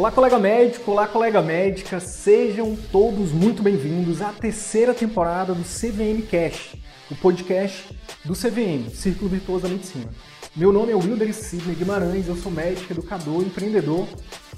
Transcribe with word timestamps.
Olá, 0.00 0.10
colega 0.10 0.38
médico, 0.38 0.92
olá, 0.92 1.06
colega 1.06 1.42
médica, 1.42 2.00
sejam 2.00 2.74
todos 2.90 3.32
muito 3.32 3.62
bem-vindos 3.62 4.22
à 4.22 4.32
terceira 4.32 4.94
temporada 4.94 5.54
do 5.54 5.62
CVM 5.62 6.22
Cash, 6.22 6.74
o 7.10 7.14
podcast 7.14 7.94
do 8.24 8.32
CVM, 8.32 8.88
Círculo 8.94 9.28
Virtuoso 9.28 9.64
da 9.64 9.68
Medicina. 9.68 10.08
Meu 10.56 10.72
nome 10.72 10.90
é 10.90 10.94
Wilder 10.94 11.34
Sidney 11.34 11.74
Guimarães, 11.74 12.26
eu 12.28 12.34
sou 12.34 12.50
médico, 12.50 12.90
educador, 12.90 13.42
empreendedor 13.42 14.08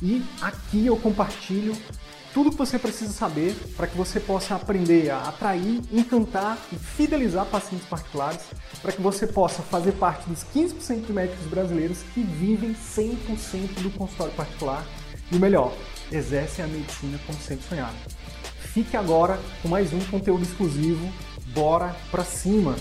e 0.01 0.23
aqui 0.41 0.87
eu 0.87 0.97
compartilho 0.97 1.77
tudo 2.33 2.53
que 2.53 2.57
você 2.57 2.79
precisa 2.79 3.13
saber 3.13 3.53
para 3.77 3.89
que 3.89 3.97
você 3.97 4.21
possa 4.21 4.55
aprender 4.55 5.11
a 5.11 5.23
atrair, 5.23 5.81
encantar 5.91 6.57
e 6.73 6.77
fidelizar 6.77 7.47
pacientes 7.47 7.89
particulares, 7.89 8.43
para 8.81 8.93
que 8.93 9.03
você 9.03 9.27
possa 9.27 9.61
fazer 9.61 9.91
parte 9.95 10.29
dos 10.29 10.45
15% 10.55 11.05
de 11.05 11.13
médicos 11.13 11.47
brasileiros 11.47 11.99
que 12.15 12.23
vivem 12.23 12.77
100% 12.77 13.83
do 13.83 13.91
consultório 13.91 14.33
particular 14.35 14.87
e 15.33 15.37
o 15.37 15.41
melhor, 15.41 15.75
exercem 16.11 16.63
a 16.63 16.69
medicina 16.69 17.19
como 17.27 17.39
sempre 17.39 17.67
sonharam. 17.67 17.97
Fique 18.59 18.97
agora 18.97 19.41
com 19.63 19.69
mais 19.69 19.93
um 19.93 20.01
conteúdo 20.01 20.43
exclusivo. 20.43 21.11
Bora 21.55 21.97
pra 22.11 22.23
cima! 22.23 22.77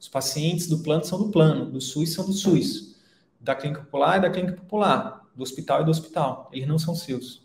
Os 0.00 0.08
pacientes 0.08 0.66
do 0.66 0.78
plano 0.78 1.04
são 1.04 1.18
do 1.18 1.28
plano, 1.28 1.66
do 1.66 1.80
SUS 1.80 2.14
são 2.14 2.24
do 2.24 2.32
SUS 2.32 2.95
da 3.40 3.54
clínica 3.54 3.82
popular 3.82 4.18
e 4.18 4.20
da 4.20 4.30
clínica 4.30 4.56
popular, 4.56 5.26
do 5.34 5.42
hospital 5.42 5.82
e 5.82 5.84
do 5.84 5.90
hospital. 5.90 6.50
Eles 6.52 6.68
não 6.68 6.78
são 6.78 6.94
seus. 6.94 7.44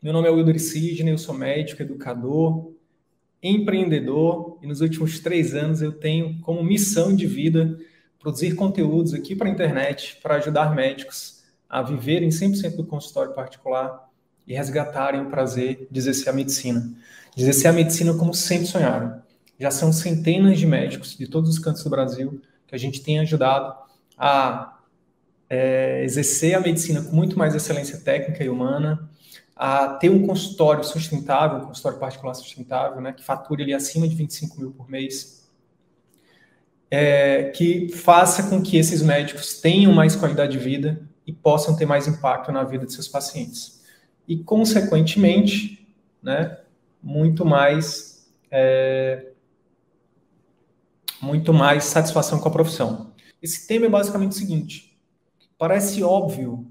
Meu 0.00 0.12
nome 0.12 0.28
é 0.28 0.30
Wilder 0.30 0.60
Sidney, 0.60 1.12
eu 1.12 1.18
sou 1.18 1.34
médico, 1.34 1.82
educador, 1.82 2.72
empreendedor 3.42 4.58
e 4.62 4.66
nos 4.66 4.80
últimos 4.80 5.18
três 5.20 5.54
anos 5.54 5.82
eu 5.82 5.92
tenho 5.92 6.40
como 6.40 6.62
missão 6.62 7.14
de 7.14 7.26
vida 7.26 7.78
produzir 8.18 8.54
conteúdos 8.54 9.12
aqui 9.12 9.34
para 9.34 9.48
a 9.48 9.50
internet 9.50 10.18
para 10.22 10.36
ajudar 10.36 10.74
médicos 10.74 11.42
a 11.68 11.82
viverem 11.82 12.30
100% 12.30 12.76
do 12.76 12.86
consultório 12.86 13.34
particular 13.34 14.08
e 14.46 14.54
resgatarem 14.54 15.20
o 15.20 15.30
prazer 15.30 15.86
de 15.90 15.98
exercer 15.98 16.30
a 16.30 16.32
medicina. 16.32 16.90
De 17.36 17.42
exercer 17.42 17.70
a 17.70 17.72
medicina 17.72 18.14
como 18.14 18.32
sempre 18.32 18.66
sonharam 18.66 19.22
já 19.58 19.70
são 19.70 19.92
centenas 19.92 20.58
de 20.58 20.66
médicos 20.66 21.16
de 21.16 21.26
todos 21.26 21.50
os 21.50 21.58
cantos 21.58 21.82
do 21.82 21.90
Brasil 21.90 22.40
que 22.66 22.74
a 22.74 22.78
gente 22.78 23.00
tem 23.00 23.18
ajudado 23.18 23.74
a 24.16 24.78
é, 25.48 26.02
exercer 26.04 26.54
a 26.54 26.60
medicina 26.60 27.02
com 27.02 27.14
muito 27.14 27.38
mais 27.38 27.54
excelência 27.54 27.98
técnica 27.98 28.44
e 28.44 28.48
humana, 28.48 29.08
a 29.56 29.88
ter 29.88 30.10
um 30.10 30.26
consultório 30.26 30.84
sustentável, 30.84 31.58
um 31.58 31.66
consultório 31.66 31.98
particular 31.98 32.34
sustentável, 32.34 33.00
né, 33.00 33.12
que 33.12 33.24
fature 33.24 33.62
ali 33.62 33.74
acima 33.74 34.06
de 34.06 34.14
25 34.14 34.60
mil 34.60 34.70
por 34.70 34.88
mês, 34.88 35.48
é, 36.90 37.44
que 37.50 37.88
faça 37.88 38.48
com 38.48 38.62
que 38.62 38.76
esses 38.76 39.02
médicos 39.02 39.60
tenham 39.60 39.92
mais 39.92 40.14
qualidade 40.14 40.52
de 40.52 40.58
vida 40.58 41.00
e 41.26 41.32
possam 41.32 41.74
ter 41.74 41.86
mais 41.86 42.06
impacto 42.06 42.52
na 42.52 42.62
vida 42.64 42.86
de 42.86 42.92
seus 42.92 43.08
pacientes. 43.08 43.82
E, 44.26 44.36
consequentemente, 44.36 45.86
né, 46.22 46.58
muito 47.02 47.44
mais 47.44 48.26
é, 48.50 49.26
muito 51.20 51.52
mais 51.52 51.84
satisfação 51.84 52.38
com 52.38 52.48
a 52.48 52.52
profissão. 52.52 53.12
Esse 53.42 53.66
tema 53.66 53.86
é 53.86 53.88
basicamente 53.88 54.32
o 54.32 54.34
seguinte: 54.34 54.98
parece 55.56 56.02
óbvio, 56.02 56.66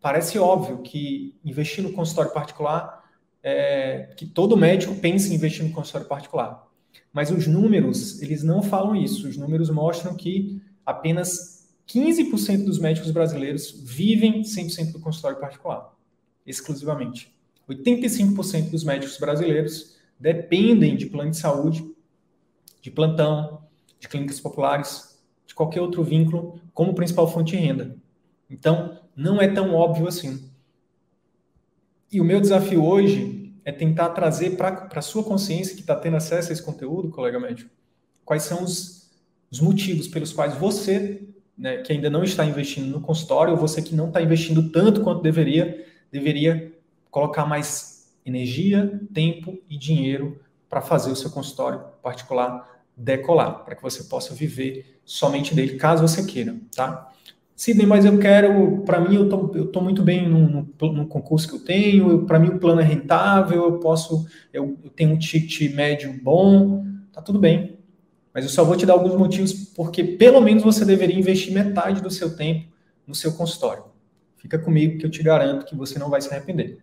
parece 0.00 0.38
óbvio 0.38 0.78
que 0.78 1.34
investir 1.44 1.82
no 1.82 1.92
consultório 1.92 2.32
particular, 2.32 3.04
é, 3.42 4.14
que 4.16 4.26
todo 4.26 4.56
médico 4.56 4.94
pensa 4.96 5.28
em 5.28 5.34
investir 5.34 5.64
no 5.64 5.72
consultório 5.72 6.08
particular. 6.08 6.66
Mas 7.12 7.30
os 7.30 7.46
números, 7.46 8.20
eles 8.20 8.42
não 8.42 8.62
falam 8.62 8.94
isso. 8.94 9.28
Os 9.28 9.36
números 9.36 9.70
mostram 9.70 10.14
que 10.14 10.60
apenas 10.84 11.66
15% 11.88 12.64
dos 12.64 12.78
médicos 12.78 13.10
brasileiros 13.10 13.70
vivem 13.82 14.42
100% 14.42 14.92
do 14.92 15.00
consultório 15.00 15.38
particular, 15.38 15.94
exclusivamente. 16.46 17.34
85% 17.68 18.70
dos 18.70 18.84
médicos 18.84 19.18
brasileiros 19.18 19.96
dependem 20.18 20.96
de 20.96 21.06
plano 21.06 21.30
de 21.30 21.36
saúde, 21.36 21.84
de 22.80 22.90
plantão, 22.90 23.65
de 24.06 24.08
clínicas 24.08 24.40
populares, 24.40 25.18
de 25.46 25.54
qualquer 25.54 25.80
outro 25.80 26.02
vínculo, 26.02 26.60
como 26.72 26.94
principal 26.94 27.30
fonte 27.30 27.56
de 27.56 27.58
renda. 27.58 27.96
Então, 28.48 28.98
não 29.14 29.40
é 29.40 29.48
tão 29.48 29.74
óbvio 29.74 30.06
assim. 30.06 30.48
E 32.10 32.20
o 32.20 32.24
meu 32.24 32.40
desafio 32.40 32.84
hoje 32.84 33.52
é 33.64 33.72
tentar 33.72 34.10
trazer 34.10 34.56
para 34.56 34.88
a 34.94 35.02
sua 35.02 35.24
consciência 35.24 35.74
que 35.74 35.80
está 35.80 35.96
tendo 35.96 36.16
acesso 36.16 36.50
a 36.50 36.52
esse 36.52 36.62
conteúdo, 36.62 37.10
colega 37.10 37.40
médico, 37.40 37.70
quais 38.24 38.44
são 38.44 38.62
os, 38.62 39.10
os 39.50 39.60
motivos 39.60 40.06
pelos 40.06 40.32
quais 40.32 40.54
você, 40.54 41.26
né, 41.58 41.78
que 41.78 41.92
ainda 41.92 42.08
não 42.08 42.22
está 42.22 42.44
investindo 42.44 42.86
no 42.86 43.00
consultório, 43.00 43.54
ou 43.54 43.58
você 43.58 43.82
que 43.82 43.94
não 43.94 44.08
está 44.08 44.22
investindo 44.22 44.70
tanto 44.70 45.00
quanto 45.00 45.22
deveria, 45.22 45.84
deveria 46.12 46.72
colocar 47.10 47.44
mais 47.44 48.14
energia, 48.24 49.00
tempo 49.12 49.58
e 49.68 49.76
dinheiro 49.76 50.40
para 50.68 50.80
fazer 50.80 51.10
o 51.10 51.16
seu 51.16 51.30
consultório 51.30 51.80
particular 52.02 52.75
decolar, 52.96 53.64
para 53.64 53.76
que 53.76 53.82
você 53.82 54.04
possa 54.04 54.34
viver 54.34 55.00
somente 55.04 55.54
dele, 55.54 55.76
caso 55.76 56.06
você 56.06 56.24
queira, 56.24 56.56
tá? 56.74 57.12
Sidney, 57.54 57.86
mas 57.86 58.04
eu 58.04 58.18
quero, 58.18 58.82
para 58.84 59.00
mim, 59.00 59.14
eu 59.14 59.28
tô, 59.28 59.52
eu 59.54 59.66
tô 59.68 59.80
muito 59.80 60.02
bem 60.02 60.28
no, 60.28 60.48
no, 60.48 60.92
no 60.92 61.06
concurso 61.06 61.48
que 61.48 61.54
eu 61.54 61.64
tenho, 61.64 62.26
para 62.26 62.38
mim 62.38 62.48
o 62.48 62.58
plano 62.58 62.80
é 62.80 62.84
rentável, 62.84 63.64
eu 63.64 63.78
posso, 63.78 64.26
eu, 64.52 64.78
eu 64.84 64.90
tenho 64.90 65.12
um 65.12 65.18
ticket 65.18 65.74
médio 65.74 66.12
bom, 66.22 66.84
tá 67.12 67.22
tudo 67.22 67.38
bem. 67.38 67.78
Mas 68.34 68.44
eu 68.44 68.50
só 68.50 68.62
vou 68.62 68.76
te 68.76 68.84
dar 68.84 68.92
alguns 68.92 69.16
motivos 69.16 69.54
porque 69.54 70.04
pelo 70.04 70.42
menos 70.42 70.62
você 70.62 70.84
deveria 70.84 71.18
investir 71.18 71.54
metade 71.54 72.02
do 72.02 72.10
seu 72.10 72.36
tempo 72.36 72.66
no 73.06 73.14
seu 73.14 73.32
consultório. 73.32 73.84
Fica 74.36 74.58
comigo 74.58 74.98
que 74.98 75.06
eu 75.06 75.10
te 75.10 75.22
garanto 75.22 75.64
que 75.64 75.74
você 75.74 75.98
não 75.98 76.10
vai 76.10 76.20
se 76.20 76.28
arrepender. 76.28 76.78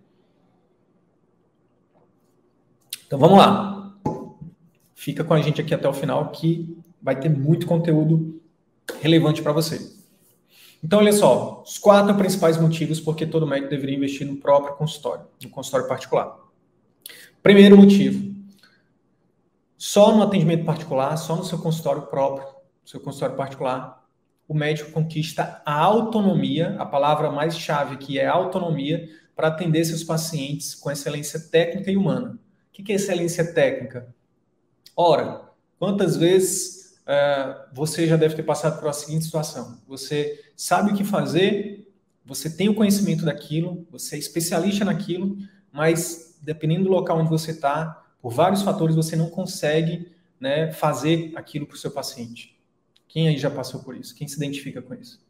Então 3.06 3.19
vamos 3.19 3.38
lá. 3.38 3.72
Fica 5.03 5.21
com 5.21 5.33
a 5.33 5.41
gente 5.41 5.59
aqui 5.59 5.73
até 5.73 5.85
o 5.85 5.91
final 5.91 6.31
que 6.31 6.77
vai 7.01 7.19
ter 7.19 7.27
muito 7.27 7.67
conteúdo 7.67 8.41
relevante 9.01 9.41
para 9.41 9.51
você. 9.51 9.91
Então, 10.81 10.99
olha 10.99 11.11
só, 11.11 11.61
os 11.61 11.77
quatro 11.77 12.15
principais 12.15 12.57
motivos 12.57 13.01
por 13.01 13.13
que 13.13 13.25
todo 13.25 13.45
médico 13.45 13.69
deveria 13.69 13.97
investir 13.97 14.25
no 14.25 14.37
próprio 14.37 14.77
consultório, 14.77 15.25
no 15.43 15.49
consultório 15.49 15.89
particular. 15.89 16.39
Primeiro 17.41 17.75
motivo, 17.75 18.33
só 19.77 20.15
no 20.15 20.23
atendimento 20.23 20.63
particular, 20.63 21.17
só 21.17 21.35
no 21.35 21.43
seu 21.43 21.57
consultório 21.57 22.03
próprio, 22.03 22.47
seu 22.85 23.01
consultório 23.01 23.35
particular, 23.35 24.07
o 24.47 24.53
médico 24.53 24.93
conquista 24.93 25.61
a 25.65 25.81
autonomia, 25.81 26.77
a 26.79 26.85
palavra 26.85 27.29
mais 27.29 27.59
chave 27.59 27.95
aqui 27.95 28.17
é 28.17 28.25
autonomia, 28.25 29.09
para 29.35 29.49
atender 29.49 29.83
seus 29.83 30.01
pacientes 30.01 30.73
com 30.73 30.89
excelência 30.89 31.41
técnica 31.41 31.91
e 31.91 31.97
humana. 31.97 32.39
O 32.69 32.71
que 32.71 32.89
é 32.93 32.95
excelência 32.95 33.53
técnica? 33.53 34.07
Ora, 34.95 35.49
quantas 35.79 36.15
vezes 36.15 36.99
uh, 37.01 37.73
você 37.73 38.07
já 38.07 38.15
deve 38.15 38.35
ter 38.35 38.43
passado 38.43 38.79
por 38.79 38.87
a 38.87 38.93
seguinte 38.93 39.25
situação? 39.25 39.81
Você 39.87 40.51
sabe 40.55 40.91
o 40.91 40.95
que 40.95 41.03
fazer, 41.03 41.91
você 42.25 42.49
tem 42.49 42.69
o 42.69 42.75
conhecimento 42.75 43.25
daquilo, 43.25 43.87
você 43.89 44.15
é 44.15 44.19
especialista 44.19 44.85
naquilo, 44.85 45.38
mas 45.71 46.38
dependendo 46.41 46.85
do 46.85 46.91
local 46.91 47.19
onde 47.19 47.29
você 47.29 47.51
está, 47.51 48.06
por 48.21 48.31
vários 48.31 48.62
fatores 48.62 48.95
você 48.95 49.15
não 49.15 49.29
consegue 49.29 50.12
né, 50.39 50.71
fazer 50.71 51.31
aquilo 51.35 51.65
para 51.65 51.75
o 51.75 51.79
seu 51.79 51.91
paciente. 51.91 52.57
Quem 53.07 53.27
aí 53.27 53.38
já 53.38 53.50
passou 53.50 53.81
por 53.81 53.95
isso? 53.95 54.15
Quem 54.15 54.27
se 54.27 54.38
identifica 54.38 54.81
com 54.81 54.94
isso? 54.94 55.21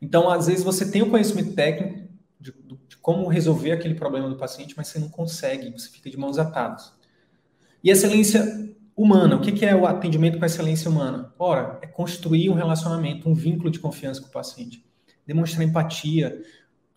Então, 0.00 0.28
às 0.28 0.46
vezes 0.46 0.64
você 0.64 0.90
tem 0.90 1.02
o 1.02 1.10
conhecimento 1.10 1.54
técnico 1.54 2.08
de, 2.40 2.52
de 2.88 2.96
como 2.96 3.28
resolver 3.28 3.72
aquele 3.72 3.94
problema 3.94 4.28
do 4.28 4.36
paciente, 4.36 4.74
mas 4.76 4.88
você 4.88 4.98
não 4.98 5.08
consegue, 5.08 5.70
você 5.70 5.88
fica 5.88 6.10
de 6.10 6.16
mãos 6.16 6.38
atadas. 6.38 6.92
E 7.82 7.90
excelência 7.90 8.74
humana, 8.96 9.36
o 9.36 9.40
que 9.40 9.64
é 9.64 9.74
o 9.74 9.86
atendimento 9.86 10.38
com 10.38 10.44
excelência 10.44 10.90
humana? 10.90 11.32
Ora, 11.38 11.78
é 11.82 11.86
construir 11.86 12.50
um 12.50 12.54
relacionamento, 12.54 13.28
um 13.28 13.34
vínculo 13.34 13.70
de 13.70 13.78
confiança 13.78 14.20
com 14.20 14.28
o 14.28 14.32
paciente, 14.32 14.84
demonstrar 15.26 15.66
empatia, 15.66 16.42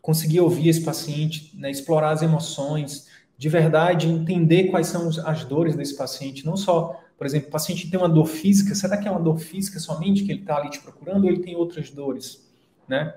conseguir 0.01 0.39
ouvir 0.39 0.69
esse 0.69 0.83
paciente, 0.83 1.51
né, 1.55 1.71
explorar 1.71 2.11
as 2.11 2.21
emoções, 2.21 3.07
de 3.37 3.49
verdade 3.49 4.07
entender 4.07 4.65
quais 4.65 4.87
são 4.87 5.09
as 5.25 5.43
dores 5.43 5.75
desse 5.75 5.97
paciente, 5.97 6.45
não 6.45 6.55
só, 6.55 7.01
por 7.17 7.25
exemplo, 7.25 7.49
o 7.49 7.51
paciente 7.51 7.89
tem 7.89 7.99
uma 7.99 8.07
dor 8.07 8.27
física, 8.27 8.75
será 8.75 8.97
que 8.97 9.07
é 9.07 9.11
uma 9.11 9.19
dor 9.19 9.39
física 9.39 9.79
somente 9.79 10.23
que 10.23 10.31
ele 10.31 10.41
está 10.41 10.57
ali 10.57 10.69
te 10.69 10.79
procurando 10.79 11.23
ou 11.23 11.29
ele 11.29 11.41
tem 11.41 11.55
outras 11.55 11.89
dores, 11.89 12.47
né? 12.87 13.15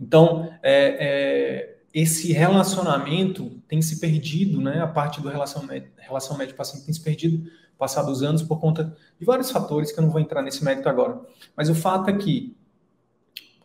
Então, 0.00 0.52
é, 0.62 0.96
é, 1.00 1.77
esse 2.00 2.32
relacionamento 2.32 3.60
tem 3.66 3.82
se 3.82 3.98
perdido, 3.98 4.60
né? 4.60 4.80
A 4.80 4.86
parte 4.86 5.20
do 5.20 5.28
relação, 5.28 5.66
relação 5.96 6.38
médico-paciente 6.38 6.84
tem 6.84 6.94
se 6.94 7.00
perdido 7.02 7.50
passado 7.76 8.12
os 8.12 8.22
anos 8.22 8.40
por 8.40 8.60
conta 8.60 8.96
de 9.18 9.26
vários 9.26 9.50
fatores 9.50 9.90
que 9.90 9.98
eu 9.98 10.04
não 10.04 10.10
vou 10.10 10.20
entrar 10.20 10.40
nesse 10.40 10.64
mérito 10.64 10.88
agora. 10.88 11.20
Mas 11.56 11.68
o 11.68 11.74
fato 11.74 12.08
é 12.08 12.12
que 12.12 12.56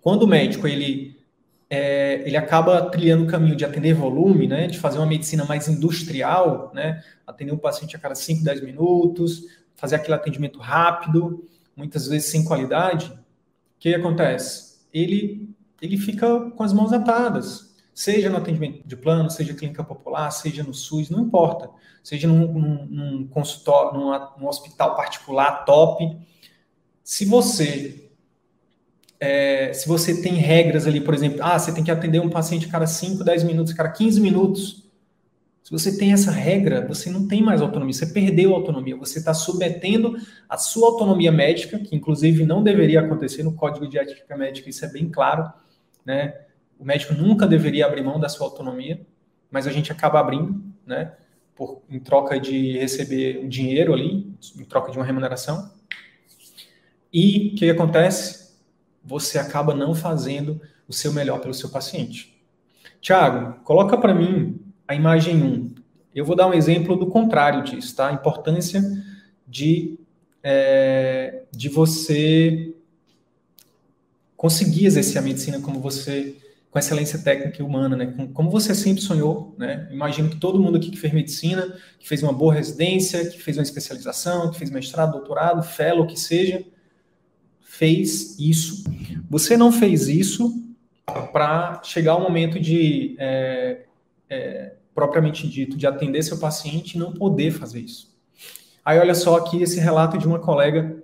quando 0.01 0.23
o 0.23 0.27
médico 0.27 0.67
ele 0.67 1.15
é, 1.69 2.27
ele 2.27 2.35
acaba 2.35 2.81
trilhando 2.89 3.23
o 3.23 3.27
caminho 3.27 3.55
de 3.55 3.65
atender 3.65 3.93
volume, 3.93 4.47
né, 4.47 4.65
de 4.65 4.79
fazer 4.79 4.97
uma 4.97 5.05
medicina 5.05 5.45
mais 5.45 5.67
industrial, 5.67 6.71
né, 6.73 7.03
atender 7.25 7.51
um 7.51 7.57
paciente 7.57 7.95
a 7.95 7.99
cada 7.99 8.15
5, 8.15 8.43
10 8.43 8.61
minutos, 8.61 9.43
fazer 9.75 9.95
aquele 9.95 10.15
atendimento 10.15 10.57
rápido, 10.57 11.47
muitas 11.75 12.07
vezes 12.07 12.31
sem 12.31 12.43
qualidade, 12.43 13.11
o 13.11 13.19
que 13.79 13.93
acontece? 13.93 14.79
Ele, 14.91 15.49
ele 15.79 15.97
fica 15.97 16.51
com 16.51 16.63
as 16.63 16.73
mãos 16.73 16.91
atadas, 16.91 17.72
seja 17.93 18.29
no 18.29 18.37
atendimento 18.37 18.87
de 18.87 18.95
plano, 18.95 19.29
seja 19.29 19.53
clínica 19.53 19.83
popular, 19.83 20.31
seja 20.31 20.63
no 20.63 20.73
SUS, 20.73 21.09
não 21.09 21.21
importa, 21.21 21.69
seja 22.03 22.27
num, 22.27 22.51
num, 22.51 22.85
num 22.85 23.27
consultório, 23.27 23.99
num, 23.99 24.11
num 24.39 24.47
hospital 24.47 24.95
particular 24.95 25.65
top. 25.65 26.17
Se 27.03 27.25
você 27.25 28.03
é, 29.23 29.71
se 29.71 29.87
você 29.87 30.21
tem 30.21 30.33
regras 30.33 30.85
ali, 30.85 30.99
por 30.99 31.13
exemplo, 31.13 31.39
ah, 31.41 31.57
você 31.57 31.73
tem 31.73 31.81
que 31.81 31.91
atender 31.91 32.19
um 32.19 32.29
paciente 32.29 32.67
cada 32.67 32.85
5, 32.85 33.23
10 33.23 33.43
minutos, 33.45 33.71
cada 33.71 33.89
15 33.89 34.19
minutos. 34.19 34.83
Se 35.63 35.71
você 35.71 35.97
tem 35.97 36.11
essa 36.11 36.29
regra, 36.29 36.85
você 36.85 37.09
não 37.09 37.25
tem 37.25 37.41
mais 37.41 37.61
autonomia, 37.61 37.93
você 37.93 38.07
perdeu 38.07 38.51
a 38.51 38.57
autonomia, 38.57 38.97
você 38.97 39.19
está 39.19 39.33
submetendo 39.33 40.17
a 40.49 40.57
sua 40.57 40.89
autonomia 40.89 41.31
médica, 41.31 41.79
que 41.79 41.95
inclusive 41.95 42.45
não 42.45 42.61
deveria 42.61 42.99
acontecer 42.99 43.43
no 43.43 43.53
Código 43.53 43.87
de 43.87 43.97
Ética 43.97 44.35
Médica, 44.35 44.69
isso 44.69 44.83
é 44.83 44.89
bem 44.89 45.07
claro, 45.09 45.53
né? 46.05 46.41
O 46.83 46.85
médico 46.85 47.13
nunca 47.13 47.47
deveria 47.47 47.85
abrir 47.85 48.03
mão 48.03 48.19
da 48.19 48.27
sua 48.27 48.45
autonomia, 48.45 48.99
mas 49.49 49.65
a 49.65 49.71
gente 49.71 49.89
acaba 49.89 50.19
abrindo, 50.19 50.61
né? 50.85 51.13
Por, 51.55 51.81
em 51.89 51.97
troca 51.97 52.37
de 52.37 52.77
receber 52.77 53.39
um 53.41 53.47
dinheiro 53.47 53.93
ali, 53.93 54.29
em 54.57 54.65
troca 54.65 54.91
de 54.91 54.97
uma 54.97 55.05
remuneração. 55.05 55.71
E 57.11 57.53
o 57.53 57.55
que 57.55 57.69
acontece? 57.69 58.57
Você 59.01 59.39
acaba 59.39 59.73
não 59.73 59.95
fazendo 59.95 60.59
o 60.85 60.91
seu 60.91 61.13
melhor 61.13 61.39
pelo 61.39 61.53
seu 61.53 61.69
paciente. 61.69 62.37
Tiago, 62.99 63.63
coloca 63.63 63.97
para 63.97 64.13
mim 64.13 64.59
a 64.85 64.93
imagem 64.93 65.41
1. 65.41 65.75
Eu 66.13 66.25
vou 66.25 66.35
dar 66.35 66.47
um 66.47 66.53
exemplo 66.53 66.97
do 66.97 67.07
contrário 67.07 67.63
disso, 67.63 67.95
tá? 67.95 68.09
A 68.09 68.13
importância 68.13 68.83
de, 69.47 69.97
é, 70.43 71.43
de 71.49 71.69
você 71.69 72.75
conseguir 74.35 74.85
exercer 74.85 75.17
a 75.17 75.21
medicina 75.21 75.61
como 75.61 75.79
você 75.79 76.42
com 76.73 76.79
excelência 76.79 77.19
técnica 77.19 77.61
e 77.61 77.63
humana, 77.63 77.95
né? 77.95 78.11
Como 78.33 78.49
você 78.49 78.73
sempre 78.73 78.99
sonhou, 78.99 79.53
né? 79.59 79.87
Imagino 79.91 80.27
que 80.27 80.37
todo 80.37 80.59
mundo 80.59 80.75
aqui 80.75 80.89
que 80.89 80.97
fez 80.97 81.13
medicina, 81.13 81.77
que 81.99 82.09
fez 82.09 82.23
uma 82.23 82.33
boa 82.33 82.51
residência, 82.51 83.29
que 83.29 83.39
fez 83.39 83.57
uma 83.57 83.63
especialização, 83.63 84.49
que 84.49 84.57
fez 84.57 84.71
mestrado, 84.71 85.11
doutorado, 85.11 85.61
fellow, 85.61 86.07
que 86.07 86.19
seja, 86.19 86.65
fez 87.61 88.39
isso. 88.39 88.83
Você 89.29 89.55
não 89.55 89.71
fez 89.71 90.07
isso 90.07 90.51
para 91.31 91.79
chegar 91.83 92.13
ao 92.13 92.21
momento 92.21 92.59
de 92.59 93.15
é, 93.19 93.83
é, 94.27 94.73
propriamente 94.95 95.47
dito, 95.47 95.77
de 95.77 95.85
atender 95.85 96.23
seu 96.23 96.39
paciente 96.39 96.95
e 96.95 96.97
não 96.97 97.13
poder 97.13 97.51
fazer 97.51 97.81
isso. 97.81 98.11
Aí 98.83 98.97
olha 98.97 99.13
só 99.13 99.37
aqui 99.37 99.61
esse 99.61 99.79
relato 99.79 100.17
de 100.17 100.25
uma 100.25 100.39
colega, 100.39 101.03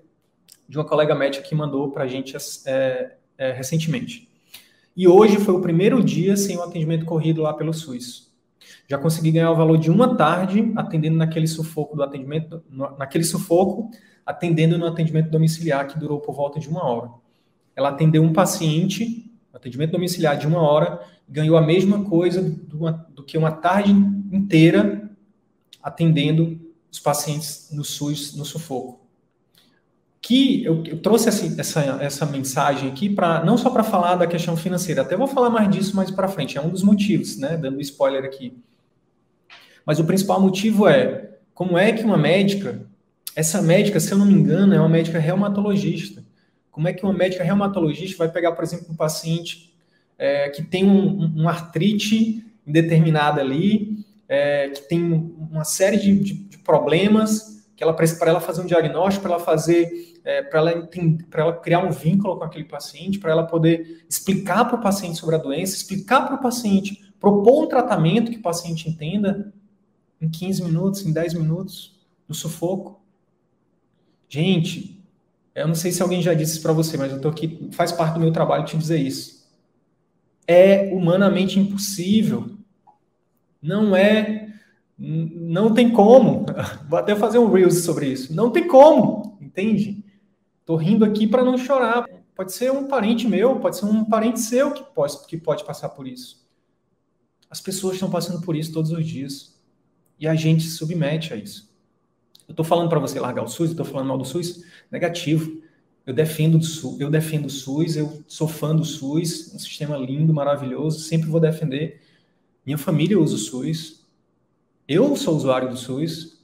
de 0.68 0.80
uma 0.80 0.86
colega 0.86 1.14
médica 1.14 1.48
que 1.48 1.54
mandou 1.54 1.92
para 1.92 2.06
a 2.06 2.08
gente 2.08 2.36
é, 2.66 3.12
é, 3.38 3.52
recentemente. 3.52 4.29
E 5.00 5.08
hoje 5.08 5.38
foi 5.38 5.54
o 5.54 5.62
primeiro 5.62 6.04
dia 6.04 6.36
sem 6.36 6.58
o 6.58 6.62
atendimento 6.62 7.06
corrido 7.06 7.42
lá 7.42 7.54
pelo 7.54 7.74
SUS. 7.74 8.34
Já 8.86 8.98
consegui 8.98 9.32
ganhar 9.32 9.50
o 9.50 9.56
valor 9.56 9.78
de 9.78 9.90
uma 9.90 10.18
tarde 10.18 10.74
atendendo 10.76 11.16
naquele 11.16 11.48
sufoco 11.48 11.96
do 11.96 12.04
atendimento, 12.04 12.62
naquele 12.98 13.24
sufoco, 13.24 13.90
atendendo 14.26 14.78
no 14.78 14.86
atendimento 14.86 15.30
domiciliar 15.30 15.88
que 15.88 15.98
durou 15.98 16.20
por 16.20 16.36
volta 16.36 16.60
de 16.60 16.68
uma 16.68 16.84
hora. 16.84 17.12
Ela 17.78 17.88
atendeu 17.92 18.22
um 18.22 18.34
paciente, 18.34 19.32
atendimento 19.54 19.92
domiciliar 19.92 20.38
de 20.38 20.46
uma 20.46 20.60
hora, 20.62 21.00
ganhou 21.30 21.56
a 21.56 21.62
mesma 21.62 22.04
coisa 22.04 22.42
do, 22.42 22.92
do 23.16 23.24
que 23.24 23.38
uma 23.38 23.54
tarde 23.54 23.92
inteira 24.34 25.10
atendendo 25.82 26.60
os 26.92 27.00
pacientes 27.00 27.70
no 27.72 27.86
SUS 27.86 28.36
no 28.36 28.44
sufoco. 28.44 28.99
Que 30.22 30.64
eu, 30.64 30.84
eu 30.86 30.98
trouxe 31.00 31.30
essa, 31.30 31.46
essa, 31.60 31.82
essa 32.02 32.26
mensagem 32.26 32.90
aqui 32.90 33.10
para 33.10 33.44
não 33.44 33.58
só 33.58 33.70
para 33.70 33.84
falar 33.84 34.16
da 34.16 34.28
questão 34.28 34.58
financeira, 34.58 35.02
até 35.02 35.16
vou 35.16 35.28
falar 35.28 35.50
mais 35.50 35.70
disso 35.70 35.96
mais 35.96 36.12
para 36.12 36.28
frente, 36.28 36.58
é 36.58 36.62
um 36.62 36.70
dos 36.70 36.84
motivos, 36.84 37.38
né, 37.38 37.56
dando 37.56 37.80
spoiler 37.82 38.24
aqui. 38.26 38.54
Mas 39.86 40.00
o 40.00 40.04
principal 40.04 40.42
motivo 40.42 40.88
é 40.88 41.30
como 41.54 41.78
é 41.78 41.92
que 41.92 42.04
uma 42.04 42.18
médica, 42.18 42.82
essa 43.36 43.62
médica, 43.62 44.00
se 44.00 44.12
eu 44.12 44.18
não 44.18 44.26
me 44.26 44.34
engano, 44.34 44.74
é 44.74 44.80
uma 44.80 44.90
médica 44.90 45.20
reumatologista. 45.20 46.24
Como 46.72 46.88
é 46.88 46.94
que 46.94 47.04
uma 47.04 47.12
médica 47.12 47.44
reumatologista 47.44 48.18
vai 48.18 48.30
pegar, 48.30 48.54
por 48.54 48.64
exemplo, 48.64 48.88
um 48.90 48.96
paciente 48.96 49.74
é, 50.18 50.50
que 50.50 50.62
tem 50.62 50.86
um, 50.86 51.42
um, 51.42 51.50
artrite 51.50 52.46
indeterminada 52.66 53.42
ali, 53.42 54.06
é, 54.28 54.70
que 54.70 54.88
tem 54.88 55.02
uma 55.52 55.64
série 55.64 55.98
de, 55.98 56.20
de, 56.20 56.34
de 56.34 56.58
problemas, 56.60 57.59
que 57.80 57.84
ela 57.84 57.94
para 57.94 58.30
ela 58.30 58.42
fazer 58.42 58.62
um 58.62 58.66
diagnóstico, 58.66 59.24
para 59.24 59.36
ela 59.36 59.44
fazer, 59.44 60.20
é, 60.26 60.44
para 60.44 60.60
ela, 60.60 60.90
ela 61.34 61.54
criar 61.54 61.80
um 61.80 61.92
vínculo 61.92 62.38
com 62.38 62.44
aquele 62.44 62.66
paciente, 62.66 63.18
para 63.18 63.32
ela 63.32 63.48
poder 63.48 64.04
explicar 64.10 64.66
para 64.66 64.76
o 64.76 64.82
paciente 64.82 65.18
sobre 65.18 65.36
a 65.36 65.38
doença, 65.38 65.78
explicar 65.78 66.28
para 66.28 66.36
o 66.36 66.42
paciente, 66.42 67.02
propor 67.18 67.64
um 67.64 67.68
tratamento 67.68 68.30
que 68.30 68.38
o 68.38 68.42
paciente 68.42 68.90
entenda 68.90 69.54
em 70.20 70.30
15 70.30 70.64
minutos, 70.64 71.06
em 71.06 71.14
10 71.14 71.36
minutos, 71.36 71.98
no 72.28 72.36
sufoco. 72.36 73.02
Gente, 74.28 75.02
eu 75.56 75.66
não 75.66 75.76
sei 75.76 75.94
se 75.94 76.02
alguém 76.02 76.22
já 76.22 76.34
disse 76.34 76.54
isso 76.54 76.62
para 76.62 76.74
você, 76.74 76.98
mas 76.98 77.14
eu 77.14 77.22
tô 77.22 77.30
aqui, 77.30 77.70
faz 77.72 77.94
parte 77.94 78.16
do 78.16 78.20
meu 78.20 78.34
trabalho 78.34 78.66
te 78.66 78.78
dizer 78.78 79.00
isso 79.00 79.40
é 80.50 80.90
humanamente 80.92 81.60
impossível. 81.60 82.58
Não 83.62 83.96
é. 83.96 84.49
Não 85.00 85.74
tem 85.74 85.92
como. 85.92 86.46
Vou 86.90 87.00
até 87.00 87.16
fazer 87.16 87.40
um 87.40 87.50
Reels 87.50 87.84
sobre 87.84 88.08
isso. 88.08 88.36
Não 88.36 88.52
tem 88.52 88.68
como, 88.68 89.38
entende? 89.40 90.04
Tô 90.66 90.76
rindo 90.76 91.06
aqui 91.06 91.26
para 91.26 91.44
não 91.44 91.58
chorar. 91.58 92.06
Pode 92.36 92.54
ser 92.54 92.72
um 92.72 92.88
parente 92.88 93.28
meu, 93.28 93.60
pode 93.60 93.78
ser 93.78 93.86
um 93.86 94.04
parente 94.04 94.42
seu 94.42 94.72
que 94.72 94.84
pode, 94.94 95.26
que 95.26 95.38
pode 95.38 95.64
passar 95.64 95.90
por 95.90 96.08
isso. 96.08 96.46
As 97.50 97.62
pessoas 97.62 97.96
estão 97.96 98.10
passando 98.10 98.42
por 98.42 98.56
isso 98.56 98.74
todos 98.74 98.92
os 98.92 99.06
dias. 99.06 99.58
E 100.20 100.28
a 100.28 100.36
gente 100.36 100.64
se 100.64 100.76
submete 100.76 101.34
a 101.34 101.38
isso. 101.38 101.70
Eu 102.48 102.52
estou 102.52 102.66
falando 102.66 102.90
para 102.90 103.00
você 103.00 103.20
largar 103.20 103.44
o 103.44 103.48
SUS, 103.48 103.72
estou 103.72 103.86
falando 103.86 104.08
mal 104.08 104.18
do 104.18 104.26
SUS? 104.26 104.64
Negativo. 104.92 105.62
Eu 106.06 106.14
defendo, 106.14 106.60
eu 107.00 107.10
defendo 107.10 107.46
o 107.46 107.50
SUS, 107.50 107.96
eu 107.96 108.24
sou 108.28 108.48
fã 108.48 108.76
do 108.76 108.84
SUS, 108.84 109.54
um 109.54 109.60
sistema 109.60 109.96
lindo, 109.96 110.34
maravilhoso, 110.34 111.00
sempre 111.00 111.30
vou 111.30 111.40
defender. 111.40 112.02
Minha 112.66 112.78
família 112.78 113.20
usa 113.20 113.36
o 113.36 113.38
SUS, 113.38 113.99
eu 114.90 115.16
sou 115.16 115.36
usuário 115.36 115.70
do 115.70 115.78
SUS, 115.78 116.44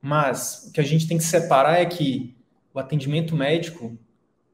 mas 0.00 0.68
o 0.68 0.72
que 0.72 0.80
a 0.80 0.84
gente 0.84 1.08
tem 1.08 1.18
que 1.18 1.24
separar 1.24 1.80
é 1.80 1.84
que 1.84 2.36
o 2.72 2.78
atendimento 2.78 3.34
médico 3.34 3.98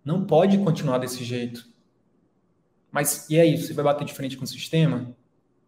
não 0.03 0.25
pode 0.25 0.57
continuar 0.59 0.97
desse 0.97 1.23
jeito. 1.23 1.69
Mas 2.91 3.29
e 3.29 3.39
aí, 3.39 3.61
você 3.61 3.75
vai 3.75 3.85
bater 3.85 4.07
de 4.07 4.15
frente 4.15 4.39
com 4.39 4.45
o 4.45 4.49
sistema? 4.49 5.15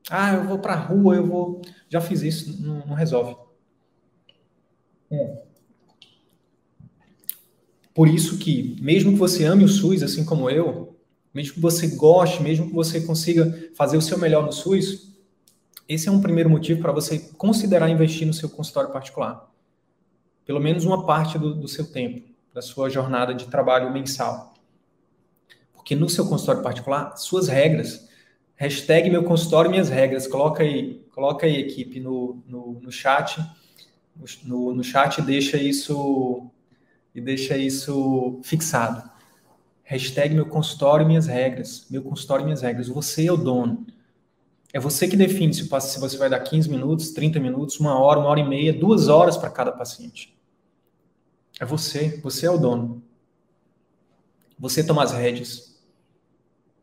Ah, 0.08 0.34
eu 0.34 0.44
vou 0.44 0.58
para 0.58 0.72
a 0.72 0.78
rua, 0.78 1.16
eu 1.16 1.26
vou. 1.26 1.60
Já 1.90 2.00
fiz 2.00 2.22
isso, 2.22 2.62
não, 2.62 2.86
não 2.86 2.94
resolve. 2.94 3.36
É. 5.10 5.42
Por 7.94 8.08
isso 8.08 8.38
que, 8.38 8.76
mesmo 8.80 9.12
que 9.12 9.18
você 9.18 9.44
ame 9.44 9.64
o 9.64 9.68
SUS, 9.68 10.02
assim 10.02 10.24
como 10.24 10.48
eu, 10.48 10.98
mesmo 11.32 11.54
que 11.54 11.60
você 11.60 11.88
goste, 11.88 12.42
mesmo 12.42 12.68
que 12.68 12.74
você 12.74 13.02
consiga 13.02 13.70
fazer 13.76 13.98
o 13.98 14.02
seu 14.02 14.18
melhor 14.18 14.44
no 14.44 14.52
SUS, 14.52 15.13
esse 15.88 16.08
é 16.08 16.12
um 16.12 16.20
primeiro 16.20 16.48
motivo 16.48 16.80
para 16.80 16.92
você 16.92 17.18
considerar 17.36 17.88
investir 17.88 18.26
no 18.26 18.32
seu 18.32 18.48
consultório 18.48 18.90
particular. 18.90 19.50
Pelo 20.44 20.60
menos 20.60 20.84
uma 20.84 21.06
parte 21.06 21.38
do, 21.38 21.54
do 21.54 21.68
seu 21.68 21.90
tempo, 21.90 22.28
da 22.52 22.62
sua 22.62 22.88
jornada 22.88 23.34
de 23.34 23.46
trabalho 23.46 23.92
mensal. 23.92 24.54
Porque 25.74 25.94
no 25.94 26.08
seu 26.08 26.26
consultório 26.26 26.62
particular, 26.62 27.16
suas 27.16 27.48
regras, 27.48 28.08
hashtag 28.56 29.10
meu 29.10 29.24
consultório 29.24 29.70
minhas 29.70 29.88
regras, 29.88 30.26
coloca 30.26 30.62
aí, 30.62 31.04
coloca 31.12 31.46
aí 31.46 31.56
equipe 31.56 32.00
no, 32.00 32.42
no, 32.46 32.80
no 32.80 32.92
chat, 32.92 33.38
no, 34.44 34.74
no 34.74 34.84
chat 34.84 35.20
deixa 35.22 35.56
isso 35.56 36.50
e 37.14 37.20
deixa 37.20 37.56
isso 37.56 38.40
fixado. 38.42 39.10
Hashtag 39.82 40.34
meu 40.34 40.46
consultório 40.46 41.06
minhas 41.06 41.26
regras. 41.26 41.86
Meu 41.90 42.02
consultório 42.02 42.44
minhas 42.44 42.62
regras. 42.62 42.88
Você 42.88 43.26
é 43.26 43.32
o 43.32 43.36
dono. 43.36 43.86
É 44.74 44.80
você 44.80 45.06
que 45.06 45.16
define 45.16 45.54
se, 45.54 45.62
se 45.62 46.00
você 46.00 46.16
vai 46.18 46.28
dar 46.28 46.40
15 46.40 46.68
minutos, 46.68 47.12
30 47.12 47.38
minutos, 47.38 47.78
uma 47.78 47.96
hora, 47.96 48.18
uma 48.18 48.28
hora 48.28 48.40
e 48.40 48.48
meia, 48.48 48.72
duas 48.72 49.06
horas 49.06 49.36
para 49.36 49.48
cada 49.48 49.70
paciente. 49.70 50.36
É 51.60 51.64
você. 51.64 52.20
Você 52.24 52.44
é 52.44 52.50
o 52.50 52.58
dono. 52.58 53.00
Você 54.58 54.84
toma 54.84 55.04
as 55.04 55.12
rédeas. 55.12 55.80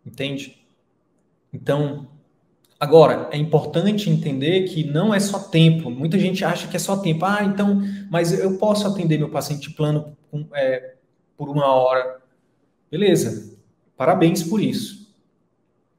Entende? 0.06 0.66
Então, 1.54 2.08
Agora, 2.80 3.30
é 3.32 3.38
importante 3.38 4.10
entender 4.10 4.64
que 4.64 4.84
não 4.84 5.14
é 5.14 5.20
só 5.20 5.38
tempo. 5.38 5.92
Muita 5.92 6.18
gente 6.18 6.44
acha 6.44 6.68
que 6.68 6.76
é 6.76 6.80
só 6.80 6.98
tempo. 6.98 7.24
Ah, 7.24 7.44
então, 7.44 7.80
mas 8.10 8.34
eu 8.34 8.58
posso 8.58 8.88
atender 8.88 9.20
meu 9.20 9.30
paciente 9.30 9.70
plano 9.70 10.18
é, 10.56 10.96
por 11.38 11.48
uma 11.48 11.68
hora. 11.68 12.20
Beleza. 12.90 13.56
Parabéns 13.96 14.42
por 14.42 14.60
isso. 14.60 15.01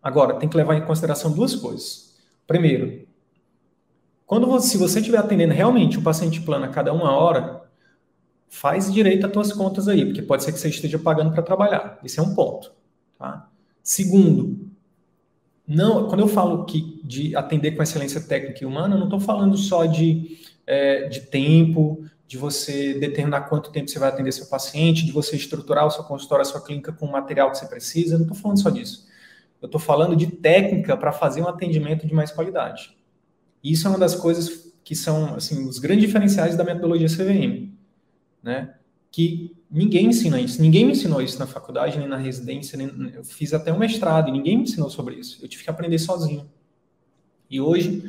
Agora, 0.02 0.34
tem 0.34 0.48
que 0.48 0.56
levar 0.56 0.74
em 0.74 0.84
consideração 0.84 1.32
duas 1.32 1.54
coisas. 1.54 2.16
Primeiro, 2.46 3.06
quando 4.26 4.46
você, 4.46 4.70
se 4.70 4.78
você 4.78 4.98
estiver 4.98 5.18
atendendo 5.18 5.52
realmente 5.52 5.98
o 5.98 6.02
paciente 6.02 6.40
plano 6.40 6.64
a 6.64 6.68
cada 6.68 6.92
uma 6.92 7.12
hora, 7.12 7.62
faz 8.48 8.92
direito 8.92 9.26
as 9.26 9.32
tuas 9.32 9.52
contas 9.52 9.88
aí, 9.88 10.04
porque 10.04 10.22
pode 10.22 10.42
ser 10.42 10.52
que 10.52 10.58
você 10.58 10.68
esteja 10.68 10.98
pagando 10.98 11.32
para 11.32 11.42
trabalhar. 11.42 11.98
Esse 12.04 12.18
é 12.18 12.22
um 12.22 12.34
ponto. 12.34 12.72
Tá? 13.18 13.48
Segundo, 13.82 14.70
não, 15.66 16.08
quando 16.08 16.20
eu 16.20 16.28
falo 16.28 16.64
que 16.64 17.00
de 17.04 17.34
atender 17.36 17.72
com 17.72 17.82
excelência 17.82 18.20
técnica 18.20 18.62
e 18.62 18.66
humana, 18.66 18.94
eu 18.94 18.98
não 18.98 19.06
estou 19.06 19.20
falando 19.20 19.56
só 19.56 19.86
de, 19.86 20.38
é, 20.66 21.08
de 21.08 21.20
tempo, 21.20 22.04
de 22.26 22.36
você 22.36 22.94
determinar 22.94 23.42
quanto 23.42 23.70
tempo 23.70 23.88
você 23.90 23.98
vai 23.98 24.08
atender 24.08 24.32
seu 24.32 24.46
paciente, 24.46 25.04
de 25.04 25.12
você 25.12 25.36
estruturar 25.36 25.86
o 25.86 25.90
seu 25.90 26.04
consultório, 26.04 26.42
a 26.42 26.46
sua 26.46 26.60
clínica 26.60 26.92
com 26.92 27.06
o 27.06 27.12
material 27.12 27.50
que 27.50 27.58
você 27.58 27.66
precisa. 27.66 28.14
Eu 28.14 28.18
não 28.18 28.26
estou 28.26 28.38
falando 28.38 28.60
só 28.60 28.70
disso. 28.70 29.06
Eu 29.62 29.66
estou 29.66 29.80
falando 29.80 30.14
de 30.14 30.26
técnica 30.26 30.96
para 30.96 31.12
fazer 31.12 31.40
um 31.40 31.48
atendimento 31.48 32.06
de 32.06 32.12
mais 32.12 32.30
qualidade. 32.30 32.94
E 33.64 33.72
isso 33.72 33.86
é 33.86 33.90
uma 33.90 33.98
das 33.98 34.14
coisas 34.14 34.74
que 34.84 34.94
são 34.94 35.36
assim 35.36 35.66
os 35.66 35.78
grandes 35.78 36.04
diferenciais 36.04 36.56
da 36.56 36.64
metodologia 36.64 37.06
CVM, 37.06 37.72
né? 38.42 38.74
Que 39.10 39.56
Ninguém 39.72 40.08
ensina 40.08 40.38
isso. 40.38 40.60
Ninguém 40.60 40.84
me 40.84 40.92
ensinou 40.92 41.22
isso 41.22 41.38
na 41.38 41.46
faculdade, 41.46 41.98
nem 41.98 42.06
na 42.06 42.18
residência. 42.18 42.76
Nem... 42.76 43.10
Eu 43.14 43.24
fiz 43.24 43.54
até 43.54 43.72
um 43.72 43.78
mestrado 43.78 44.28
e 44.28 44.32
ninguém 44.32 44.58
me 44.58 44.64
ensinou 44.64 44.90
sobre 44.90 45.14
isso. 45.14 45.38
Eu 45.42 45.48
tive 45.48 45.64
que 45.64 45.70
aprender 45.70 45.98
sozinho. 45.98 46.46
E 47.48 47.58
hoje, 47.58 48.02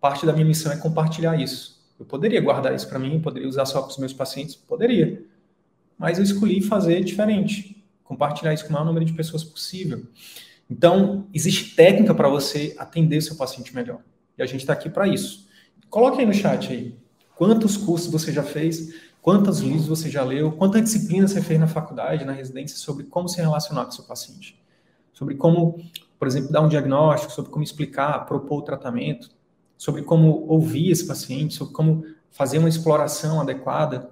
parte 0.00 0.24
da 0.24 0.32
minha 0.32 0.44
missão 0.44 0.70
é 0.70 0.76
compartilhar 0.76 1.36
isso. 1.36 1.80
Eu 1.98 2.06
poderia 2.06 2.40
guardar 2.40 2.72
isso 2.72 2.88
para 2.88 2.98
mim, 2.98 3.20
poderia 3.20 3.48
usar 3.48 3.66
só 3.66 3.82
para 3.82 3.90
os 3.90 3.98
meus 3.98 4.12
pacientes? 4.12 4.54
Poderia. 4.54 5.24
Mas 5.98 6.18
eu 6.18 6.22
escolhi 6.22 6.62
fazer 6.62 7.02
diferente. 7.02 7.84
Compartilhar 8.04 8.54
isso 8.54 8.62
com 8.62 8.70
o 8.70 8.72
maior 8.74 8.84
número 8.84 9.04
de 9.04 9.12
pessoas 9.12 9.42
possível. 9.42 10.06
Então, 10.70 11.26
existe 11.34 11.74
técnica 11.74 12.14
para 12.14 12.28
você 12.28 12.76
atender 12.78 13.18
o 13.18 13.22
seu 13.22 13.34
paciente 13.34 13.74
melhor. 13.74 14.00
E 14.38 14.42
a 14.42 14.46
gente 14.46 14.60
está 14.60 14.72
aqui 14.72 14.88
para 14.88 15.08
isso. 15.08 15.48
Coloque 15.88 16.20
aí 16.20 16.26
no 16.26 16.32
chat 16.32 16.72
aí. 16.72 16.96
Quantos 17.34 17.76
cursos 17.76 18.12
você 18.12 18.30
já 18.32 18.44
fez? 18.44 18.94
Quantos 19.20 19.58
livros 19.58 19.88
você 19.88 20.08
já 20.08 20.22
leu? 20.22 20.52
Quanta 20.52 20.80
disciplina 20.80 21.26
você 21.26 21.42
fez 21.42 21.58
na 21.58 21.66
faculdade, 21.66 22.24
na 22.24 22.32
residência, 22.32 22.76
sobre 22.76 23.04
como 23.04 23.28
se 23.28 23.38
relacionar 23.38 23.84
com 23.84 23.90
o 23.90 23.94
seu 23.94 24.04
paciente? 24.04 24.62
Sobre 25.12 25.34
como, 25.34 25.78
por 26.18 26.28
exemplo, 26.28 26.52
dar 26.52 26.60
um 26.60 26.68
diagnóstico, 26.68 27.32
sobre 27.32 27.50
como 27.50 27.64
explicar, 27.64 28.24
propor 28.26 28.60
o 28.60 28.62
tratamento, 28.62 29.30
sobre 29.76 30.02
como 30.02 30.46
ouvir 30.46 30.90
esse 30.90 31.06
paciente, 31.06 31.54
sobre 31.54 31.74
como 31.74 32.04
fazer 32.30 32.58
uma 32.58 32.68
exploração 32.68 33.40
adequada. 33.40 34.10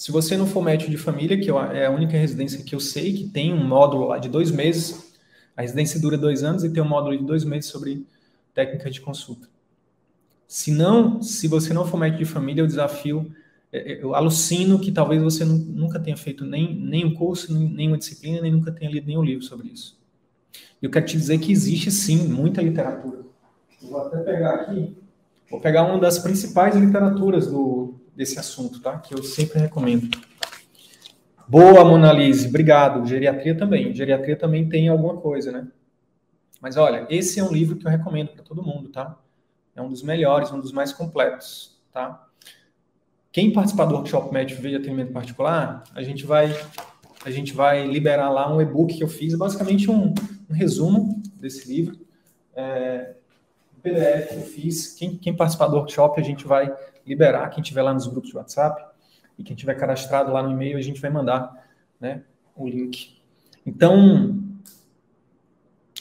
Se 0.00 0.10
você 0.10 0.34
não 0.34 0.46
for 0.46 0.64
médico 0.64 0.90
de 0.90 0.96
família, 0.96 1.38
que 1.38 1.50
é 1.50 1.84
a 1.84 1.90
única 1.90 2.16
residência 2.16 2.64
que 2.64 2.74
eu 2.74 2.80
sei 2.80 3.12
que 3.12 3.28
tem 3.28 3.52
um 3.52 3.62
módulo 3.62 4.06
lá 4.06 4.16
de 4.16 4.30
dois 4.30 4.50
meses, 4.50 5.12
a 5.54 5.60
residência 5.60 6.00
dura 6.00 6.16
dois 6.16 6.42
anos 6.42 6.64
e 6.64 6.70
tem 6.70 6.82
um 6.82 6.88
módulo 6.88 7.18
de 7.18 7.22
dois 7.22 7.44
meses 7.44 7.68
sobre 7.68 8.06
técnica 8.54 8.90
de 8.90 8.98
consulta. 8.98 9.46
Se 10.48 10.72
não, 10.72 11.20
se 11.20 11.46
você 11.46 11.74
não 11.74 11.84
for 11.84 11.98
médico 11.98 12.24
de 12.24 12.30
família, 12.30 12.62
eu 12.62 12.66
desafio, 12.66 13.30
é, 13.70 13.92
é, 13.92 14.02
eu 14.02 14.14
alucino 14.14 14.78
que 14.78 14.90
talvez 14.90 15.22
você 15.22 15.44
nunca 15.44 16.00
tenha 16.00 16.16
feito 16.16 16.46
nem, 16.46 16.74
nem 16.74 17.04
um 17.04 17.12
curso, 17.12 17.52
nem 17.52 17.88
uma 17.88 17.98
disciplina, 17.98 18.40
nem 18.40 18.52
nunca 18.52 18.72
tenha 18.72 18.90
lido 18.90 19.06
nenhum 19.06 19.22
livro 19.22 19.44
sobre 19.44 19.68
isso. 19.68 19.98
Eu 20.80 20.88
quero 20.88 21.04
te 21.04 21.18
dizer 21.18 21.36
que 21.40 21.52
existe 21.52 21.90
sim 21.90 22.26
muita 22.26 22.62
literatura. 22.62 23.18
Vou 23.82 24.00
até 24.00 24.16
pegar 24.20 24.54
aqui, 24.54 24.96
vou 25.50 25.60
pegar 25.60 25.82
uma 25.82 25.98
das 25.98 26.18
principais 26.18 26.74
literaturas 26.74 27.48
do, 27.48 27.99
desse 28.20 28.38
assunto, 28.38 28.82
tá? 28.82 28.98
Que 28.98 29.14
eu 29.14 29.22
sempre 29.22 29.58
recomendo. 29.58 30.10
Boa, 31.48 31.82
Monalise, 31.82 32.48
obrigado. 32.48 33.06
Geriatria 33.06 33.56
também. 33.56 33.94
Geriatria 33.94 34.36
também 34.36 34.68
tem 34.68 34.88
alguma 34.88 35.16
coisa, 35.16 35.50
né? 35.50 35.66
Mas 36.60 36.76
olha, 36.76 37.06
esse 37.08 37.40
é 37.40 37.42
um 37.42 37.50
livro 37.50 37.76
que 37.76 37.86
eu 37.86 37.90
recomendo 37.90 38.28
para 38.28 38.42
todo 38.42 38.62
mundo, 38.62 38.90
tá? 38.90 39.18
É 39.74 39.80
um 39.80 39.88
dos 39.88 40.02
melhores, 40.02 40.52
um 40.52 40.60
dos 40.60 40.70
mais 40.70 40.92
completos, 40.92 41.80
tá? 41.90 42.28
Quem 43.32 43.54
participar 43.54 43.86
do 43.86 43.94
workshop 43.94 44.30
médico 44.34 44.60
de 44.60 44.76
atendimento 44.76 45.14
particular, 45.14 45.82
a 45.94 46.02
gente 46.02 46.26
vai 46.26 46.54
a 47.24 47.30
gente 47.30 47.54
vai 47.54 47.86
liberar 47.86 48.28
lá 48.28 48.54
um 48.54 48.60
e-book 48.60 48.94
que 48.94 49.02
eu 49.02 49.08
fiz, 49.08 49.34
basicamente 49.34 49.90
um, 49.90 50.12
um 50.48 50.52
resumo 50.52 51.22
desse 51.36 51.66
livro. 51.72 51.98
É, 52.54 53.14
PDF 53.82 54.28
que 54.28 54.34
eu 54.34 54.42
fiz. 54.42 54.92
Quem, 54.92 55.16
quem 55.16 55.34
participar 55.34 55.68
do 55.68 55.76
workshop, 55.76 56.20
a 56.20 56.24
gente 56.24 56.46
vai 56.46 56.70
liberar. 57.10 57.50
Quem 57.50 57.62
tiver 57.62 57.82
lá 57.82 57.92
nos 57.92 58.06
grupos 58.06 58.30
de 58.30 58.36
WhatsApp 58.36 58.82
e 59.36 59.42
quem 59.42 59.56
tiver 59.56 59.74
cadastrado 59.74 60.32
lá 60.32 60.42
no 60.42 60.50
e-mail, 60.52 60.78
a 60.78 60.82
gente 60.82 61.00
vai 61.00 61.10
mandar 61.10 61.66
né, 62.00 62.22
o 62.56 62.68
link. 62.68 63.20
Então, 63.66 64.38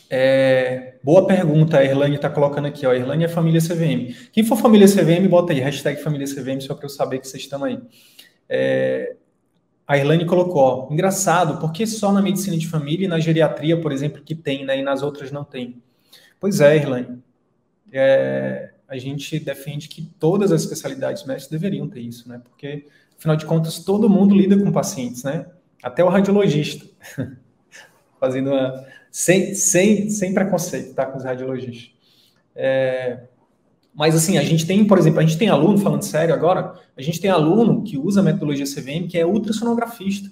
é, 0.10 0.96
boa 1.04 1.26
pergunta, 1.26 1.78
a 1.78 1.84
Erlane 1.84 2.16
está 2.16 2.30
colocando 2.30 2.68
aqui, 2.68 2.86
ó. 2.86 2.94
Erlane 2.94 3.24
é 3.24 3.28
família 3.28 3.60
CVM. 3.60 4.14
Quem 4.32 4.44
for 4.44 4.56
família 4.56 4.88
CVM, 4.88 5.28
bota 5.28 5.52
aí, 5.52 5.60
hashtag 5.60 6.02
família 6.02 6.28
CVM, 6.28 6.62
só 6.62 6.76
para 6.76 6.86
eu 6.86 6.90
saber 6.90 7.20
que 7.20 7.28
vocês 7.28 7.44
estão 7.44 7.64
aí. 7.64 7.80
É, 8.48 9.16
a 9.88 9.98
Erlane 9.98 10.26
colocou, 10.26 10.62
ó, 10.62 10.94
engraçado, 10.94 11.60
porque 11.60 11.88
só 11.88 12.12
na 12.12 12.22
medicina 12.22 12.56
de 12.56 12.68
família 12.68 13.06
e 13.06 13.08
na 13.08 13.20
geriatria, 13.20 13.80
por 13.82 13.92
exemplo, 13.92 14.22
que 14.22 14.36
tem, 14.36 14.64
né, 14.64 14.78
e 14.78 14.84
nas 14.84 15.02
outras 15.02 15.32
não 15.32 15.44
tem. 15.44 15.82
Pois 16.40 16.62
é, 16.62 16.76
Erlane. 16.76 17.24
É, 17.92 18.72
a 18.90 18.98
gente 18.98 19.40
defende 19.40 19.88
que 19.88 20.02
todas 20.20 20.52
as 20.52 20.64
especialidades 20.64 21.24
médicas 21.24 21.50
deveriam 21.50 21.88
ter 21.88 22.02
isso, 22.02 22.28
né? 22.28 22.42
Porque, 22.44 22.88
afinal 23.18 23.36
de 23.36 23.46
contas, 23.46 23.80
todo 23.80 24.10
mundo 24.10 24.36
lida 24.36 24.58
com 24.58 24.72
pacientes, 24.72 25.24
né? 25.24 25.46
Até 25.84 26.04
o 26.04 26.10
radiologista. 26.10 26.86
Fazendo 28.20 28.50
uma, 28.50 28.86
sem, 29.12 29.54
sem, 29.54 30.10
sem 30.10 30.34
preconceito, 30.34 30.96
tá? 30.96 31.06
Com 31.06 31.18
os 31.18 31.24
radiologistas. 31.24 31.92
É, 32.56 33.22
mas 33.94 34.16
assim, 34.16 34.38
a 34.38 34.44
gente 34.44 34.66
tem, 34.66 34.84
por 34.86 34.98
exemplo, 34.98 35.20
a 35.20 35.24
gente 35.24 35.38
tem 35.38 35.50
aluno, 35.50 35.78
falando 35.78 36.02
sério 36.02 36.34
agora, 36.34 36.74
a 36.98 37.02
gente 37.02 37.22
tem 37.22 37.30
aluno 37.30 37.84
que 37.84 37.98
usa 37.98 38.22
a 38.22 38.24
metodologia 38.24 38.66
CVM, 38.66 39.08
que 39.08 39.18
é 39.18 39.26
ultrassonografista, 39.26 40.32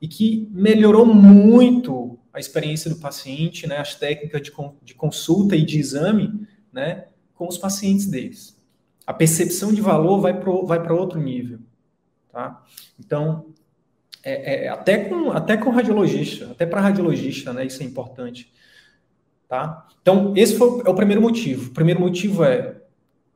e 0.00 0.06
que 0.06 0.48
melhorou 0.52 1.04
muito 1.06 2.18
a 2.32 2.38
experiência 2.38 2.88
do 2.88 2.96
paciente, 2.96 3.66
né, 3.66 3.78
as 3.78 3.96
técnicas 3.96 4.40
de, 4.40 4.52
de 4.82 4.94
consulta 4.94 5.56
e 5.56 5.64
de 5.64 5.78
exame, 5.78 6.46
né, 6.72 7.06
com 7.40 7.48
os 7.48 7.56
pacientes 7.56 8.04
deles. 8.04 8.54
A 9.06 9.14
percepção 9.14 9.72
de 9.72 9.80
valor 9.80 10.20
vai 10.20 10.38
para 10.38 10.52
vai 10.52 10.92
outro 10.92 11.18
nível, 11.18 11.58
tá? 12.30 12.62
Então, 12.98 13.46
é, 14.22 14.66
é, 14.66 14.68
até, 14.68 15.04
com, 15.04 15.32
até 15.32 15.56
com 15.56 15.70
radiologista, 15.70 16.50
até 16.50 16.66
para 16.66 16.82
radiologista, 16.82 17.50
né? 17.54 17.64
Isso 17.64 17.82
é 17.82 17.86
importante. 17.86 18.52
Tá? 19.48 19.88
Então, 20.02 20.34
esse 20.36 20.54
foi, 20.54 20.82
é 20.84 20.90
o 20.90 20.94
primeiro 20.94 21.22
motivo. 21.22 21.70
O 21.70 21.72
primeiro 21.72 21.98
motivo 21.98 22.44
é, 22.44 22.76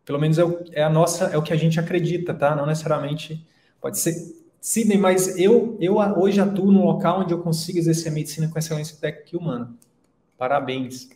pelo 0.05 0.21
menos 0.21 0.37
é, 0.37 0.45
o, 0.45 0.63
é 0.73 0.83
a 0.83 0.91
nossa, 0.91 1.25
é 1.25 1.39
o 1.39 1.43
que 1.43 1.55
a 1.55 1.57
gente 1.57 1.81
acredita, 1.81 2.35
tá? 2.35 2.55
Não 2.55 2.67
necessariamente 2.67 3.43
pode 3.81 3.99
ser 3.99 4.15
Sidney, 4.61 4.99
mas 4.99 5.39
eu, 5.39 5.79
eu 5.81 5.97
hoje 5.97 6.43
atuo 6.43 6.71
num 6.71 6.85
local 6.85 7.23
onde 7.23 7.33
eu 7.33 7.41
consigo 7.41 7.79
exercer 7.79 8.13
a 8.13 8.15
medicina 8.15 8.49
com 8.49 8.59
excelência 8.59 8.99
técnica 9.01 9.31
e 9.33 9.39
humana. 9.39 9.75
Parabéns. 10.37 11.09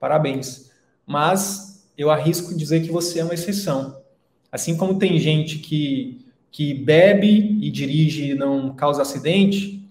Parabéns. 0.00 0.70
Mas 1.06 1.73
eu 1.96 2.10
arrisco 2.10 2.56
dizer 2.56 2.82
que 2.82 2.90
você 2.90 3.20
é 3.20 3.24
uma 3.24 3.34
exceção. 3.34 4.02
Assim 4.50 4.76
como 4.76 4.98
tem 4.98 5.18
gente 5.18 5.58
que 5.58 6.24
que 6.54 6.72
bebe 6.72 7.58
e 7.60 7.68
dirige 7.68 8.30
e 8.30 8.34
não 8.36 8.72
causa 8.76 9.02
acidente, 9.02 9.84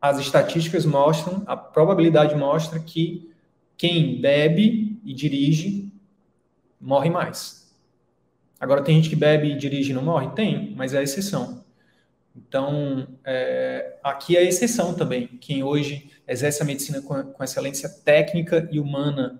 as 0.00 0.18
estatísticas 0.18 0.86
mostram, 0.86 1.42
a 1.46 1.54
probabilidade 1.54 2.34
mostra 2.34 2.80
que 2.80 3.30
quem 3.76 4.18
bebe 4.18 4.98
e 5.04 5.12
dirige 5.12 5.92
morre 6.80 7.10
mais. 7.10 7.70
Agora, 8.58 8.82
tem 8.82 8.96
gente 8.96 9.10
que 9.10 9.16
bebe 9.16 9.52
e 9.52 9.58
dirige 9.58 9.90
e 9.90 9.94
não 9.94 10.00
morre? 10.00 10.30
Tem, 10.30 10.72
mas 10.74 10.94
é 10.94 10.98
a 10.98 11.02
exceção. 11.02 11.62
Então, 12.34 13.06
é, 13.22 13.98
aqui 14.02 14.34
é 14.34 14.40
a 14.40 14.44
exceção 14.44 14.94
também. 14.94 15.26
Quem 15.26 15.62
hoje 15.62 16.10
exerce 16.26 16.62
a 16.62 16.64
medicina 16.64 17.02
com, 17.02 17.22
com 17.22 17.44
excelência 17.44 17.86
técnica 17.86 18.66
e 18.72 18.80
humana 18.80 19.38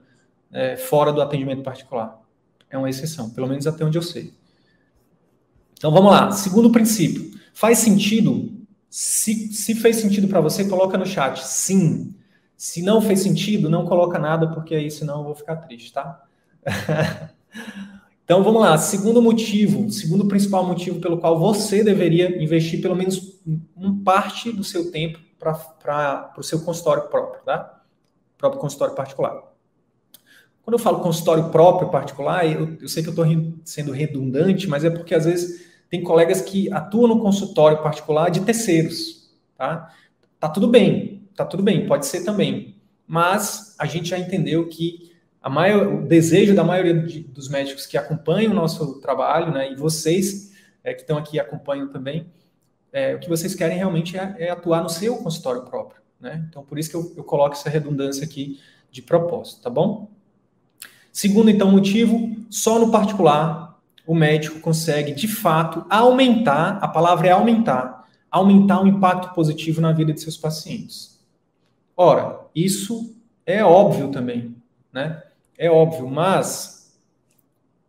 é, 0.53 0.76
fora 0.76 1.12
do 1.12 1.21
atendimento 1.21 1.62
particular. 1.62 2.21
É 2.71 2.76
uma 2.76 2.91
exceção, 2.91 3.31
pelo 3.31 3.47
menos 3.47 3.67
até 3.67 3.85
onde 3.85 3.99
eu 3.99 4.03
sei. 4.03 4.35
Então 5.73 5.91
vamos 5.91 6.11
lá. 6.11 6.31
Segundo 6.33 6.71
princípio. 6.71 7.38
Faz 7.53 7.79
sentido? 7.79 8.53
Se, 8.88 9.53
se 9.53 9.75
fez 9.75 9.97
sentido 9.97 10.29
para 10.29 10.41
você, 10.41 10.65
coloca 10.65 10.97
no 10.99 11.07
chat. 11.07 11.45
Sim. 11.47 12.15
Se 12.57 12.83
não 12.83 13.03
fez 13.03 13.21
sentido, 13.21 13.69
não 13.69 13.85
coloca 13.85 14.19
nada, 14.19 14.49
porque 14.49 14.75
aí 14.75 14.91
senão 14.91 15.19
eu 15.19 15.25
vou 15.25 15.35
ficar 15.35 15.57
triste, 15.57 15.93
tá? 15.93 16.23
então 18.25 18.43
vamos 18.43 18.62
lá. 18.62 18.79
Segundo 18.79 19.21
motivo, 19.21 19.91
segundo 19.91 20.26
principal 20.26 20.67
motivo 20.67 21.00
pelo 21.00 21.19
qual 21.19 21.38
você 21.38 21.85
deveria 21.85 22.43
investir 22.43 22.81
pelo 22.81 22.97
menos 22.97 23.41
um 23.76 24.03
parte 24.03 24.50
do 24.50 24.65
seu 24.65 24.91
tempo 24.91 25.19
para 25.38 26.33
o 26.37 26.43
seu 26.43 26.61
consultório 26.61 27.09
próprio, 27.09 27.45
tá? 27.45 27.83
Próprio 28.38 28.61
consultório 28.61 28.95
particular. 28.95 29.56
Quando 30.67 30.75
eu 30.75 30.81
falo 30.81 30.99
consultório 30.99 31.49
próprio 31.51 31.91
particular, 31.91 32.45
eu, 32.45 32.77
eu 32.81 32.89
sei 32.89 33.01
que 33.01 33.09
eu 33.09 33.13
estou 33.13 33.25
sendo 33.65 33.93
redundante, 33.93 34.67
mas 34.67 34.83
é 34.83 34.91
porque 34.91 35.15
às 35.15 35.25
vezes 35.25 35.65
tem 35.89 36.03
colegas 36.03 36.41
que 36.41 36.69
atuam 36.73 37.07
no 37.07 37.21
consultório 37.21 37.81
particular 37.81 38.33
de 38.33 38.41
terceiros, 38.41 39.33
tá? 39.57 39.95
Tá 40.41 40.49
tudo 40.49 40.67
bem, 40.67 41.23
tá 41.37 41.45
tudo 41.45 41.63
bem, 41.63 41.87
pode 41.87 42.05
ser 42.07 42.25
também. 42.25 42.75
Mas 43.07 43.77
a 43.79 43.87
gente 43.87 44.09
já 44.09 44.19
entendeu 44.19 44.69
que 44.69 45.13
a 45.41 45.49
maior, 45.49 45.87
o 45.87 46.05
desejo 46.05 46.53
da 46.53 46.65
maioria 46.65 46.95
de, 47.01 47.21
dos 47.21 47.49
médicos 47.49 47.87
que 47.87 47.97
acompanham 47.97 48.51
o 48.51 48.57
nosso 48.57 49.01
trabalho, 49.01 49.53
né, 49.53 49.71
e 49.71 49.77
vocês 49.77 50.53
é, 50.83 50.93
que 50.93 51.03
estão 51.03 51.17
aqui 51.17 51.39
acompanham 51.39 51.87
também, 51.93 52.27
é, 52.93 53.15
o 53.15 53.21
que 53.21 53.29
vocês 53.29 53.55
querem 53.55 53.79
realmente 53.79 54.19
é, 54.19 54.35
é, 54.37 54.51
atuar 54.51 54.83
no 54.83 54.89
seu 54.89 55.17
consultório 55.19 55.63
próprio, 55.63 56.03
né? 56.21 56.45
Então, 56.51 56.65
por 56.65 56.77
isso 56.77 56.91
que 56.91 56.97
eu, 56.97 57.15
eu 57.17 57.23
coloco 57.23 57.55
essa 57.55 57.71
redundância 57.71 58.25
aqui 58.25 58.61
de 58.91 59.01
propósito, 59.01 59.63
tá 59.63 59.71
bom? 59.71 60.16
Segundo, 61.17 61.49
então, 61.49 61.71
motivo, 61.71 62.37
só 62.51 62.79
no 62.79 62.91
particular 62.91 63.81
o 64.07 64.15
médico 64.15 64.61
consegue, 64.61 65.15
de 65.15 65.27
fato, 65.27 65.87
aumentar, 65.89 66.77
a 66.83 66.87
palavra 66.87 67.29
é 67.29 67.31
aumentar, 67.31 68.07
aumentar 68.31 68.83
o 68.83 68.87
impacto 68.87 69.33
positivo 69.33 69.81
na 69.81 69.93
vida 69.93 70.13
de 70.13 70.21
seus 70.21 70.37
pacientes. 70.37 71.19
Ora, 71.97 72.39
isso 72.55 73.17
é 73.47 73.65
óbvio 73.65 74.11
também, 74.11 74.55
né? 74.93 75.23
É 75.57 75.71
óbvio, 75.71 76.07
mas 76.07 76.95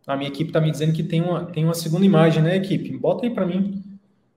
a 0.06 0.16
minha 0.16 0.30
equipe 0.30 0.48
está 0.48 0.58
me 0.58 0.70
dizendo 0.70 0.94
que 0.94 1.02
tem 1.02 1.20
uma, 1.20 1.44
tem 1.44 1.66
uma 1.66 1.74
segunda 1.74 2.06
imagem, 2.06 2.42
né, 2.42 2.56
equipe? 2.56 2.96
Bota 2.96 3.26
aí 3.26 3.30
para 3.30 3.44
mim. 3.44 3.84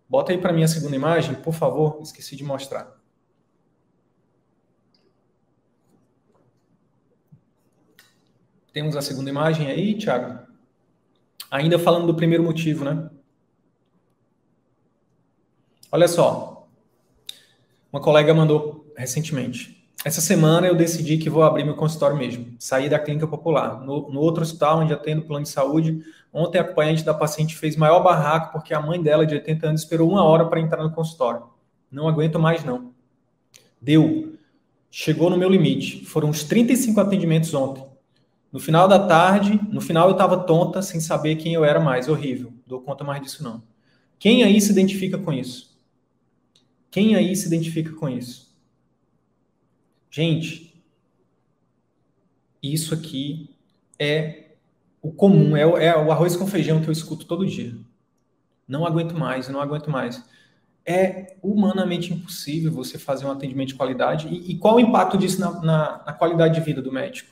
Bota 0.10 0.34
aí 0.34 0.38
para 0.38 0.52
mim 0.52 0.64
a 0.64 0.68
segunda 0.68 0.98
imagem, 0.98 1.36
por 1.36 1.54
favor. 1.54 2.00
Esqueci 2.02 2.36
de 2.36 2.44
mostrar. 2.44 3.01
Temos 8.74 8.96
a 8.96 9.02
segunda 9.02 9.30
imagem 9.30 9.68
aí, 9.68 9.96
Thiago? 9.96 10.40
Ainda 11.50 11.78
falando 11.78 12.08
do 12.08 12.16
primeiro 12.16 12.44
motivo, 12.44 12.86
né? 12.86 13.10
Olha 15.92 16.08
só. 16.08 16.68
Uma 17.92 18.02
colega 18.02 18.34
mandou 18.34 18.90
recentemente. 18.96 19.86
Essa 20.06 20.22
semana 20.22 20.66
eu 20.66 20.74
decidi 20.74 21.18
que 21.18 21.30
vou 21.30 21.44
abrir 21.44 21.66
meu 21.66 21.76
consultório 21.76 22.16
mesmo. 22.16 22.56
Sair 22.58 22.90
da 22.90 22.98
clínica 22.98 23.28
popular. 23.28 23.82
No, 23.82 24.10
no 24.10 24.22
outro 24.22 24.42
hospital 24.42 24.80
onde 24.80 24.94
atendo 24.94 25.24
plano 25.24 25.44
de 25.44 25.50
saúde, 25.50 26.02
ontem 26.32 26.58
a 26.58 26.62
acompanhante 26.62 27.04
da 27.04 27.14
paciente 27.14 27.58
fez 27.58 27.76
maior 27.76 28.02
barraco 28.02 28.54
porque 28.54 28.74
a 28.74 28.82
mãe 28.82 29.02
dela, 29.04 29.26
de 29.26 29.36
80 29.36 29.68
anos, 29.68 29.82
esperou 29.82 30.10
uma 30.10 30.24
hora 30.24 30.46
para 30.46 30.62
entrar 30.62 30.82
no 30.82 30.94
consultório. 30.94 31.44
Não 31.92 32.08
aguento 32.08 32.40
mais, 32.40 32.64
não. 32.64 32.94
Deu. 33.82 34.38
Chegou 34.90 35.30
no 35.30 35.38
meu 35.38 35.50
limite. 35.50 36.06
Foram 36.06 36.30
uns 36.30 36.46
35 36.46 37.02
atendimentos 37.02 37.54
ontem. 37.54 37.91
No 38.52 38.60
final 38.60 38.88
da 38.88 39.08
tarde, 39.08 39.60
no 39.70 39.80
final 39.80 40.08
eu 40.08 40.14
estava 40.14 40.38
tonta, 40.38 40.82
sem 40.82 41.00
saber 41.00 41.38
quem 41.38 41.54
eu 41.54 41.64
era 41.64 41.80
mais. 41.80 42.10
Horrível. 42.10 42.54
Dou 42.68 42.82
conta 42.82 43.04
mais 43.04 43.22
disso, 43.22 43.44
não. 43.44 43.64
Quem 44.20 44.44
aí 44.44 44.60
se 44.60 44.72
identifica 44.72 45.18
com 45.18 45.32
isso? 45.32 45.72
Quem 46.92 47.16
aí 47.16 47.36
se 47.36 47.48
identifica 47.48 47.94
com 47.94 48.10
isso? 48.10 48.54
Gente, 50.10 50.84
isso 52.62 52.94
aqui 52.94 53.56
é 53.98 54.52
o 55.02 55.12
comum, 55.12 55.56
é 55.56 55.66
o, 55.66 55.78
é 55.78 55.98
o 55.98 56.12
arroz 56.12 56.36
com 56.36 56.46
feijão 56.46 56.82
que 56.82 56.90
eu 56.90 56.92
escuto 56.92 57.26
todo 57.26 57.48
dia. 57.48 57.74
Não 58.68 58.86
aguento 58.86 59.18
mais, 59.18 59.48
não 59.48 59.62
aguento 59.62 59.90
mais. 59.90 60.24
É 60.86 61.38
humanamente 61.42 62.14
impossível 62.14 62.72
você 62.72 63.00
fazer 63.00 63.26
um 63.26 63.32
atendimento 63.32 63.70
de 63.70 63.76
qualidade. 63.76 64.28
E, 64.28 64.52
e 64.52 64.58
qual 64.58 64.76
o 64.76 64.80
impacto 64.80 65.18
disso 65.18 65.40
na, 65.40 65.52
na, 65.62 66.04
na 66.06 66.14
qualidade 66.14 66.56
de 66.56 66.62
vida 66.62 66.82
do 66.82 66.92
médico? 66.92 67.32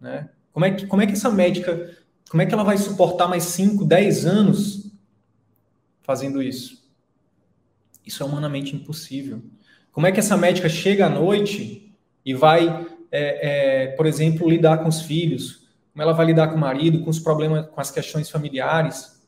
Né? 0.00 0.28
Como, 0.52 0.64
é 0.64 0.70
que, 0.70 0.86
como 0.86 1.02
é 1.02 1.06
que 1.06 1.12
essa 1.12 1.30
médica, 1.30 1.96
como 2.30 2.42
é 2.42 2.46
que 2.46 2.54
ela 2.54 2.64
vai 2.64 2.78
suportar 2.78 3.28
mais 3.28 3.44
5, 3.44 3.84
10 3.84 4.26
anos 4.26 4.92
fazendo 6.02 6.42
isso? 6.42 6.88
Isso 8.04 8.22
é 8.22 8.26
humanamente 8.26 8.74
impossível. 8.74 9.42
Como 9.92 10.06
é 10.06 10.12
que 10.12 10.20
essa 10.20 10.36
médica 10.36 10.68
chega 10.68 11.06
à 11.06 11.08
noite 11.08 11.94
e 12.24 12.34
vai, 12.34 12.86
é, 13.10 13.82
é, 13.82 13.86
por 13.88 14.06
exemplo, 14.06 14.48
lidar 14.48 14.78
com 14.78 14.88
os 14.88 15.02
filhos? 15.02 15.68
Como 15.92 16.02
ela 16.02 16.12
vai 16.12 16.26
lidar 16.26 16.48
com 16.48 16.56
o 16.56 16.60
marido, 16.60 17.02
com 17.02 17.10
os 17.10 17.18
problemas, 17.18 17.66
com 17.66 17.80
as 17.80 17.90
questões 17.90 18.30
familiares? 18.30 19.20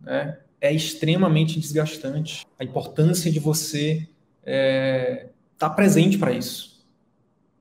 Né? 0.00 0.38
É 0.60 0.72
extremamente 0.72 1.58
desgastante. 1.58 2.46
A 2.58 2.64
importância 2.64 3.30
de 3.30 3.38
você 3.38 3.92
estar 3.94 4.08
é, 4.44 5.28
tá 5.56 5.70
presente 5.70 6.18
para 6.18 6.32
isso 6.32 6.69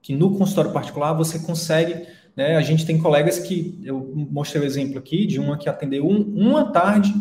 que 0.02 0.16
no 0.16 0.38
consultório 0.38 0.72
particular 0.72 1.14
você 1.14 1.40
consegue, 1.40 2.08
né? 2.36 2.56
A 2.56 2.62
gente 2.62 2.86
tem 2.86 2.98
colegas 2.98 3.40
que 3.40 3.80
eu 3.84 4.14
mostrei 4.32 4.62
o 4.62 4.66
exemplo 4.66 4.98
aqui 4.98 5.26
de 5.26 5.40
uma 5.40 5.58
que 5.58 5.70
atendeu 5.70 6.08
um, 6.08 6.22
uma 6.22 6.72
tarde, 6.72 7.14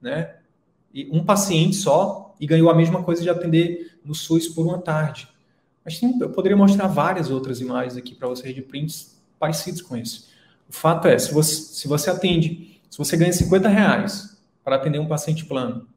né? 0.00 0.36
E 0.92 1.08
um 1.12 1.24
paciente 1.24 1.76
só 1.76 2.34
e 2.38 2.46
ganhou 2.46 2.70
a 2.70 2.74
mesma 2.74 3.02
coisa 3.02 3.22
de 3.22 3.30
atender 3.30 3.98
no 4.04 4.14
SUS 4.14 4.48
por 4.48 4.66
uma 4.66 4.78
tarde. 4.78 5.28
Mas 5.84 5.98
sim, 5.98 6.18
eu 6.20 6.30
poderia 6.30 6.56
mostrar 6.56 6.86
várias 6.86 7.30
outras 7.30 7.60
imagens 7.60 7.96
aqui 7.96 8.14
para 8.14 8.28
vocês 8.28 8.54
de 8.54 8.62
prints 8.62 9.20
parecidos 9.38 9.80
com 9.80 9.96
esse. 9.96 10.24
O 10.68 10.72
fato 10.72 11.08
é, 11.08 11.18
se 11.18 11.32
você, 11.32 11.54
se 11.54 11.88
você 11.88 12.10
atende, 12.10 12.80
se 12.88 12.98
você 12.98 13.16
ganha 13.16 13.32
50 13.32 13.68
reais 13.68 14.38
para 14.62 14.76
atender 14.76 14.98
um 14.98 15.06
paciente 15.06 15.44
plano, 15.44 15.88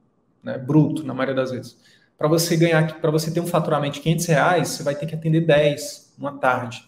né, 0.41 0.57
bruto, 0.57 1.03
na 1.03 1.13
maioria 1.13 1.35
das 1.35 1.51
vezes, 1.51 1.77
para 2.17 2.27
você 2.27 2.55
ganhar, 2.55 2.99
para 2.99 3.11
você 3.11 3.31
ter 3.31 3.39
um 3.39 3.47
faturamento 3.47 3.95
de 3.95 4.01
500 4.01 4.25
reais, 4.25 4.67
você 4.69 4.83
vai 4.83 4.95
ter 4.95 5.05
que 5.05 5.15
atender 5.15 5.41
10 5.41 6.13
uma 6.17 6.37
tarde. 6.37 6.87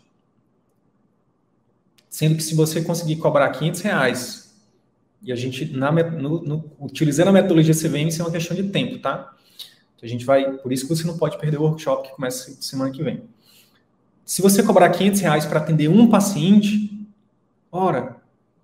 Sendo 2.09 2.35
que 2.35 2.43
se 2.43 2.55
você 2.55 2.81
conseguir 2.81 3.17
cobrar 3.17 3.49
500 3.49 3.81
reais, 3.81 4.55
e 5.21 5.31
a 5.31 5.35
gente, 5.35 5.65
na, 5.65 5.91
no, 5.91 6.41
no, 6.41 6.71
utilizando 6.79 7.29
a 7.29 7.31
metodologia 7.31 7.73
CVM, 7.73 8.07
isso 8.07 8.21
é 8.21 8.25
uma 8.25 8.31
questão 8.31 8.55
de 8.55 8.63
tempo, 8.69 8.99
tá? 8.99 9.35
A 10.01 10.07
gente 10.07 10.23
vai, 10.23 10.51
por 10.57 10.71
isso 10.71 10.87
que 10.87 10.95
você 10.95 11.07
não 11.07 11.17
pode 11.17 11.39
perder 11.39 11.57
o 11.57 11.63
workshop 11.63 12.07
que 12.07 12.15
começa 12.15 12.55
semana 12.61 12.91
que 12.91 13.01
vem. 13.01 13.23
Se 14.23 14.39
você 14.41 14.61
cobrar 14.61 14.89
500 14.89 15.21
reais 15.21 15.45
para 15.45 15.59
atender 15.59 15.87
um 15.87 16.07
paciente, 16.07 17.07
ora, 17.71 18.17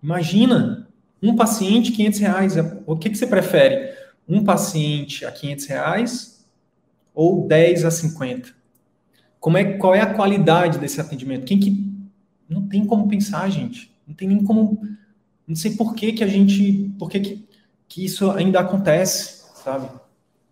imagina, 0.03 0.87
um 1.21 1.35
paciente, 1.35 1.91
500 1.91 2.19
reais. 2.19 2.53
O 2.85 2.95
que, 2.95 3.09
que 3.09 3.17
você 3.17 3.25
prefere? 3.25 3.91
Um 4.29 4.43
paciente 4.43 5.25
a 5.25 5.31
500 5.31 5.65
reais 5.65 6.40
ou 7.13 7.47
10 7.47 7.85
a 7.85 7.91
50? 7.91 8.53
Como 9.39 9.57
é, 9.57 9.77
qual 9.77 9.95
é 9.95 10.01
a 10.01 10.13
qualidade 10.13 10.77
desse 10.77 11.01
atendimento? 11.01 11.45
Quem 11.45 11.59
que 11.59 11.91
não 12.47 12.67
tem 12.67 12.85
como 12.85 13.07
pensar, 13.07 13.49
gente. 13.49 13.91
Não 14.05 14.13
tem 14.13 14.27
nem 14.27 14.43
como 14.43 14.81
não 15.47 15.55
sei 15.55 15.75
por 15.75 15.95
que, 15.95 16.13
que 16.13 16.23
a 16.23 16.27
gente, 16.27 16.93
por 16.97 17.09
que, 17.09 17.19
que, 17.19 17.47
que 17.87 18.05
isso 18.05 18.29
ainda 18.31 18.59
acontece, 18.59 19.43
sabe? 19.63 19.89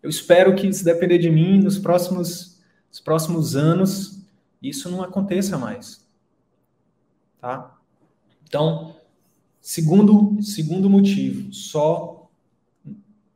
Eu 0.02 0.10
espero 0.10 0.56
que 0.56 0.72
se 0.72 0.84
depender 0.84 1.18
de 1.18 1.30
mim 1.30 1.60
nos 1.60 1.78
próximos 1.78 2.58
nos 2.90 3.00
próximos 3.00 3.56
anos 3.56 4.20
isso 4.62 4.90
não 4.90 5.04
aconteça 5.04 5.58
mais. 5.58 6.06
Tá? 7.40 7.78
Então, 8.44 8.96
segundo 9.62 10.42
segundo 10.42 10.90
motivo, 10.90 11.54
só 11.54 12.19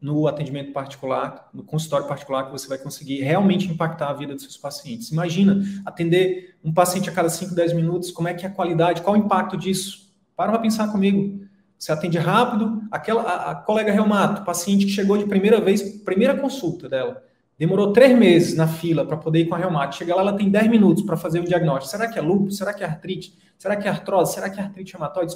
no 0.04 0.28
atendimento 0.28 0.74
particular, 0.74 1.50
no 1.54 1.63
consultório 1.63 2.06
particular, 2.06 2.48
que 2.48 2.52
você 2.52 2.68
vai 2.68 2.78
conseguir 2.78 3.22
realmente 3.22 3.72
impactar 3.72 4.10
a 4.10 4.13
vida 4.13 4.34
dos 4.34 4.44
seus 4.44 4.58
pacientes. 4.58 5.10
Imagina 5.12 5.63
atender 5.86 6.58
um 6.62 6.74
paciente 6.74 7.10
a 7.10 7.13
cada 7.13 7.30
5, 7.30 7.56
10 7.56 7.72
minutos, 7.72 8.12
como 8.12 8.28
é 8.28 8.34
que 8.34 8.46
é 8.46 8.50
a 8.50 8.52
qualidade, 8.52 9.02
qual 9.02 9.16
o 9.16 9.20
impacto 9.20 9.56
disso? 9.56 10.13
Para 10.36 10.52
para 10.52 10.60
pensar 10.60 10.92
comigo. 10.92 11.46
Você 11.80 11.94
atende 11.94 12.18
rápido, 12.18 12.84
aquela 12.92 13.22
a, 13.22 13.52
a 13.52 13.56
colega 13.56 13.94
reumato, 13.94 14.44
paciente 14.44 14.86
que 14.86 14.92
chegou 14.92 15.18
de 15.18 15.26
primeira 15.26 15.62
vez, 15.62 15.82
primeira 15.82 16.36
consulta 16.36 16.89
dela, 16.89 17.24
demorou 17.58 17.94
três 17.94 18.18
meses 18.18 18.58
na 18.58 18.68
fila 18.68 19.06
para 19.06 19.16
poder 19.16 19.39
ir 19.39 19.46
com 19.46 19.56
a 19.56 19.58
reumato. 19.58 19.96
Chega 19.96 20.13
lá, 20.13 20.22
ela 20.22 20.34
tem 20.34 20.50
10 20.50 20.68
minutos 20.68 21.04
para 21.06 21.16
fazer 21.16 21.39
o 21.39 21.46
diagnóstico. 21.46 21.89
Será 21.89 22.12
que 22.12 22.20
é 22.20 22.22
lúpus? 22.22 22.58
Será 22.58 22.74
que 22.74 22.84
é 22.84 22.88
artrite? 22.88 23.38
Será 23.58 23.78
que 23.78 23.88
é 23.88 23.92
artrose? 23.92 24.34
Será 24.34 24.50
que 24.50 24.60
é 24.60 24.63
artrite 24.63 24.92
reumatoide? 24.92 25.34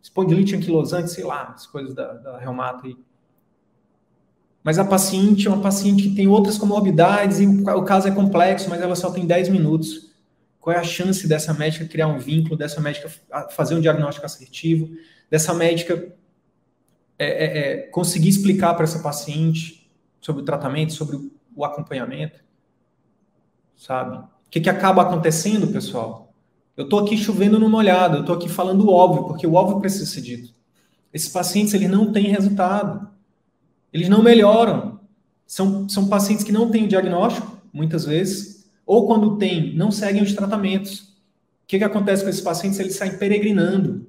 Espondilite 0.00 0.54
anquilosante? 0.54 1.10
Sei 1.10 1.24
lá, 1.24 1.52
as 1.52 1.66
coisas 1.66 1.92
da, 1.94 2.12
da 2.12 2.38
reumato 2.38 2.86
aí 2.86 2.96
mas 4.64 4.78
a 4.78 4.84
paciente 4.84 5.48
é 5.48 5.50
uma 5.50 5.60
paciente 5.60 6.04
que 6.04 6.14
tem 6.14 6.28
outras 6.28 6.56
comorbidades 6.56 7.40
e 7.40 7.46
o 7.46 7.82
caso 7.82 8.06
é 8.06 8.10
complexo, 8.10 8.70
mas 8.70 8.80
ela 8.80 8.94
só 8.94 9.10
tem 9.10 9.26
10 9.26 9.48
minutos. 9.48 10.12
Qual 10.60 10.74
é 10.74 10.78
a 10.78 10.84
chance 10.84 11.26
dessa 11.26 11.52
médica 11.52 11.84
criar 11.84 12.06
um 12.06 12.18
vínculo, 12.18 12.56
dessa 12.56 12.80
médica 12.80 13.10
fazer 13.50 13.74
um 13.74 13.80
diagnóstico 13.80 14.24
assertivo, 14.24 14.88
dessa 15.28 15.52
médica 15.52 16.14
é, 17.18 17.26
é, 17.26 17.58
é, 17.58 17.76
conseguir 17.88 18.28
explicar 18.28 18.74
para 18.74 18.84
essa 18.84 19.00
paciente 19.00 19.90
sobre 20.20 20.42
o 20.42 20.44
tratamento, 20.44 20.92
sobre 20.92 21.18
o 21.56 21.64
acompanhamento? 21.64 22.38
Sabe? 23.76 24.18
O 24.18 24.50
que, 24.50 24.60
que 24.60 24.70
acaba 24.70 25.02
acontecendo, 25.02 25.66
pessoal? 25.72 26.32
Eu 26.76 26.84
estou 26.84 27.00
aqui 27.00 27.18
chovendo 27.18 27.58
no 27.58 27.68
molhado, 27.68 28.18
eu 28.18 28.20
estou 28.20 28.36
aqui 28.36 28.48
falando 28.48 28.86
o 28.86 28.92
óbvio, 28.92 29.24
porque 29.24 29.46
o 29.46 29.54
óbvio 29.54 29.80
precisa 29.80 30.06
ser 30.06 30.20
dito. 30.20 30.54
Esses 31.12 31.28
pacientes 31.28 31.74
eles 31.74 31.90
não 31.90 32.12
têm 32.12 32.28
resultado. 32.28 33.11
Eles 33.92 34.08
não 34.08 34.22
melhoram. 34.22 35.00
São, 35.46 35.88
são 35.88 36.08
pacientes 36.08 36.44
que 36.44 36.52
não 36.52 36.70
têm 36.70 36.84
o 36.84 36.88
diagnóstico, 36.88 37.58
muitas 37.72 38.04
vezes, 38.04 38.70
ou 38.86 39.06
quando 39.06 39.36
têm, 39.36 39.76
não 39.76 39.90
seguem 39.90 40.22
os 40.22 40.32
tratamentos. 40.32 41.14
que, 41.66 41.78
que 41.78 41.84
acontece 41.84 42.22
com 42.22 42.30
esses 42.30 42.40
pacientes? 42.40 42.78
Eles 42.78 42.96
saem 42.96 43.18
peregrinando, 43.18 44.06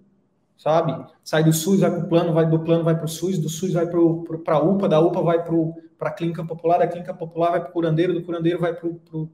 sabe? 0.58 1.06
Sai 1.24 1.44
do 1.44 1.54
SUS, 1.54 1.82
vai 1.82 1.92
para 1.92 2.06
o 2.06 2.08
plano, 2.08 2.34
vai 2.34 2.50
do 2.50 2.60
plano, 2.60 2.84
vai 2.84 2.96
para 2.96 3.06
o 3.06 3.10
SUS, 3.10 3.38
do 3.38 3.50
SUS 3.50 3.74
vai 3.74 3.88
para 3.88 4.56
a 4.56 4.60
UPA, 4.60 4.88
da 4.88 5.00
UPA 5.00 5.22
vai 5.22 5.44
para 5.44 6.10
a 6.10 6.12
clínica 6.12 6.44
popular, 6.46 6.80
da 6.80 6.88
clínica 6.88 7.14
popular 7.14 7.52
vai 7.52 7.62
para 7.62 7.70
o 7.70 7.74
curandeiro, 7.74 8.14
do 8.14 8.24
curandeiro 8.24 8.60
vai 8.60 8.74
para 8.74 8.88
o 8.88 9.30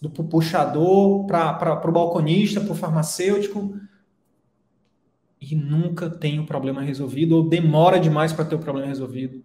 do 0.00 0.10
puxador, 0.24 1.26
para 1.26 1.88
o 1.88 1.92
balconista, 1.92 2.60
para 2.60 2.72
o 2.72 2.76
farmacêutico, 2.76 3.74
e 5.40 5.54
nunca 5.54 6.10
tem 6.10 6.38
o 6.38 6.46
problema 6.46 6.82
resolvido, 6.82 7.36
ou 7.36 7.48
demora 7.48 7.98
demais 7.98 8.32
para 8.32 8.44
ter 8.44 8.54
o 8.54 8.58
problema 8.58 8.88
resolvido. 8.88 9.42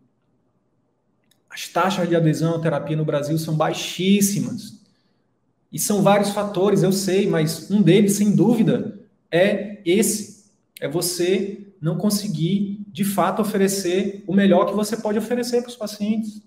As 1.50 1.70
taxas 1.70 2.10
de 2.10 2.16
adesão 2.16 2.56
à 2.56 2.60
terapia 2.60 2.98
no 2.98 3.06
Brasil 3.06 3.38
são 3.38 3.56
baixíssimas. 3.56 4.84
E 5.72 5.80
são 5.80 6.02
vários 6.04 6.32
fatores, 6.32 6.84
eu 6.84 6.92
sei, 6.92 7.28
mas 7.28 7.72
um 7.72 7.82
deles, 7.82 8.14
sem 8.14 8.36
dúvida, 8.36 9.00
é 9.32 9.82
esse: 9.86 10.52
é 10.82 10.88
você 10.88 11.66
não 11.80 11.98
conseguir, 11.98 12.82
de 12.88 13.06
fato, 13.06 13.42
oferecer 13.42 14.24
o 14.28 14.34
melhor 14.34 14.66
que 14.66 14.74
você 14.74 14.98
pode 14.98 15.18
oferecer 15.18 15.62
para 15.62 15.70
os 15.70 15.76
pacientes. 15.76 16.42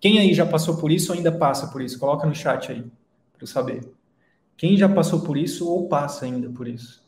Quem 0.00 0.18
aí 0.18 0.34
já 0.34 0.44
passou 0.46 0.76
por 0.76 0.92
isso 0.92 1.12
ou 1.12 1.16
ainda 1.16 1.32
passa 1.32 1.68
por 1.68 1.80
isso? 1.80 1.98
Coloca 1.98 2.26
no 2.26 2.34
chat 2.34 2.70
aí, 2.70 2.82
para 2.82 3.42
eu 3.42 3.46
saber. 3.46 3.90
Quem 4.56 4.76
já 4.76 4.88
passou 4.88 5.20
por 5.20 5.36
isso 5.36 5.68
ou 5.68 5.88
passa 5.88 6.24
ainda 6.24 6.48
por 6.50 6.68
isso? 6.68 7.07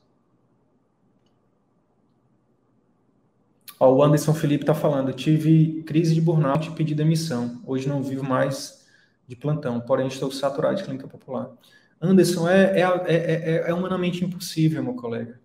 Ó, 3.81 3.95
o 3.95 4.03
Anderson 4.03 4.35
Felipe 4.35 4.65
está 4.65 4.75
falando, 4.75 5.11
tive 5.11 5.83
crise 5.85 6.15
de 6.15 6.21
burnout 6.21 6.69
e 6.69 6.73
pedi 6.73 6.95
demissão. 6.95 7.63
Hoje 7.67 7.89
não 7.89 8.03
vivo 8.03 8.23
mais 8.23 8.87
de 9.27 9.35
plantão, 9.35 9.81
porém 9.81 10.07
estou 10.07 10.31
saturado 10.31 10.77
de 10.77 10.85
clínica 10.85 11.09
popular. 11.09 11.51
Anderson, 11.99 12.47
é, 12.47 12.79
é, 12.79 12.85
é, 13.07 13.65
é, 13.69 13.75
humanamente 13.75 14.23
impossível, 14.23 14.83
meu 14.85 14.93
colega. 14.93 15.41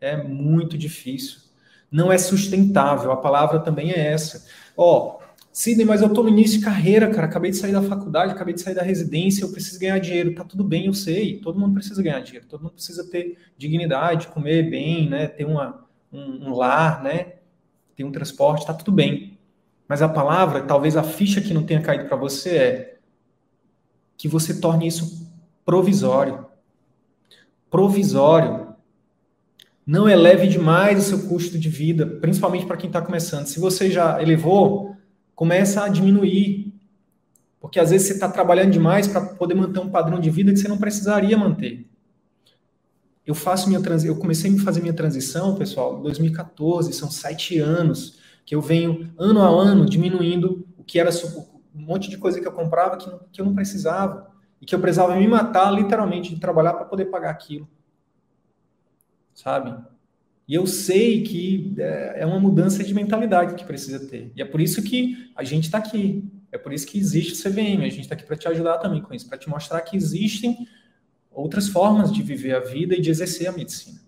É 0.00 0.16
muito 0.16 0.76
difícil. 0.76 1.38
Não 1.88 2.10
é 2.10 2.18
sustentável, 2.18 3.12
a 3.12 3.16
palavra 3.16 3.60
também 3.60 3.92
é 3.92 4.12
essa. 4.12 4.44
Ó, 4.76 5.20
Sidney, 5.52 5.86
mas 5.86 6.02
eu 6.02 6.08
estou 6.08 6.24
no 6.24 6.30
início 6.30 6.58
de 6.58 6.64
carreira, 6.64 7.08
cara. 7.08 7.28
Acabei 7.28 7.52
de 7.52 7.56
sair 7.56 7.72
da 7.72 7.82
faculdade, 7.82 8.32
acabei 8.32 8.52
de 8.52 8.60
sair 8.60 8.74
da 8.74 8.82
residência, 8.82 9.44
eu 9.44 9.52
preciso 9.52 9.78
ganhar 9.78 10.00
dinheiro. 10.00 10.34
Tá 10.34 10.42
tudo 10.42 10.64
bem, 10.64 10.86
eu 10.86 10.92
sei. 10.92 11.38
Todo 11.38 11.58
mundo 11.58 11.74
precisa 11.74 12.02
ganhar 12.02 12.20
dinheiro, 12.20 12.46
todo 12.48 12.62
mundo 12.62 12.72
precisa 12.72 13.08
ter 13.08 13.38
dignidade, 13.56 14.26
comer 14.26 14.68
bem, 14.68 15.08
né? 15.08 15.28
Ter 15.28 15.44
uma, 15.44 15.86
um, 16.12 16.48
um 16.48 16.54
lar, 16.54 17.02
né? 17.02 17.36
Tem 17.96 18.04
um 18.04 18.12
transporte, 18.12 18.60
está 18.60 18.74
tudo 18.74 18.92
bem. 18.92 19.38
Mas 19.88 20.02
a 20.02 20.08
palavra, 20.08 20.62
talvez 20.62 20.96
a 20.96 21.02
ficha 21.02 21.40
que 21.40 21.54
não 21.54 21.64
tenha 21.64 21.80
caído 21.80 22.06
para 22.06 22.16
você 22.16 22.50
é 22.50 22.98
que 24.16 24.28
você 24.28 24.60
torne 24.60 24.86
isso 24.86 25.26
provisório. 25.64 26.46
Provisório. 27.70 28.66
Não 29.86 30.08
eleve 30.08 30.48
demais 30.48 30.98
o 30.98 31.08
seu 31.08 31.28
custo 31.28 31.58
de 31.58 31.68
vida, 31.68 32.06
principalmente 32.06 32.66
para 32.66 32.76
quem 32.76 32.88
está 32.88 33.00
começando. 33.00 33.46
Se 33.46 33.60
você 33.60 33.90
já 33.90 34.20
elevou, 34.20 34.96
começa 35.34 35.84
a 35.84 35.88
diminuir. 35.88 36.72
Porque 37.60 37.78
às 37.78 37.90
vezes 37.90 38.08
você 38.08 38.14
está 38.14 38.28
trabalhando 38.28 38.72
demais 38.72 39.06
para 39.06 39.20
poder 39.20 39.54
manter 39.54 39.80
um 39.80 39.88
padrão 39.88 40.20
de 40.20 40.30
vida 40.30 40.52
que 40.52 40.58
você 40.58 40.68
não 40.68 40.78
precisaria 40.78 41.36
manter. 41.36 41.86
Eu 43.26 43.34
faço 43.34 43.68
minha 43.68 43.82
trans... 43.82 44.04
eu 44.04 44.16
comecei 44.16 44.54
a 44.54 44.62
fazer 44.62 44.80
minha 44.80 44.94
transição, 44.94 45.56
pessoal, 45.56 45.98
em 45.98 46.02
2014, 46.02 46.92
são 46.92 47.10
sete 47.10 47.58
anos 47.58 48.18
que 48.44 48.54
eu 48.54 48.62
venho 48.62 49.12
ano 49.18 49.42
a 49.42 49.48
ano 49.48 49.84
diminuindo 49.84 50.64
o 50.78 50.84
que 50.84 51.00
era 51.00 51.10
um 51.74 51.80
monte 51.82 52.08
de 52.08 52.16
coisa 52.16 52.40
que 52.40 52.46
eu 52.46 52.52
comprava 52.52 52.96
que, 52.96 53.10
que 53.32 53.40
eu 53.40 53.44
não 53.44 53.54
precisava 53.54 54.30
e 54.60 54.64
que 54.64 54.74
eu 54.74 54.78
precisava 54.78 55.16
me 55.16 55.26
matar 55.26 55.70
literalmente 55.72 56.32
de 56.32 56.40
trabalhar 56.40 56.74
para 56.74 56.84
poder 56.84 57.06
pagar 57.06 57.30
aquilo, 57.30 57.68
sabe? 59.34 59.76
E 60.48 60.54
eu 60.54 60.64
sei 60.64 61.24
que 61.24 61.74
é, 61.76 62.20
é 62.22 62.26
uma 62.26 62.38
mudança 62.38 62.84
de 62.84 62.94
mentalidade 62.94 63.56
que 63.56 63.64
precisa 63.64 64.06
ter. 64.06 64.30
E 64.36 64.40
é 64.40 64.44
por 64.44 64.60
isso 64.60 64.80
que 64.80 65.32
a 65.34 65.42
gente 65.42 65.64
está 65.64 65.78
aqui. 65.78 66.24
É 66.52 66.56
por 66.56 66.72
isso 66.72 66.86
que 66.86 66.96
existe 66.96 67.32
o 67.32 67.50
CVM. 67.50 67.82
A 67.82 67.88
gente 67.88 68.02
está 68.02 68.14
aqui 68.14 68.24
para 68.24 68.36
te 68.36 68.46
ajudar 68.46 68.78
também 68.78 69.02
com 69.02 69.12
isso, 69.12 69.28
para 69.28 69.36
te 69.36 69.48
mostrar 69.48 69.80
que 69.80 69.96
existem 69.96 70.68
outras 71.42 71.68
formas 71.68 72.12
de 72.12 72.22
viver 72.22 72.54
a 72.54 72.60
vida 72.60 72.94
e 72.94 73.00
de 73.00 73.10
exercer 73.10 73.46
a 73.48 73.52
medicina. 73.52 74.00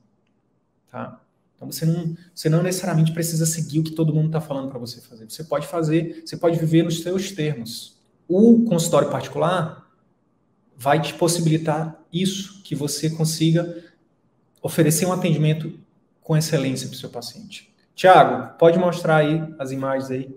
Tá? 0.90 1.20
Então 1.54 1.70
você 1.70 1.84
não, 1.84 2.16
você 2.34 2.48
não 2.48 2.62
necessariamente 2.62 3.12
precisa 3.12 3.44
seguir 3.44 3.80
o 3.80 3.82
que 3.84 3.92
todo 3.92 4.14
mundo 4.14 4.26
está 4.26 4.40
falando 4.40 4.70
para 4.70 4.78
você 4.78 5.00
fazer. 5.00 5.28
Você 5.28 5.44
pode 5.44 5.66
fazer, 5.66 6.22
você 6.24 6.36
pode 6.36 6.58
viver 6.58 6.84
nos 6.84 7.02
seus 7.02 7.32
termos. 7.32 7.98
O 8.28 8.64
consultório 8.64 9.10
particular 9.10 9.86
vai 10.76 11.02
te 11.02 11.12
possibilitar 11.14 12.00
isso, 12.12 12.62
que 12.62 12.74
você 12.74 13.10
consiga 13.10 13.84
oferecer 14.62 15.06
um 15.06 15.12
atendimento 15.12 15.78
com 16.22 16.36
excelência 16.36 16.86
para 16.86 16.94
o 16.94 16.98
seu 16.98 17.10
paciente. 17.10 17.74
Tiago, 17.94 18.56
pode 18.58 18.78
mostrar 18.78 19.16
aí 19.16 19.42
as 19.58 19.72
imagens 19.72 20.10
aí. 20.10 20.36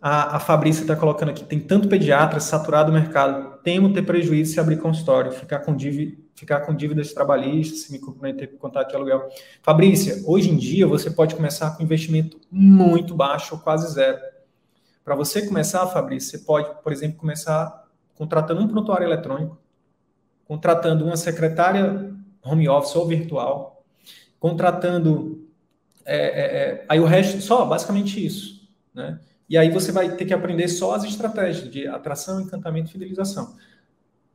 A, 0.00 0.36
a 0.36 0.40
Fabrícia 0.40 0.82
está 0.82 0.94
colocando 0.94 1.30
aqui, 1.30 1.42
tem 1.44 1.58
tanto 1.58 1.88
pediatra 1.88 2.38
saturado 2.38 2.90
o 2.90 2.94
mercado, 2.94 3.58
temo 3.64 3.92
ter 3.92 4.02
prejuízo 4.02 4.52
se 4.52 4.60
abrir 4.60 4.78
consultório, 4.78 5.32
ficar 5.32 5.58
com, 5.60 5.74
dívida, 5.74 6.16
ficar 6.36 6.60
com 6.60 6.72
dívidas 6.72 7.12
trabalhistas, 7.12 7.80
se 7.80 7.92
me 7.92 7.98
comprometer 7.98 8.52
com 8.52 8.58
contrato 8.58 8.90
de 8.90 8.96
aluguel. 8.96 9.28
Fabrícia, 9.60 10.22
hoje 10.24 10.50
em 10.50 10.56
dia 10.56 10.86
você 10.86 11.10
pode 11.10 11.34
começar 11.34 11.76
com 11.76 11.82
investimento 11.82 12.38
muito 12.50 13.12
baixo 13.14 13.56
ou 13.56 13.60
quase 13.60 13.92
zero. 13.92 14.18
Para 15.04 15.16
você 15.16 15.46
começar, 15.46 15.84
Fabrícia, 15.88 16.38
você 16.38 16.44
pode, 16.44 16.70
por 16.82 16.92
exemplo, 16.92 17.18
começar 17.18 17.84
contratando 18.14 18.62
um 18.62 18.68
prontuário 18.68 19.06
eletrônico, 19.06 19.58
contratando 20.44 21.04
uma 21.04 21.16
secretária 21.16 22.14
home 22.42 22.68
office 22.68 22.94
ou 22.94 23.06
virtual, 23.06 23.84
contratando 24.38 25.48
é, 26.04 26.16
é, 26.16 26.40
é, 26.40 26.84
aí 26.88 27.00
o 27.00 27.04
resto, 27.04 27.40
só 27.42 27.64
basicamente 27.64 28.24
isso, 28.24 28.66
né? 28.94 29.18
E 29.48 29.56
aí 29.56 29.70
você 29.70 29.90
vai 29.90 30.14
ter 30.14 30.26
que 30.26 30.34
aprender 30.34 30.68
só 30.68 30.94
as 30.94 31.04
estratégias 31.04 31.70
de 31.70 31.86
atração, 31.86 32.40
encantamento 32.40 32.90
e 32.90 32.92
fidelização. 32.92 33.56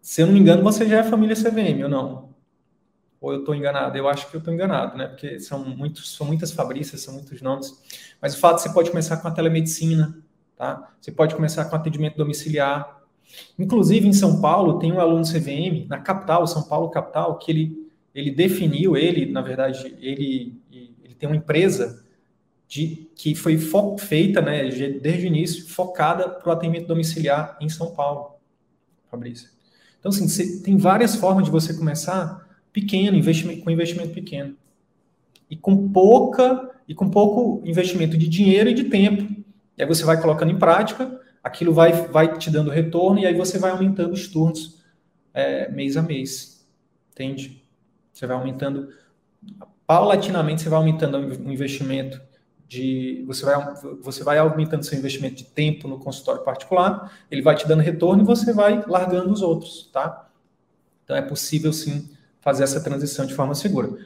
Se 0.01 0.21
eu 0.21 0.25
não 0.25 0.33
me 0.33 0.39
engano, 0.39 0.63
você 0.63 0.87
já 0.87 0.99
é 0.99 1.03
família 1.03 1.35
CVM 1.35 1.83
ou 1.83 1.89
não? 1.89 2.33
Ou 3.21 3.31
eu 3.31 3.39
estou 3.39 3.55
enganado? 3.55 3.97
Eu 3.97 4.09
acho 4.09 4.29
que 4.29 4.35
eu 4.35 4.39
estou 4.39 4.53
enganado, 4.53 4.97
né? 4.97 5.07
Porque 5.07 5.39
são, 5.39 5.63
muitos, 5.63 6.13
são 6.13 6.25
muitas 6.25 6.51
Fabrícias, 6.51 7.01
são 7.01 7.13
muitos 7.13 7.41
nomes. 7.41 7.79
Mas 8.21 8.35
o 8.35 8.39
fato 8.39 8.55
é 8.55 8.57
que 8.57 8.63
você 8.63 8.73
pode 8.73 8.89
começar 8.89 9.17
com 9.17 9.27
a 9.27 9.31
telemedicina, 9.31 10.17
tá? 10.57 10.91
Você 10.99 11.11
pode 11.11 11.35
começar 11.35 11.65
com 11.65 11.75
atendimento 11.75 12.17
domiciliar. 12.17 13.01
Inclusive, 13.57 14.07
em 14.07 14.13
São 14.13 14.41
Paulo, 14.41 14.79
tem 14.79 14.91
um 14.91 14.99
aluno 14.99 15.23
CVM, 15.23 15.87
na 15.87 15.99
capital, 15.99 16.45
São 16.47 16.63
Paulo 16.63 16.89
capital, 16.89 17.37
que 17.37 17.51
ele, 17.51 17.89
ele 18.13 18.31
definiu, 18.31 18.97
ele, 18.97 19.31
na 19.31 19.41
verdade, 19.41 19.95
ele, 20.01 20.59
ele 20.69 21.15
tem 21.17 21.29
uma 21.29 21.37
empresa 21.37 22.02
de, 22.73 23.07
que 23.15 23.35
foi 23.35 23.55
feita, 23.99 24.41
né, 24.41 24.67
desde 24.67 25.25
o 25.25 25.27
início, 25.27 25.67
focada 25.67 26.27
para 26.27 26.49
o 26.49 26.51
atendimento 26.51 26.87
domiciliar 26.87 27.55
em 27.61 27.69
São 27.69 27.93
Paulo, 27.93 28.37
Fabrício. 29.11 29.47
Então, 29.99 30.09
assim, 30.09 30.27
você, 30.27 30.59
tem 30.63 30.75
várias 30.75 31.15
formas 31.15 31.45
de 31.45 31.51
você 31.51 31.75
começar 31.75 32.49
pequeno, 32.71 33.15
investimento, 33.15 33.63
com 33.63 33.69
investimento 33.69 34.11
pequeno. 34.11 34.57
E 35.47 35.55
com 35.55 35.87
pouca 35.91 36.71
e 36.87 36.95
com 36.95 37.11
pouco 37.11 37.61
investimento 37.63 38.17
de 38.17 38.27
dinheiro 38.27 38.71
e 38.71 38.73
de 38.73 38.85
tempo. 38.85 39.21
E 39.77 39.83
aí 39.83 39.87
você 39.87 40.03
vai 40.03 40.19
colocando 40.19 40.51
em 40.51 40.57
prática, 40.57 41.21
aquilo 41.43 41.73
vai, 41.73 41.91
vai 42.07 42.39
te 42.39 42.49
dando 42.49 42.71
retorno, 42.71 43.19
e 43.19 43.27
aí 43.27 43.35
você 43.35 43.59
vai 43.59 43.69
aumentando 43.69 44.13
os 44.13 44.27
turnos 44.27 44.83
é, 45.31 45.69
mês 45.69 45.95
a 45.95 46.01
mês. 46.01 46.67
Entende? 47.11 47.63
Você 48.11 48.25
vai 48.25 48.35
aumentando, 48.35 48.89
paulatinamente, 49.85 50.63
você 50.63 50.69
vai 50.69 50.79
aumentando 50.79 51.19
o 51.19 51.51
investimento 51.51 52.19
de 52.73 53.23
você 53.27 53.45
vai, 53.45 53.75
você 54.01 54.23
vai 54.23 54.37
aumentando 54.39 54.83
seu 54.83 54.97
investimento 54.97 55.35
de 55.35 55.45
tempo 55.45 55.87
no 55.87 55.99
consultório 55.99 56.43
particular, 56.43 57.13
ele 57.29 57.41
vai 57.41 57.55
te 57.55 57.67
dando 57.67 57.81
retorno 57.81 58.23
e 58.23 58.25
você 58.25 58.51
vai 58.51 58.83
largando 58.87 59.31
os 59.31 59.41
outros, 59.41 59.89
tá? 59.93 60.27
Então 61.03 61.15
é 61.15 61.21
possível 61.21 61.71
sim 61.71 62.09
fazer 62.41 62.63
essa 62.63 62.81
transição 62.81 63.25
de 63.25 63.33
forma 63.33 63.53
segura. 63.53 63.97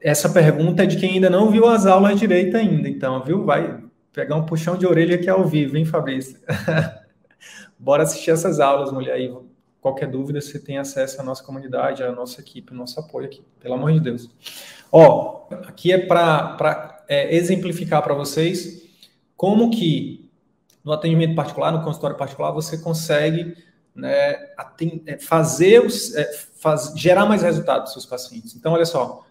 Essa 0.00 0.28
pergunta 0.28 0.84
é 0.84 0.86
de 0.86 0.96
quem 0.96 1.14
ainda 1.14 1.28
não 1.28 1.50
viu 1.50 1.66
as 1.66 1.86
aulas 1.86 2.18
direito 2.18 2.56
ainda, 2.56 2.88
então, 2.88 3.22
viu? 3.22 3.44
Vai 3.44 3.82
pegar 4.12 4.36
um 4.36 4.46
puxão 4.46 4.76
de 4.76 4.86
orelha 4.86 5.16
aqui 5.16 5.28
ao 5.28 5.44
vivo, 5.44 5.76
hein, 5.76 5.84
Fabrício? 5.84 6.38
Bora 7.78 8.04
assistir 8.04 8.30
essas 8.30 8.60
aulas, 8.60 8.92
mulher 8.92 9.14
aí. 9.14 9.34
Qualquer 9.80 10.08
dúvida, 10.08 10.40
você 10.40 10.58
tem 10.58 10.78
acesso 10.78 11.20
à 11.20 11.24
nossa 11.24 11.42
comunidade, 11.42 12.02
à 12.02 12.12
nossa 12.12 12.40
equipe, 12.40 12.72
ao 12.72 12.78
nosso 12.78 12.98
apoio 12.98 13.26
aqui, 13.26 13.44
pelo 13.60 13.74
amor 13.74 13.92
de 13.92 14.00
Deus. 14.00 14.28
Ó, 14.90 15.46
aqui 15.66 15.92
é 15.92 15.98
para 15.98 16.97
é, 17.08 17.34
exemplificar 17.34 18.02
para 18.02 18.14
vocês 18.14 18.86
como 19.36 19.70
que 19.70 20.28
no 20.84 20.92
atendimento 20.92 21.34
particular, 21.34 21.72
no 21.72 21.82
consultório 21.82 22.16
particular, 22.16 22.50
você 22.52 22.78
consegue 22.78 23.56
né, 23.94 24.36
é, 25.06 25.18
fazer 25.18 25.84
os, 25.84 26.14
é, 26.14 26.32
faz, 26.32 26.92
gerar 26.96 27.26
mais 27.26 27.42
resultados 27.42 27.84
dos 27.84 27.92
seus 27.92 28.06
pacientes. 28.06 28.54
Então, 28.54 28.72
olha 28.72 28.86
só, 28.86 29.26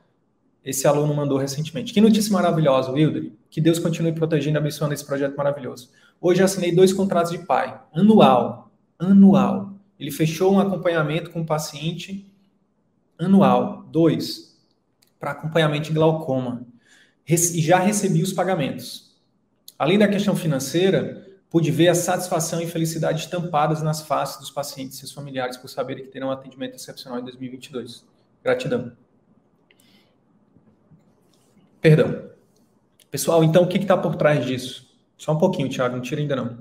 esse 0.63 0.85
aluno 0.87 1.13
mandou 1.13 1.37
recentemente. 1.37 1.93
Que 1.93 2.01
notícia 2.01 2.31
maravilhosa, 2.31 2.91
Wilder. 2.91 3.31
Que 3.49 3.61
Deus 3.61 3.79
continue 3.79 4.11
protegendo 4.11 4.57
e 4.57 4.59
abençoando 4.59 4.93
esse 4.93 5.05
projeto 5.05 5.35
maravilhoso. 5.35 5.89
Hoje 6.19 6.43
assinei 6.43 6.75
dois 6.75 6.91
contratos 6.91 7.31
de 7.31 7.39
pai, 7.39 7.79
anual. 7.93 8.71
anual. 8.99 9.73
Ele 9.99 10.11
fechou 10.11 10.53
um 10.53 10.59
acompanhamento 10.59 11.31
com 11.31 11.41
o 11.41 11.45
paciente 11.45 12.31
anual. 13.17 13.83
Dois, 13.89 14.59
para 15.19 15.31
acompanhamento 15.31 15.87
de 15.87 15.93
glaucoma. 15.93 16.67
E 17.27 17.61
já 17.61 17.77
recebi 17.79 18.23
os 18.23 18.31
pagamentos. 18.31 19.15
Além 19.77 19.99
da 19.99 20.07
questão 20.07 20.35
financeira, 20.35 21.27
pude 21.49 21.71
ver 21.71 21.89
a 21.89 21.95
satisfação 21.95 22.61
e 22.61 22.67
felicidade 22.67 23.19
estampadas 23.19 23.81
nas 23.81 24.01
faces 24.01 24.39
dos 24.39 24.49
pacientes 24.49 24.95
e 24.95 24.99
seus 24.99 25.11
familiares 25.11 25.57
por 25.57 25.67
saberem 25.67 26.05
que 26.05 26.11
terão 26.11 26.29
um 26.29 26.31
atendimento 26.31 26.75
excepcional 26.75 27.19
em 27.19 27.23
2022. 27.23 28.05
Gratidão. 28.43 28.91
Perdão. 31.81 32.29
Pessoal, 33.11 33.43
então 33.43 33.63
o 33.63 33.67
que 33.67 33.77
está 33.77 33.97
por 33.97 34.15
trás 34.15 34.45
disso? 34.45 34.87
Só 35.17 35.33
um 35.33 35.37
pouquinho, 35.37 35.69
Thiago, 35.69 35.95
não 35.95 36.01
tira 36.01 36.21
ainda 36.21 36.35
não. 36.35 36.57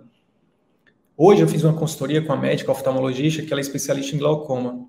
Hoje 1.16 1.40
eu 1.42 1.48
fiz 1.48 1.64
uma 1.64 1.72
consultoria 1.72 2.22
com 2.22 2.32
a 2.32 2.36
médica 2.36 2.70
oftalmologista, 2.70 3.42
que 3.42 3.52
ela 3.52 3.60
é 3.60 3.62
especialista 3.62 4.14
em 4.14 4.18
glaucoma. 4.18 4.86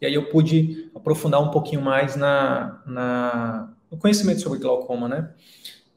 E 0.00 0.06
aí 0.06 0.14
eu 0.14 0.28
pude 0.28 0.90
aprofundar 0.94 1.42
um 1.42 1.50
pouquinho 1.50 1.82
mais 1.82 2.14
na, 2.14 2.82
na 2.86 3.74
no 3.90 3.96
conhecimento 3.96 4.40
sobre 4.40 4.58
glaucoma, 4.58 5.08
né? 5.08 5.30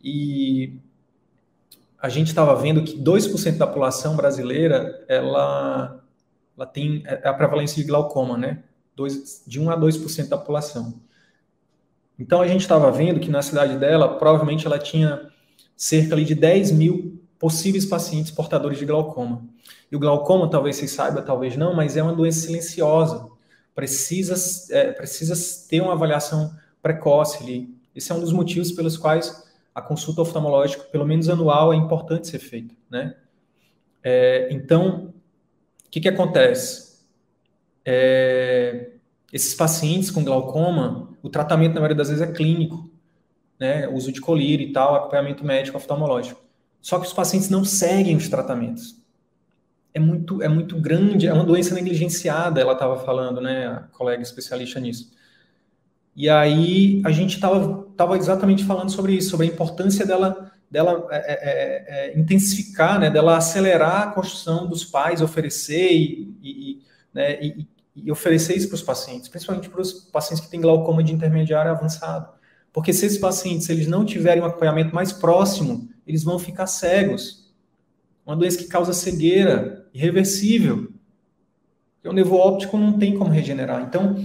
E 0.04 0.80
a 2.00 2.10
gente 2.10 2.28
estava 2.28 2.56
vendo 2.56 2.84
que 2.84 2.97
2% 2.97 3.58
da 3.58 3.67
população 3.67 4.15
brasileira, 4.15 5.04
ela, 5.08 6.04
ela 6.56 6.65
tem 6.65 7.04
é 7.06 7.28
a 7.28 7.34
prevalência 7.34 7.82
de 7.82 7.88
glaucoma, 7.88 8.38
né? 8.38 8.63
Dois, 8.95 9.43
de 9.45 9.60
1 9.60 9.69
a 9.69 9.78
2% 9.80 10.28
da 10.28 10.38
população. 10.38 11.02
Então 12.19 12.41
a 12.41 12.47
gente 12.47 12.62
estava 12.62 12.91
vendo 12.91 13.19
que 13.19 13.30
na 13.30 13.41
cidade 13.41 13.78
dela, 13.78 14.17
provavelmente 14.17 14.65
ela 14.65 14.80
tinha 14.80 15.30
cerca 15.76 16.15
ali, 16.15 16.26
de 16.26 16.34
10 16.34 16.71
mil 16.71 17.21
possíveis 17.38 17.86
pacientes 17.86 18.32
portadores 18.32 18.80
de 18.80 18.86
glaucoma. 18.86 19.43
E 19.91 19.95
o 19.95 20.00
glaucoma, 20.00 20.50
talvez 20.50 20.76
vocês 20.76 20.91
saibam, 20.91 21.23
talvez 21.23 21.56
não, 21.56 21.76
mas 21.76 21.95
é 21.95 22.04
uma 22.04 22.13
doença 22.13 22.41
silenciosa. 22.47 23.28
Precisa, 23.76 24.36
é, 24.76 24.91
precisa 24.91 25.36
ter 25.69 25.82
uma 25.82 25.93
avaliação 25.93 26.52
precoce 26.82 27.43
ali. 27.43 27.76
Esse 27.97 28.12
é 28.12 28.15
um 28.15 28.19
dos 28.19 28.31
motivos 28.31 28.71
pelos 28.71 28.95
quais 28.95 29.43
a 29.73 29.81
consulta 29.81 30.21
oftalmológica, 30.21 30.83
pelo 30.83 31.05
menos 31.05 31.27
anual, 31.29 31.73
é 31.73 31.75
importante 31.75 32.27
ser 32.27 32.38
feita, 32.38 32.75
né? 32.89 33.15
É, 34.03 34.47
então, 34.51 35.13
o 35.86 35.89
que, 35.89 35.99
que 35.99 36.07
acontece? 36.07 36.99
É, 37.83 38.91
esses 39.33 39.55
pacientes 39.55 40.12
com 40.12 40.23
glaucoma, 40.23 41.10
o 41.23 41.29
tratamento, 41.29 41.73
na 41.73 41.79
maioria 41.79 41.97
das 41.97 42.10
vezes, 42.10 42.21
é 42.21 42.31
clínico, 42.31 42.88
né? 43.60 43.88
Uso 43.88 44.12
de 44.12 44.21
colírio 44.21 44.67
e 44.67 44.71
tal, 44.71 44.95
acompanhamento 44.95 45.43
médico 45.43 45.77
oftalmológico. 45.77 46.39
Só 46.79 46.99
que 46.99 47.07
os 47.07 47.13
pacientes 47.13 47.49
não 47.49 47.65
seguem 47.65 48.15
os 48.15 48.29
tratamentos. 48.29 48.95
É 49.91 49.99
muito, 49.99 50.43
é 50.43 50.47
muito 50.47 50.79
grande, 50.79 51.25
é 51.25 51.33
uma 51.33 51.43
doença 51.43 51.73
negligenciada, 51.73 52.62
ela 52.62 52.73
estava 52.73 52.99
falando, 52.99 53.41
né? 53.41 53.67
A 53.67 53.79
colega 53.91 54.21
especialista 54.21 54.79
nisso. 54.79 55.16
E 56.17 56.27
aí 56.27 56.99
a 57.06 57.12
gente 57.12 57.36
estava 57.36 57.86
tava 57.95 58.17
exatamente 58.17 58.63
falando 58.63 58.89
sobre 58.91 59.13
isso, 59.13 59.30
sobre 59.30 59.45
a 59.45 59.49
importância 59.49 60.03
dela, 60.03 60.51
dela 60.69 61.08
é, 61.12 61.15
é, 61.15 62.08
é, 62.08 62.10
é 62.10 62.19
intensificar, 62.19 62.99
né? 62.99 63.12
Dela 63.12 63.38
acelerar 63.38 64.08
a 64.08 64.12
construção 64.12 64.67
dos 64.67 64.84
pais, 64.84 65.21
oferecer 65.21 65.91
e, 65.93 66.36
e, 66.41 66.82
né? 67.13 67.39
e, 67.39 67.67
e 67.95 68.12
oferecer 68.12 68.58
isso 68.58 68.67
para 68.67 68.75
os 68.75 68.82
pacientes, 68.82 69.30
principalmente 69.30 69.69
para 69.69 69.80
os 69.80 69.93
pacientes 69.93 70.43
que 70.43 70.49
têm 70.49 70.60
glaucoma 70.60 71.03
de 71.03 71.13
intermediário 71.13 71.69
avançado. 71.69 72.30
Porque 72.73 72.93
se 72.93 73.06
esses 73.06 73.19
pacientes 73.19 73.69
eles 73.69 73.88
não 73.88 74.03
tiverem 74.03 74.41
um 74.41 74.45
acompanhamento 74.45 74.95
mais 74.95 75.13
próximo, 75.13 75.88
eles 76.06 76.23
vão 76.23 76.39
ficar 76.39 76.65
cegos. 76.65 77.53
Uma 78.25 78.36
doença 78.36 78.58
que 78.58 78.65
causa 78.65 78.91
cegueira 78.91 79.88
irreversível. 79.93 80.91
o 82.03 82.12
nervo 82.12 82.38
óptico 82.38 82.75
não 82.75 82.93
tem 82.93 83.15
como 83.15 83.30
regenerar. 83.30 83.84
Então, 83.84 84.15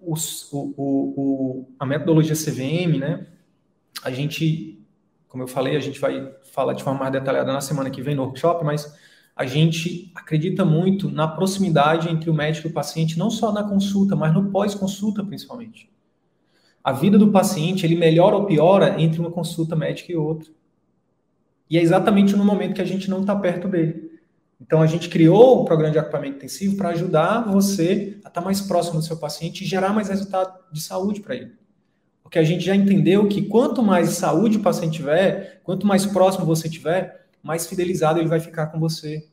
o, 0.00 0.14
o, 0.52 1.68
a 1.78 1.86
metodologia 1.86 2.34
CVM, 2.34 2.98
né? 2.98 3.26
A 4.02 4.10
gente, 4.10 4.80
como 5.28 5.42
eu 5.42 5.48
falei, 5.48 5.76
a 5.76 5.80
gente 5.80 5.98
vai 5.98 6.32
falar 6.52 6.72
de 6.72 6.82
forma 6.82 7.00
mais 7.00 7.12
detalhada 7.12 7.52
na 7.52 7.60
semana 7.60 7.90
que 7.90 8.02
vem 8.02 8.14
no 8.14 8.22
workshop, 8.22 8.64
mas 8.64 8.96
a 9.34 9.44
gente 9.46 10.10
acredita 10.14 10.64
muito 10.64 11.10
na 11.10 11.28
proximidade 11.28 12.08
entre 12.08 12.30
o 12.30 12.34
médico 12.34 12.68
e 12.68 12.70
o 12.70 12.74
paciente, 12.74 13.18
não 13.18 13.30
só 13.30 13.52
na 13.52 13.62
consulta, 13.62 14.16
mas 14.16 14.32
no 14.32 14.50
pós-consulta, 14.50 15.24
principalmente 15.24 15.90
a 16.88 16.92
vida 16.92 17.18
do 17.18 17.30
paciente 17.30 17.84
ele 17.84 17.96
melhora 17.96 18.34
ou 18.34 18.46
piora 18.46 18.98
entre 18.98 19.20
uma 19.20 19.30
consulta 19.30 19.76
médica 19.76 20.10
e 20.10 20.16
outra. 20.16 20.50
E 21.68 21.76
é 21.76 21.82
exatamente 21.82 22.34
no 22.34 22.42
momento 22.42 22.74
que 22.74 22.80
a 22.80 22.86
gente 22.86 23.10
não 23.10 23.20
está 23.20 23.36
perto 23.36 23.68
dele. 23.68 24.07
Então 24.60 24.82
a 24.82 24.86
gente 24.86 25.08
criou 25.08 25.60
o 25.60 25.64
programa 25.64 25.92
de 25.92 25.98
acompanhamento 25.98 26.38
intensivo 26.38 26.76
para 26.76 26.90
ajudar 26.90 27.50
você 27.50 28.18
a 28.24 28.28
estar 28.28 28.40
mais 28.40 28.60
próximo 28.60 28.98
do 28.98 29.04
seu 29.04 29.16
paciente 29.16 29.62
e 29.62 29.66
gerar 29.66 29.92
mais 29.92 30.08
resultado 30.08 30.58
de 30.72 30.80
saúde 30.80 31.20
para 31.20 31.36
ele. 31.36 31.52
Porque 32.22 32.38
a 32.38 32.44
gente 32.44 32.64
já 32.64 32.74
entendeu 32.74 33.28
que 33.28 33.42
quanto 33.42 33.82
mais 33.82 34.10
saúde 34.10 34.58
o 34.58 34.62
paciente 34.62 34.96
tiver, 34.96 35.60
quanto 35.62 35.86
mais 35.86 36.04
próximo 36.04 36.44
você 36.44 36.68
tiver, 36.68 37.26
mais 37.42 37.66
fidelizado 37.66 38.18
ele 38.18 38.28
vai 38.28 38.40
ficar 38.40 38.66
com 38.66 38.78
você. 38.78 39.26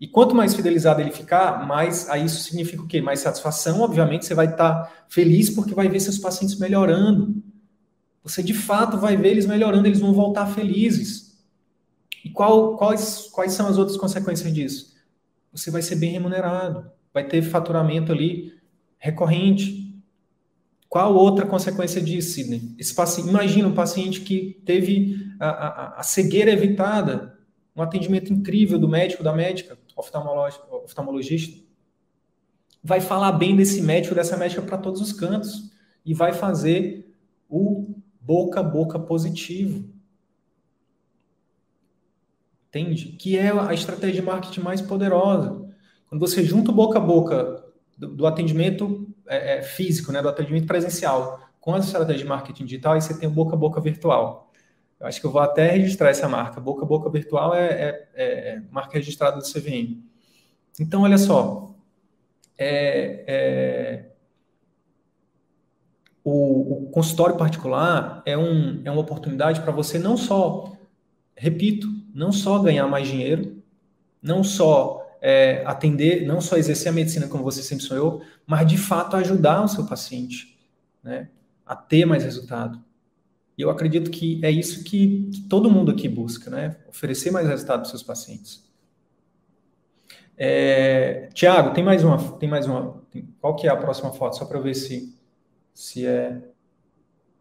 E 0.00 0.08
quanto 0.08 0.34
mais 0.34 0.54
fidelizado 0.54 1.00
ele 1.00 1.12
ficar, 1.12 1.66
mais 1.66 2.08
aí 2.10 2.24
isso 2.24 2.42
significa 2.42 2.82
o 2.82 2.86
quê? 2.86 3.00
Mais 3.00 3.20
satisfação, 3.20 3.80
obviamente, 3.80 4.26
você 4.26 4.34
vai 4.34 4.46
estar 4.46 4.92
feliz 5.08 5.48
porque 5.48 5.74
vai 5.74 5.88
ver 5.88 6.00
seus 6.00 6.18
pacientes 6.18 6.58
melhorando. 6.58 7.42
Você 8.22 8.42
de 8.42 8.52
fato 8.52 8.98
vai 8.98 9.16
ver 9.16 9.28
eles 9.28 9.46
melhorando, 9.46 9.86
eles 9.86 10.00
vão 10.00 10.12
voltar 10.12 10.46
felizes. 10.46 11.23
E 12.24 12.30
qual, 12.30 12.76
quais, 12.78 13.28
quais 13.30 13.52
são 13.52 13.66
as 13.66 13.76
outras 13.76 13.98
consequências 13.98 14.52
disso? 14.52 14.94
Você 15.52 15.70
vai 15.70 15.82
ser 15.82 15.96
bem 15.96 16.10
remunerado, 16.10 16.90
vai 17.12 17.28
ter 17.28 17.42
faturamento 17.42 18.10
ali 18.10 18.54
recorrente. 18.98 19.94
Qual 20.88 21.14
outra 21.14 21.44
consequência 21.44 22.00
disso, 22.00 22.32
Sidney? 22.32 22.74
Esse 22.78 22.94
paciente, 22.94 23.28
imagina 23.28 23.68
um 23.68 23.74
paciente 23.74 24.22
que 24.22 24.62
teve 24.64 25.16
a, 25.38 25.48
a, 25.48 26.00
a 26.00 26.02
cegueira 26.02 26.50
evitada, 26.50 27.38
um 27.76 27.82
atendimento 27.82 28.32
incrível 28.32 28.78
do 28.78 28.88
médico, 28.88 29.22
da 29.22 29.32
médica, 29.32 29.76
oftalmologista, 29.94 31.64
vai 32.82 33.00
falar 33.00 33.32
bem 33.32 33.54
desse 33.56 33.82
médico, 33.82 34.14
dessa 34.14 34.36
médica 34.36 34.62
para 34.62 34.78
todos 34.78 35.00
os 35.00 35.12
cantos 35.12 35.72
e 36.04 36.14
vai 36.14 36.32
fazer 36.32 37.14
o 37.48 37.94
boca 38.20 38.60
a 38.60 38.62
boca 38.62 38.98
positivo. 38.98 39.93
Entende? 42.74 43.12
Que 43.12 43.38
é 43.38 43.50
a 43.50 43.72
estratégia 43.72 44.20
de 44.20 44.22
marketing 44.22 44.60
mais 44.60 44.80
poderosa. 44.80 45.64
Quando 46.08 46.20
você 46.20 46.42
junta 46.42 46.72
o 46.72 46.74
boca 46.74 46.98
a 46.98 47.00
boca 47.00 47.64
do, 47.96 48.08
do 48.08 48.26
atendimento 48.26 49.08
é, 49.28 49.58
é, 49.58 49.62
físico, 49.62 50.10
né, 50.10 50.20
do 50.20 50.28
atendimento 50.28 50.66
presencial, 50.66 51.40
com 51.60 51.72
a 51.72 51.78
estratégia 51.78 52.24
de 52.24 52.28
marketing 52.28 52.64
digital, 52.64 52.94
aí 52.94 53.00
você 53.00 53.16
tem 53.16 53.28
o 53.28 53.32
boca 53.32 53.54
a 53.54 53.58
boca 53.58 53.80
virtual. 53.80 54.50
Eu 54.98 55.06
acho 55.06 55.20
que 55.20 55.26
eu 55.26 55.30
vou 55.30 55.40
até 55.40 55.70
registrar 55.70 56.10
essa 56.10 56.28
marca. 56.28 56.60
Boca 56.60 56.82
a 56.82 56.86
Boca 56.86 57.10
Virtual 57.10 57.54
é, 57.54 58.06
é, 58.14 58.24
é 58.24 58.62
marca 58.70 58.94
registrada 58.94 59.36
do 59.36 59.44
CVM. 59.44 60.02
Então, 60.80 61.02
olha 61.02 61.18
só. 61.18 61.74
É, 62.58 63.24
é, 63.26 64.10
o, 66.24 66.86
o, 66.86 66.90
consultório 66.90 67.36
particular 67.36 68.22
é, 68.24 68.36
um, 68.36 68.80
é 68.84 68.90
uma 68.90 69.00
oportunidade 69.00 69.60
para 69.60 69.72
você 69.72 69.98
não 69.98 70.16
só, 70.16 70.72
repito, 71.36 71.93
não 72.14 72.30
só 72.30 72.60
ganhar 72.60 72.86
mais 72.86 73.08
dinheiro, 73.08 73.60
não 74.22 74.44
só 74.44 75.04
é, 75.20 75.64
atender, 75.66 76.24
não 76.26 76.40
só 76.40 76.56
exercer 76.56 76.88
a 76.88 76.92
medicina 76.92 77.26
como 77.26 77.42
você 77.42 77.62
sempre 77.62 77.84
sonhou, 77.84 78.22
mas 78.46 78.66
de 78.66 78.78
fato 78.78 79.16
ajudar 79.16 79.64
o 79.64 79.68
seu 79.68 79.84
paciente 79.84 80.56
né, 81.02 81.28
a 81.66 81.74
ter 81.74 82.04
mais 82.04 82.22
resultado. 82.22 82.82
E 83.58 83.62
eu 83.62 83.70
acredito 83.70 84.10
que 84.10 84.40
é 84.44 84.50
isso 84.50 84.84
que, 84.84 85.28
que 85.32 85.40
todo 85.42 85.70
mundo 85.70 85.90
aqui 85.90 86.08
busca, 86.08 86.50
né? 86.50 86.76
Oferecer 86.88 87.30
mais 87.30 87.46
resultado 87.46 87.80
para 87.80 87.90
seus 87.90 88.02
pacientes. 88.02 88.64
É, 90.36 91.28
Tiago, 91.32 91.72
tem 91.72 91.84
mais 91.84 92.02
uma, 92.02 92.18
tem 92.38 92.48
mais 92.48 92.66
uma. 92.66 93.00
Tem, 93.12 93.28
qual 93.40 93.54
que 93.54 93.68
é 93.68 93.70
a 93.70 93.76
próxima 93.76 94.12
foto? 94.12 94.36
Só 94.36 94.44
para 94.44 94.58
ver 94.58 94.74
se, 94.74 95.16
se 95.72 96.04
é 96.04 96.42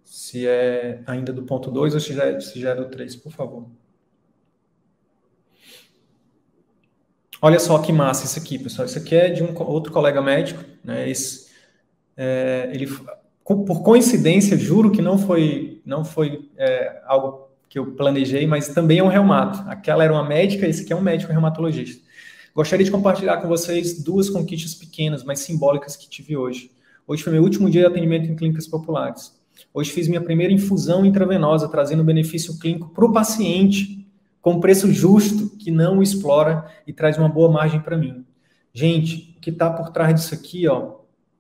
se 0.04 0.46
é 0.46 1.02
ainda 1.08 1.34
do 1.34 1.44
ponto 1.44 1.72
2 1.72 1.96
ou 1.96 2.00
se 2.00 2.14
já, 2.14 2.26
é, 2.26 2.40
se 2.40 2.60
já 2.60 2.72
é 2.72 2.76
do 2.76 2.86
3, 2.86 3.16
por 3.16 3.32
favor. 3.32 3.68
Olha 7.46 7.60
só 7.60 7.78
que 7.78 7.92
massa 7.92 8.24
isso 8.24 8.40
aqui, 8.40 8.58
pessoal. 8.58 8.86
Isso 8.86 8.98
aqui 8.98 9.14
é 9.14 9.28
de 9.28 9.44
um 9.44 9.54
outro 9.64 9.92
colega 9.92 10.22
médico, 10.22 10.64
né? 10.82 11.10
Esse, 11.10 11.48
é, 12.16 12.70
ele 12.72 12.88
por 13.44 13.84
coincidência, 13.84 14.58
juro 14.58 14.90
que 14.90 15.02
não 15.02 15.18
foi, 15.18 15.82
não 15.86 16.06
foi 16.06 16.50
é, 16.56 17.02
algo 17.06 17.50
que 17.68 17.78
eu 17.78 17.88
planejei, 17.98 18.48
mas 18.48 18.70
também 18.70 19.00
é 19.00 19.04
um 19.04 19.10
reumato. 19.10 19.62
Aquela 19.68 20.06
era 20.06 20.14
uma 20.14 20.24
médica, 20.24 20.66
esse 20.66 20.84
aqui 20.84 20.94
é 20.94 20.96
um 20.96 21.02
médico 21.02 21.34
reumatologista. 21.34 22.02
Gostaria 22.56 22.86
de 22.86 22.92
compartilhar 22.92 23.36
com 23.42 23.50
vocês 23.50 24.02
duas 24.02 24.30
conquistas 24.30 24.74
pequenas, 24.74 25.22
mas 25.22 25.40
simbólicas 25.40 25.98
que 25.98 26.08
tive 26.08 26.38
hoje. 26.38 26.72
Hoje 27.06 27.24
foi 27.24 27.34
meu 27.34 27.44
último 27.44 27.70
dia 27.70 27.82
de 27.82 27.88
atendimento 27.88 28.32
em 28.32 28.38
clínicas 28.38 28.68
populares. 28.68 29.38
Hoje 29.74 29.92
fiz 29.92 30.08
minha 30.08 30.22
primeira 30.22 30.54
infusão 30.54 31.06
intravenosa, 31.06 31.68
trazendo 31.68 32.06
benefício 32.06 32.58
clínico 32.58 32.88
para 32.88 33.04
o 33.04 33.12
paciente. 33.12 34.00
com 34.42 34.62
preço 34.62 34.90
justo, 34.92 35.53
que 35.64 35.72
não 35.72 36.02
explora 36.02 36.66
e 36.86 36.92
traz 36.92 37.18
uma 37.18 37.30
boa 37.30 37.52
margem 37.52 37.80
para 37.80 37.98
mim. 37.98 38.26
Gente, 38.74 39.36
o 39.38 39.40
que 39.40 39.50
está 39.50 39.70
por 39.70 39.92
trás 39.92 40.16
disso 40.16 40.34
aqui 40.34 40.68
ó, 40.68 40.96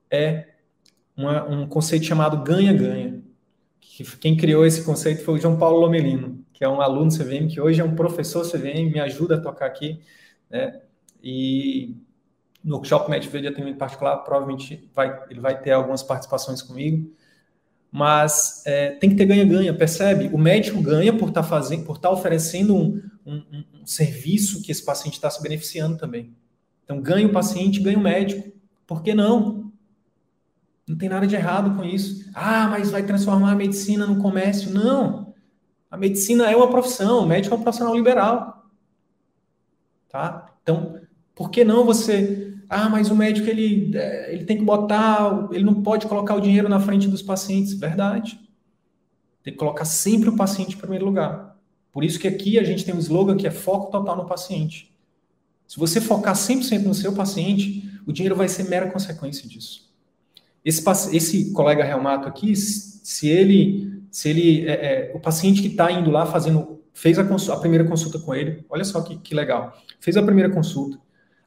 é 0.09 0.47
uma, 1.17 1.43
um 1.45 1.67
conceito 1.67 2.05
chamado 2.05 2.43
ganha-ganha. 2.43 3.21
Quem 4.19 4.37
criou 4.37 4.65
esse 4.65 4.83
conceito 4.83 5.23
foi 5.23 5.35
o 5.35 5.37
João 5.41 5.57
Paulo 5.57 5.79
Lomelino, 5.79 6.43
que 6.53 6.63
é 6.63 6.69
um 6.69 6.81
aluno 6.81 7.11
CVM, 7.11 7.47
que 7.47 7.59
hoje 7.59 7.81
é 7.81 7.83
um 7.83 7.95
professor 7.95 8.43
CVM, 8.49 8.91
me 8.91 8.99
ajuda 8.99 9.35
a 9.35 9.41
tocar 9.41 9.65
aqui, 9.65 9.99
né? 10.49 10.81
E 11.23 11.95
no 12.63 12.75
workshop 12.75 13.09
Medveio 13.09 13.41
de 13.41 13.47
atendimento 13.49 13.77
particular, 13.77 14.17
provavelmente 14.17 14.89
vai, 14.93 15.23
ele 15.29 15.39
vai 15.39 15.59
ter 15.59 15.71
algumas 15.71 16.01
participações 16.01 16.61
comigo. 16.61 17.11
Mas 17.91 18.63
é, 18.65 18.91
tem 18.91 19.09
que 19.09 19.15
ter 19.15 19.25
ganha-ganha, 19.25 19.73
percebe? 19.73 20.29
O 20.33 20.37
médico 20.37 20.81
ganha 20.81 21.13
por 21.15 21.29
estar 21.29 21.43
tá 21.43 21.47
fazendo, 21.47 21.85
por 21.85 21.97
estar 21.97 22.09
tá 22.09 22.13
oferecendo 22.13 22.75
um, 22.75 23.01
um, 23.25 23.63
um, 23.81 23.85
serviço 23.85 24.61
que 24.61 24.71
esse 24.71 24.83
paciente 24.83 25.13
está 25.13 25.29
se 25.29 25.41
beneficiando 25.41 25.97
também. 25.97 26.35
Então 26.83 27.01
ganha 27.01 27.27
o 27.27 27.31
paciente, 27.31 27.79
ganha 27.79 27.97
o 27.97 28.01
médico. 28.01 28.51
Por 28.85 29.01
que 29.01 29.13
não? 29.13 29.71
Não 30.87 30.97
tem 30.97 31.09
nada 31.09 31.25
de 31.25 31.35
errado 31.35 31.75
com 31.75 31.83
isso. 31.83 32.29
Ah, 32.33 32.67
mas 32.67 32.91
vai 32.91 33.03
transformar 33.03 33.51
a 33.51 33.55
medicina 33.55 34.05
no 34.05 34.21
comércio? 34.21 34.71
Não. 34.71 35.33
A 35.89 35.97
medicina 35.97 36.51
é 36.51 36.55
uma 36.55 36.69
profissão, 36.69 37.23
o 37.23 37.27
médico 37.27 37.55
é 37.55 37.57
um 37.57 37.61
profissional 37.61 37.95
liberal. 37.95 38.69
Tá? 40.09 40.53
Então, 40.61 40.99
por 41.33 41.49
que 41.49 41.63
não 41.63 41.85
você 41.85 42.53
ah, 42.73 42.89
mas 42.89 43.11
o 43.11 43.15
médico 43.15 43.47
ele, 43.47 43.95
é, 43.95 44.33
ele 44.33 44.45
tem 44.45 44.57
que 44.57 44.63
botar, 44.63 45.47
ele 45.51 45.63
não 45.63 45.83
pode 45.83 46.07
colocar 46.07 46.33
o 46.33 46.41
dinheiro 46.41 46.67
na 46.67 46.79
frente 46.79 47.07
dos 47.07 47.21
pacientes. 47.21 47.73
Verdade. 47.73 48.39
Tem 49.43 49.53
que 49.53 49.59
colocar 49.59 49.85
sempre 49.85 50.29
o 50.29 50.35
paciente 50.35 50.75
em 50.75 50.79
primeiro 50.79 51.05
lugar. 51.05 51.52
Por 51.93 52.03
isso 52.03 52.19
que 52.19 52.27
aqui 52.27 52.57
a 52.57 52.63
gente 52.63 52.83
tem 52.83 52.93
um 52.93 52.99
slogan 52.99 53.37
que 53.37 53.45
é 53.45 53.51
foco 53.51 53.91
total 53.91 54.17
no 54.17 54.25
paciente. 54.25 54.91
Se 55.67 55.77
você 55.77 56.01
focar 56.01 56.33
100% 56.33 56.81
no 56.81 56.93
seu 56.93 57.13
paciente, 57.13 57.87
o 58.05 58.11
dinheiro 58.11 58.35
vai 58.35 58.49
ser 58.49 58.63
mera 58.63 58.89
consequência 58.89 59.47
disso. 59.47 59.89
Esse, 60.65 60.83
esse 61.15 61.51
colega 61.51 61.83
reumato 61.83 62.27
aqui, 62.27 62.55
se 62.55 63.27
ele, 63.27 64.03
se 64.09 64.29
ele, 64.29 64.67
é, 64.67 64.71
é, 64.71 65.11
o 65.13 65.19
paciente 65.19 65.61
que 65.61 65.67
está 65.67 65.91
indo 65.91 66.09
lá 66.09 66.25
fazendo, 66.25 66.81
fez 66.93 67.19
a, 67.19 67.21
a, 67.21 67.57
primeira 67.57 67.85
consulta 67.85 68.17
com 68.17 68.33
ele, 68.33 68.65
olha 68.69 68.83
só 68.83 69.01
que, 69.01 69.17
que 69.17 69.35
legal, 69.35 69.77
fez 69.99 70.17
a 70.17 70.23
primeira 70.23 70.49
consulta, 70.49 70.97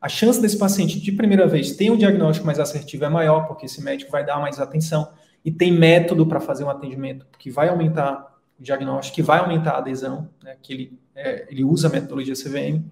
a 0.00 0.08
chance 0.08 0.40
desse 0.40 0.58
paciente 0.58 1.00
de 1.00 1.10
primeira 1.10 1.46
vez 1.48 1.74
ter 1.74 1.90
um 1.90 1.96
diagnóstico 1.96 2.46
mais 2.46 2.60
assertivo 2.60 3.04
é 3.04 3.08
maior, 3.08 3.46
porque 3.48 3.66
esse 3.66 3.82
médico 3.82 4.12
vai 4.12 4.24
dar 4.24 4.38
mais 4.38 4.60
atenção 4.60 5.08
e 5.44 5.50
tem 5.50 5.72
método 5.72 6.26
para 6.26 6.38
fazer 6.38 6.64
um 6.64 6.70
atendimento 6.70 7.26
que 7.38 7.50
vai 7.50 7.68
aumentar 7.68 8.35
diagnóstico, 8.58 9.16
que 9.16 9.22
vai 9.22 9.38
aumentar 9.38 9.72
a 9.72 9.78
adesão, 9.78 10.28
né, 10.42 10.56
que 10.62 10.72
ele, 10.72 10.98
é, 11.14 11.46
ele 11.50 11.64
usa 11.64 11.88
a 11.88 11.90
metodologia 11.90 12.34
CVM. 12.34 12.84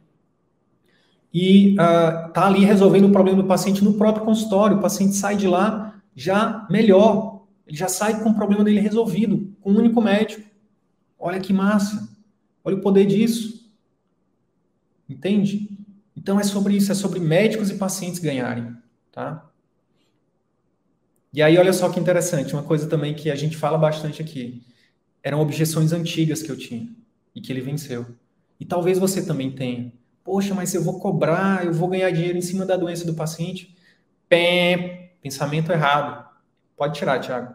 E 1.33 1.75
uh, 1.75 2.31
ali 2.35 2.65
resolvendo 2.65 3.07
o 3.07 3.13
problema 3.13 3.43
do 3.43 3.49
paciente 3.49 3.83
no 3.83 3.95
próprio 3.95 4.25
consultório. 4.25 4.77
O 4.77 4.81
paciente 4.81 5.15
sai 5.17 5.37
de 5.37 5.49
lá 5.49 6.01
já 6.15 6.65
melhor, 6.71 7.45
ele 7.67 7.77
já 7.77 7.89
sai 7.89 8.23
com 8.23 8.31
o 8.31 8.35
problema 8.35 8.63
dele 8.63 8.79
resolvido, 8.79 9.53
com 9.61 9.73
um 9.73 9.79
único 9.79 10.01
médico. 10.01 10.49
Olha 11.19 11.41
que 11.41 11.53
massa, 11.53 12.09
olha 12.63 12.77
o 12.77 12.81
poder 12.81 13.07
disso. 13.07 13.69
Entende? 15.09 15.69
Então 16.17 16.39
é 16.39 16.45
sobre 16.45 16.77
isso, 16.77 16.93
é 16.93 16.95
sobre 16.95 17.19
médicos 17.19 17.71
e 17.71 17.75
pacientes 17.75 18.21
ganharem, 18.21 18.75
tá? 19.11 19.51
E 21.33 21.43
aí 21.43 21.59
olha 21.59 21.73
só 21.73 21.89
que 21.91 21.99
interessante, 21.99 22.55
uma 22.55 22.63
coisa 22.63 22.89
também 22.89 23.13
que 23.13 23.29
a 23.29 23.35
gente 23.35 23.57
fala 23.57 23.77
bastante 23.77 24.23
aqui, 24.23 24.63
eram 25.25 25.41
objeções 25.41 25.93
antigas 25.93 26.41
que 26.41 26.51
eu 26.51 26.57
tinha 26.57 26.89
e 27.35 27.41
que 27.41 27.51
ele 27.51 27.61
venceu. 27.61 28.07
E 28.61 28.65
talvez 28.65 28.99
você 28.99 29.27
também 29.27 29.51
tenha. 29.51 29.93
Poxa, 30.23 30.55
mas 30.55 30.73
eu 30.73 30.85
vou 30.85 31.01
cobrar, 31.01 31.67
eu 31.67 31.73
vou 31.73 31.89
ganhar 31.89 32.11
dinheiro 32.13 32.39
em 32.39 32.43
cima 32.43 32.65
da 32.65 32.77
doença 32.77 33.05
do 33.05 33.15
paciente? 33.15 33.75
Pé, 34.29 35.15
pensamento 35.21 35.73
errado. 35.73 36.25
Pode 36.77 36.97
tirar, 36.97 37.19
Thiago. 37.19 37.55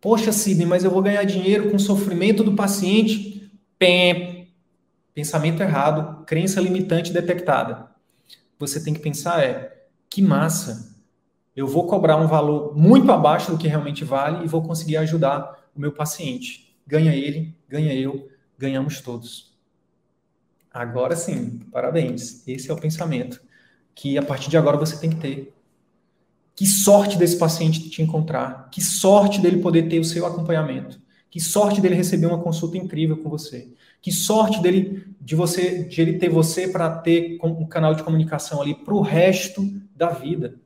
Poxa, 0.00 0.32
Sidney, 0.32 0.66
mas 0.66 0.84
eu 0.84 0.90
vou 0.90 1.00
ganhar 1.00 1.24
dinheiro 1.24 1.70
com 1.70 1.76
o 1.76 1.80
sofrimento 1.80 2.44
do 2.44 2.54
paciente? 2.54 3.50
Pé, 3.78 4.48
pensamento 5.14 5.62
errado, 5.62 6.24
crença 6.26 6.60
limitante 6.60 7.12
detectada 7.12 7.94
você 8.58 8.82
tem 8.82 8.94
que 8.94 9.00
pensar 9.00 9.42
é: 9.42 9.86
que 10.08 10.22
massa, 10.22 10.96
eu 11.54 11.66
vou 11.66 11.86
cobrar 11.86 12.16
um 12.16 12.26
valor 12.26 12.76
muito 12.76 13.10
abaixo 13.12 13.50
do 13.50 13.58
que 13.58 13.68
realmente 13.68 14.04
vale 14.04 14.44
e 14.44 14.48
vou 14.48 14.62
conseguir 14.62 14.96
ajudar 14.98 15.68
o 15.74 15.80
meu 15.80 15.92
paciente. 15.92 16.63
Ganha 16.86 17.14
ele, 17.14 17.54
ganha 17.68 17.94
eu, 17.94 18.28
ganhamos 18.58 19.00
todos. 19.00 19.54
Agora 20.72 21.14
sim, 21.14 21.60
parabéns. 21.70 22.46
Esse 22.46 22.70
é 22.70 22.74
o 22.74 22.80
pensamento 22.80 23.40
que 23.94 24.18
a 24.18 24.22
partir 24.22 24.50
de 24.50 24.56
agora 24.56 24.76
você 24.76 24.96
tem 24.98 25.10
que 25.10 25.16
ter. 25.16 25.54
Que 26.54 26.66
sorte 26.66 27.16
desse 27.16 27.38
paciente 27.38 27.88
te 27.88 28.02
encontrar, 28.02 28.68
que 28.70 28.80
sorte 28.80 29.40
dele 29.40 29.60
poder 29.60 29.88
ter 29.88 29.98
o 29.98 30.04
seu 30.04 30.24
acompanhamento, 30.24 31.00
que 31.30 31.40
sorte 31.40 31.80
dele 31.80 31.96
receber 31.96 32.26
uma 32.26 32.40
consulta 32.40 32.76
incrível 32.76 33.16
com 33.16 33.28
você. 33.28 33.72
Que 34.00 34.12
sorte 34.12 34.60
dele, 34.60 35.04
de 35.20 35.34
você, 35.34 35.84
de 35.84 36.00
ele 36.00 36.18
ter 36.18 36.28
você 36.28 36.68
para 36.68 36.90
ter 36.98 37.38
um 37.42 37.66
canal 37.66 37.94
de 37.94 38.02
comunicação 38.02 38.60
ali 38.60 38.74
para 38.74 38.94
o 38.94 39.00
resto 39.00 39.62
da 39.96 40.10
vida. 40.10 40.56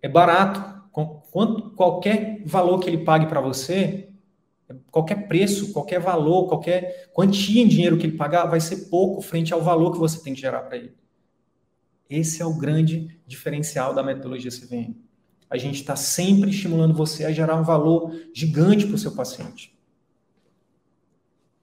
É 0.00 0.08
barato. 0.08 0.82
Quanto, 0.92 1.70
qualquer 1.70 2.42
valor 2.44 2.78
que 2.78 2.88
ele 2.88 3.04
pague 3.04 3.26
para 3.26 3.40
você, 3.40 4.08
qualquer 4.90 5.28
preço, 5.28 5.72
qualquer 5.72 6.00
valor, 6.00 6.48
qualquer 6.48 7.10
quantia 7.12 7.62
em 7.62 7.68
dinheiro 7.68 7.96
que 7.96 8.06
ele 8.06 8.16
pagar, 8.16 8.46
vai 8.46 8.60
ser 8.60 8.88
pouco 8.88 9.20
frente 9.20 9.52
ao 9.52 9.62
valor 9.62 9.92
que 9.92 9.98
você 9.98 10.22
tem 10.22 10.34
que 10.34 10.40
gerar 10.40 10.62
para 10.62 10.76
ele. 10.76 10.94
Esse 12.08 12.42
é 12.42 12.46
o 12.46 12.54
grande 12.54 13.20
diferencial 13.26 13.94
da 13.94 14.02
metodologia 14.02 14.50
CVM. 14.50 14.94
A 15.48 15.56
gente 15.56 15.80
está 15.80 15.96
sempre 15.96 16.50
estimulando 16.50 16.94
você 16.94 17.24
a 17.24 17.32
gerar 17.32 17.56
um 17.56 17.62
valor 17.62 18.12
gigante 18.34 18.86
para 18.86 18.94
o 18.94 18.98
seu 18.98 19.12
paciente 19.12 19.72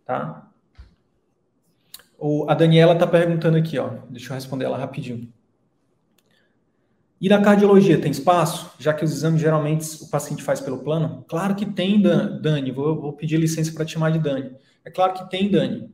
tá? 0.09 0.49
O, 2.17 2.49
a 2.49 2.55
Daniela 2.55 2.93
está 2.93 3.05
perguntando 3.05 3.57
aqui, 3.57 3.77
ó. 3.77 3.99
Deixa 4.09 4.31
eu 4.31 4.35
responder 4.35 4.65
ela 4.65 4.75
rapidinho. 4.75 5.31
E 7.19 7.27
na 7.27 7.41
cardiologia 7.41 7.99
tem 7.99 8.11
espaço? 8.11 8.71
Já 8.79 8.93
que 8.93 9.03
os 9.03 9.11
exames 9.11 9.41
geralmente 9.41 10.03
o 10.03 10.07
paciente 10.07 10.41
faz 10.41 10.61
pelo 10.61 10.79
plano? 10.79 11.25
Claro 11.27 11.55
que 11.55 11.65
tem, 11.65 12.01
Dani. 12.01 12.71
Vou, 12.71 12.99
vou 12.99 13.13
pedir 13.13 13.37
licença 13.37 13.73
para 13.73 13.83
te 13.83 13.93
chamar 13.93 14.11
de 14.11 14.19
Dani. 14.19 14.55
É 14.85 14.89
claro 14.89 15.13
que 15.13 15.29
tem, 15.29 15.51
Dani. 15.51 15.93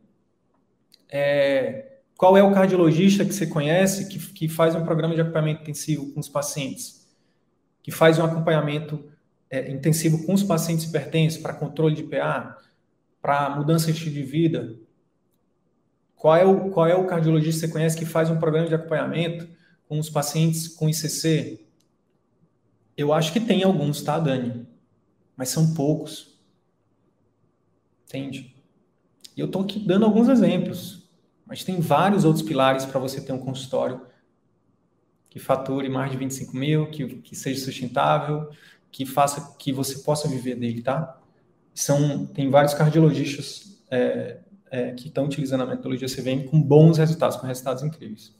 É, 1.09 1.99
qual 2.15 2.38
é 2.38 2.43
o 2.43 2.53
cardiologista 2.53 3.25
que 3.25 3.33
você 3.33 3.47
conhece 3.47 4.07
que, 4.07 4.19
que 4.19 4.47
faz 4.47 4.75
um 4.75 4.83
programa 4.83 5.15
de 5.15 5.21
acompanhamento 5.21 5.63
intensivo 5.63 6.13
com 6.13 6.19
os 6.19 6.29
pacientes? 6.29 7.07
Que 7.81 7.91
faz 7.91 8.19
um 8.19 8.25
acompanhamento 8.25 9.03
é, 9.49 9.71
intensivo 9.71 10.25
com 10.25 10.33
os 10.33 10.43
pacientes 10.43 10.85
hipertensos 10.85 11.41
para 11.41 11.53
controle 11.53 11.95
de 11.95 12.03
PA? 12.03 12.57
para 13.25 13.49
mudança 13.49 13.88
de 13.88 13.93
estilo 13.93 14.13
de 14.13 14.21
vida? 14.21 14.75
Qual 16.15 16.35
é, 16.35 16.45
o, 16.45 16.69
qual 16.69 16.85
é 16.85 16.93
o 16.93 17.07
cardiologista 17.07 17.61
que 17.61 17.65
você 17.65 17.73
conhece 17.73 17.97
que 17.97 18.05
faz 18.05 18.29
um 18.29 18.38
programa 18.38 18.67
de 18.67 18.75
acompanhamento 18.75 19.47
com 19.88 20.00
os 20.00 20.10
pacientes 20.10 20.67
com 20.67 20.89
ICC? 20.89 21.65
Eu 22.98 23.13
acho 23.13 23.34
que 23.34 23.39
tem 23.39 23.63
alguns, 23.63 24.02
tá, 24.02 24.19
Dani? 24.19 24.65
Mas 25.36 25.50
são 25.50 25.74
poucos. 25.74 26.39
Entende? 28.08 28.56
E 29.36 29.39
eu 29.39 29.48
estou 29.48 29.63
aqui 29.63 29.80
dando 29.80 30.06
alguns 30.06 30.30
exemplos. 30.30 31.04
Mas 31.45 31.63
tem 31.63 31.80
vários 31.80 32.26
outros 32.26 32.43
pilares 32.43 32.86
para 32.86 33.00
você 33.00 33.21
ter 33.21 33.32
um 33.32 33.39
consultório 33.39 34.02
que 35.30 35.39
fature 35.39 35.89
mais 35.89 36.12
de 36.12 36.17
25 36.17 36.56
mil, 36.56 36.89
que, 36.89 37.06
que 37.17 37.36
seja 37.36 37.63
sustentável, 37.63 38.50
que 38.91 39.06
faça 39.06 39.56
que 39.60 39.74
você 39.74 40.00
possa 40.00 40.30
viver 40.30 40.56
dele, 40.56 40.82
tá? 40.82 41.19
são, 41.76 42.26
tem 42.26 42.49
vários 42.49 42.74
cardiologistas 42.74 43.78
é, 43.91 44.38
é, 44.72 44.91
que 44.93 45.09
estão 45.09 45.26
utilizando 45.26 45.62
a 45.62 45.66
metodologia 45.66 46.07
CVM 46.07 46.49
com 46.49 46.59
bons 46.62 46.97
resultados, 46.97 47.36
com 47.36 47.45
resultados 47.45 47.84
incríveis. 47.84 48.34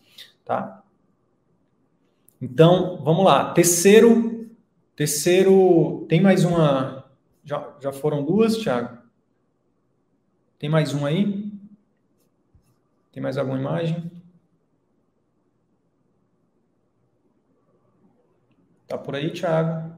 Tá? 0.46 0.82
Então, 2.46 3.02
vamos 3.04 3.26
lá. 3.26 3.54
Terceiro, 3.54 4.48
terceiro, 4.96 6.06
tem 6.08 6.22
mais 6.22 6.46
uma. 6.46 7.04
Já, 7.44 7.76
já 7.82 7.92
foram 7.92 8.24
duas, 8.24 8.58
Thiago? 8.58 9.00
Tem 10.60 10.70
mais 10.70 10.94
um 10.94 11.08
aí? 11.08 11.52
Tem 13.12 13.24
mais 13.24 13.40
alguma 13.40 13.58
imagem? 13.58 14.12
Tá 18.88 18.96
por 18.96 19.16
aí, 19.16 19.32
Thiago? 19.32 19.98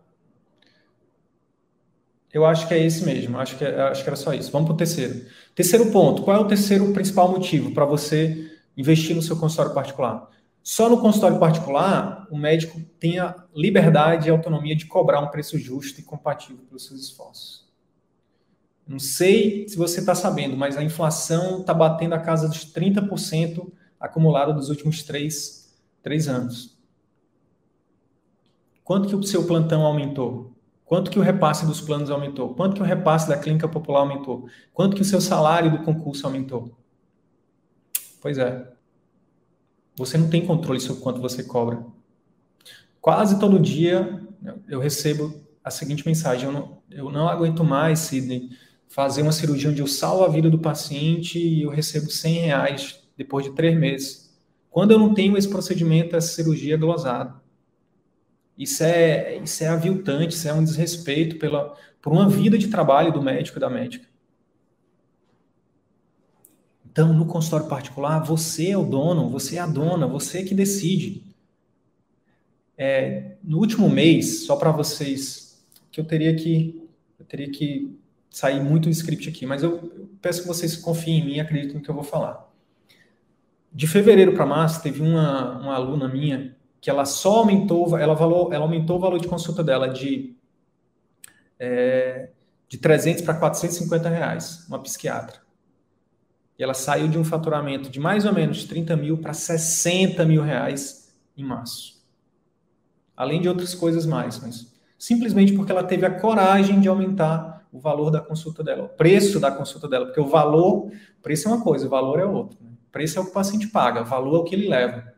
Eu 2.32 2.46
acho 2.46 2.66
que 2.66 2.74
é 2.74 2.80
esse 2.80 3.04
mesmo. 3.04 3.38
Acho 3.38 3.58
que, 3.58 3.66
é, 3.66 3.82
acho 3.82 4.04
que 4.04 4.10
era 4.10 4.16
só 4.16 4.34
isso. 4.34 4.54
Vamos 4.54 4.68
para 4.68 4.76
o 4.76 4.78
terceiro. 4.78 5.26
Terceiro 5.54 5.92
ponto. 5.92 6.24
Qual 6.24 6.38
é 6.38 6.40
o 6.40 6.48
terceiro 6.48 6.94
principal 6.94 7.30
motivo 7.30 7.74
para 7.74 7.84
você 7.84 8.58
investir 8.78 9.14
no 9.18 9.22
seu 9.22 9.36
consultório 9.36 9.74
particular? 9.74 10.32
Só 10.70 10.90
no 10.90 11.00
consultório 11.00 11.40
particular, 11.40 12.28
o 12.30 12.38
médico 12.38 12.78
tem 13.00 13.20
a 13.20 13.46
liberdade 13.56 14.28
e 14.28 14.30
autonomia 14.30 14.76
de 14.76 14.86
cobrar 14.86 15.22
um 15.22 15.30
preço 15.30 15.58
justo 15.58 16.02
e 16.02 16.04
compatível 16.04 16.62
pelos 16.66 16.86
seus 16.86 17.00
esforços. 17.00 17.66
Não 18.86 19.00
sei 19.00 19.66
se 19.70 19.78
você 19.78 20.02
está 20.02 20.14
sabendo, 20.14 20.58
mas 20.58 20.76
a 20.76 20.84
inflação 20.84 21.62
está 21.62 21.74
batendo 21.74 22.16
a 22.16 22.20
casa 22.20 22.50
dos 22.50 22.66
30% 22.66 23.72
acumulado 23.98 24.54
dos 24.54 24.68
últimos 24.68 25.04
três, 25.04 25.74
três 26.04 26.28
anos. 26.28 26.78
Quanto 28.84 29.08
que 29.08 29.16
o 29.16 29.24
seu 29.24 29.48
plantão 29.48 29.86
aumentou? 29.86 30.52
Quanto 30.84 31.10
que 31.10 31.18
o 31.18 31.24
repasse 31.24 31.66
dos 31.66 31.80
planos 31.80 32.12
aumentou? 32.12 32.54
Quanto 32.56 32.76
que 32.76 32.82
o 32.82 32.86
repasse 32.86 33.30
da 33.30 33.38
clínica 33.38 33.70
popular 33.70 34.02
aumentou? 34.02 34.50
Quanto 34.74 34.98
que 34.98 35.02
o 35.02 35.06
seu 35.06 35.22
salário 35.22 35.72
do 35.72 35.86
concurso 35.86 36.28
aumentou? 36.28 36.78
Pois 38.20 38.38
é. 38.38 38.77
Você 39.98 40.18
não 40.18 40.30
tem 40.30 40.46
controle 40.46 40.80
sobre 40.80 41.02
quanto 41.02 41.20
você 41.20 41.44
cobra. 41.44 41.84
Quase 43.02 43.40
todo 43.40 43.60
dia 43.60 44.22
eu 44.68 44.80
recebo 44.80 45.42
a 45.64 45.72
seguinte 45.72 46.06
mensagem: 46.06 46.46
eu 46.46 46.52
não, 46.52 46.78
eu 46.90 47.12
não 47.12 47.28
aguento 47.28 47.64
mais, 47.64 48.00
Sidney, 48.00 48.50
fazer 48.88 49.22
uma 49.24 49.32
cirurgia 49.32 49.70
onde 49.70 49.82
eu 49.82 49.88
salvo 49.88 50.24
a 50.24 50.30
vida 50.30 50.50
do 50.50 50.60
paciente 50.60 51.40
e 51.40 51.64
eu 51.64 51.70
recebo 51.70 52.10
100 52.10 52.34
reais 52.40 53.04
depois 53.18 53.46
de 53.46 53.54
três 53.54 53.78
meses. 53.78 54.28
Quando 54.70 54.92
eu 54.92 55.00
não 55.00 55.14
tenho 55.14 55.38
esse 55.38 55.50
procedimento, 55.50 56.16
essa 56.16 56.34
cirurgia 56.34 56.76
é 56.76 56.78
glosada. 56.78 57.36
Isso 58.58 58.84
é, 58.84 59.38
isso 59.38 59.64
é 59.64 59.68
aviltante, 59.68 60.36
isso 60.36 60.48
é 60.48 60.54
um 60.54 60.64
desrespeito 60.64 61.38
pela, 61.38 61.76
por 62.02 62.12
uma 62.12 62.28
vida 62.28 62.58
de 62.58 62.68
trabalho 62.68 63.12
do 63.12 63.22
médico 63.22 63.58
e 63.58 63.62
da 63.62 63.70
médica. 63.70 64.07
Então, 66.98 67.14
no 67.14 67.28
consultório 67.28 67.68
particular, 67.68 68.18
você 68.24 68.72
é 68.72 68.78
o 68.78 68.84
dono, 68.84 69.30
você 69.30 69.58
é 69.58 69.60
a 69.60 69.68
dona, 69.68 70.08
você 70.08 70.40
é 70.40 70.44
que 70.44 70.56
decide. 70.56 71.22
É, 72.76 73.34
no 73.44 73.60
último 73.60 73.88
mês, 73.88 74.48
só 74.48 74.56
para 74.56 74.72
vocês, 74.72 75.64
que 75.92 76.02
eu 76.02 76.06
teria 76.06 76.36
que 76.36 76.90
eu 77.20 77.26
teria 77.28 77.52
que 77.52 77.96
sair 78.32 78.60
muito 78.60 78.86
do 78.86 78.92
script 78.92 79.30
aqui, 79.30 79.46
mas 79.46 79.62
eu, 79.62 79.74
eu 79.96 80.10
peço 80.20 80.42
que 80.42 80.48
vocês 80.48 80.76
confiem 80.76 81.20
em 81.20 81.26
mim 81.26 81.34
e 81.36 81.40
acreditem 81.40 81.76
no 81.76 81.82
que 81.84 81.90
eu 81.90 81.94
vou 81.94 82.04
falar. 82.04 82.52
De 83.72 83.86
fevereiro 83.86 84.34
para 84.34 84.48
março, 84.48 84.82
teve 84.82 85.04
uma, 85.04 85.60
uma 85.60 85.76
aluna 85.76 86.08
minha 86.08 86.58
que 86.82 86.90
ela 86.90 87.06
só 87.06 87.42
aumentou, 87.42 87.96
ela, 87.96 88.16
valor, 88.16 88.52
ela 88.52 88.66
aumentou 88.66 88.98
o 88.98 89.00
valor 89.00 89.20
de 89.20 89.28
consulta 89.28 89.64
dela 89.64 89.88
de, 89.88 90.36
é, 91.60 92.30
de 92.68 92.80
300 92.80 93.22
para 93.22 93.36
450 93.36 94.10
reais, 94.10 94.66
uma 94.68 94.80
psiquiatra. 94.80 95.46
E 96.58 96.64
ela 96.64 96.74
saiu 96.74 97.08
de 97.08 97.18
um 97.18 97.24
faturamento 97.24 97.90
de 97.90 98.00
mais 98.00 98.26
ou 98.26 98.34
menos 98.34 98.64
30 98.64 98.96
mil 98.96 99.18
para 99.18 99.34
60 99.34 100.26
mil 100.26 100.42
reais 100.42 101.14
em 101.36 101.44
março. 101.44 102.02
Além 103.16 103.42
de 103.42 103.48
outras 103.48 103.76
coisas 103.76 104.06
mais, 104.06 104.40
mas 104.40 104.74
simplesmente 104.98 105.54
porque 105.54 105.72
ela 105.72 105.84
teve 105.84 106.06
a 106.06 106.20
coragem 106.20 106.80
de 106.80 106.88
aumentar 106.88 107.68
o 107.72 107.80
valor 107.80 108.10
da 108.10 108.22
consulta 108.22 108.64
dela, 108.64 108.86
o 108.86 108.90
preço 108.90 109.40
da 109.40 109.52
consulta 109.52 109.88
dela, 109.88 110.06
porque 110.06 110.20
o 110.20 110.28
valor, 110.28 110.92
preço 111.22 111.48
é 111.48 111.52
uma 111.52 111.64
coisa, 111.64 111.86
o 111.86 111.90
valor 111.90 112.20
é 112.20 112.26
outra. 112.26 112.58
Né? 112.62 112.72
Preço 112.92 113.20
é 113.20 113.22
o 113.22 113.26
que 113.26 113.32
o 113.32 113.34
paciente 113.34 113.68
paga, 113.68 114.04
valor 114.04 114.38
é 114.38 114.40
o 114.40 114.44
que 114.44 114.56
ele 114.56 114.68
leva. 114.68 115.14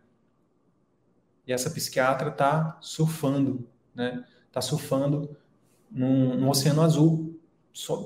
E 1.48 1.54
essa 1.54 1.70
psiquiatra 1.70 2.30
está 2.30 2.78
surfando, 2.82 3.68
né? 3.96 4.24
Está 4.48 4.62
surfando 4.62 5.36
num, 5.90 6.36
num, 6.36 6.50
oceano 6.50 6.82
azul. 6.82 7.40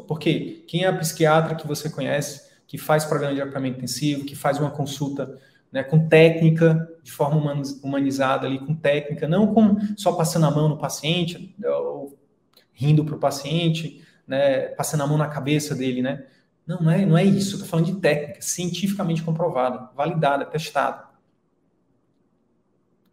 Por 0.08 0.20
quê? 0.20 0.64
Quem 0.68 0.84
é 0.84 0.88
a 0.88 0.98
psiquiatra 0.98 1.56
que 1.56 1.68
você 1.68 1.90
conhece, 1.90 2.43
que 2.74 2.78
faz 2.80 3.06
programa 3.06 3.36
de 3.36 3.40
acompanhamento 3.40 3.78
intensivo, 3.78 4.26
que 4.26 4.36
faz 4.36 4.58
uma 4.58 4.72
consulta 4.72 5.40
né, 5.72 5.84
com 5.84 6.08
técnica, 6.08 6.90
de 7.04 7.12
forma 7.12 7.40
humanizada 7.84 8.48
ali, 8.48 8.58
com 8.58 8.74
técnica, 8.74 9.28
não 9.28 9.54
com 9.54 9.78
só 9.96 10.14
passando 10.14 10.48
a 10.48 10.50
mão 10.50 10.68
no 10.68 10.80
paciente, 10.80 11.56
ou 11.64 12.18
rindo 12.74 13.06
para 13.06 13.14
o 13.14 13.20
paciente, 13.20 14.04
né, 14.26 14.70
passando 14.70 15.02
a 15.04 15.08
mão 15.08 15.20
na 15.20 15.28
cabeça 15.28 15.76
dele, 15.76 16.02
né? 16.02 16.26
Não, 16.66 16.82
não 16.82 16.90
é, 16.90 17.06
não 17.06 17.16
é 17.16 17.24
isso. 17.24 17.58
Estou 17.58 17.68
falando 17.68 17.94
de 17.94 18.02
técnica, 18.02 18.42
cientificamente 18.42 19.22
comprovada, 19.22 19.92
validada, 19.96 20.44
testada. 20.44 21.04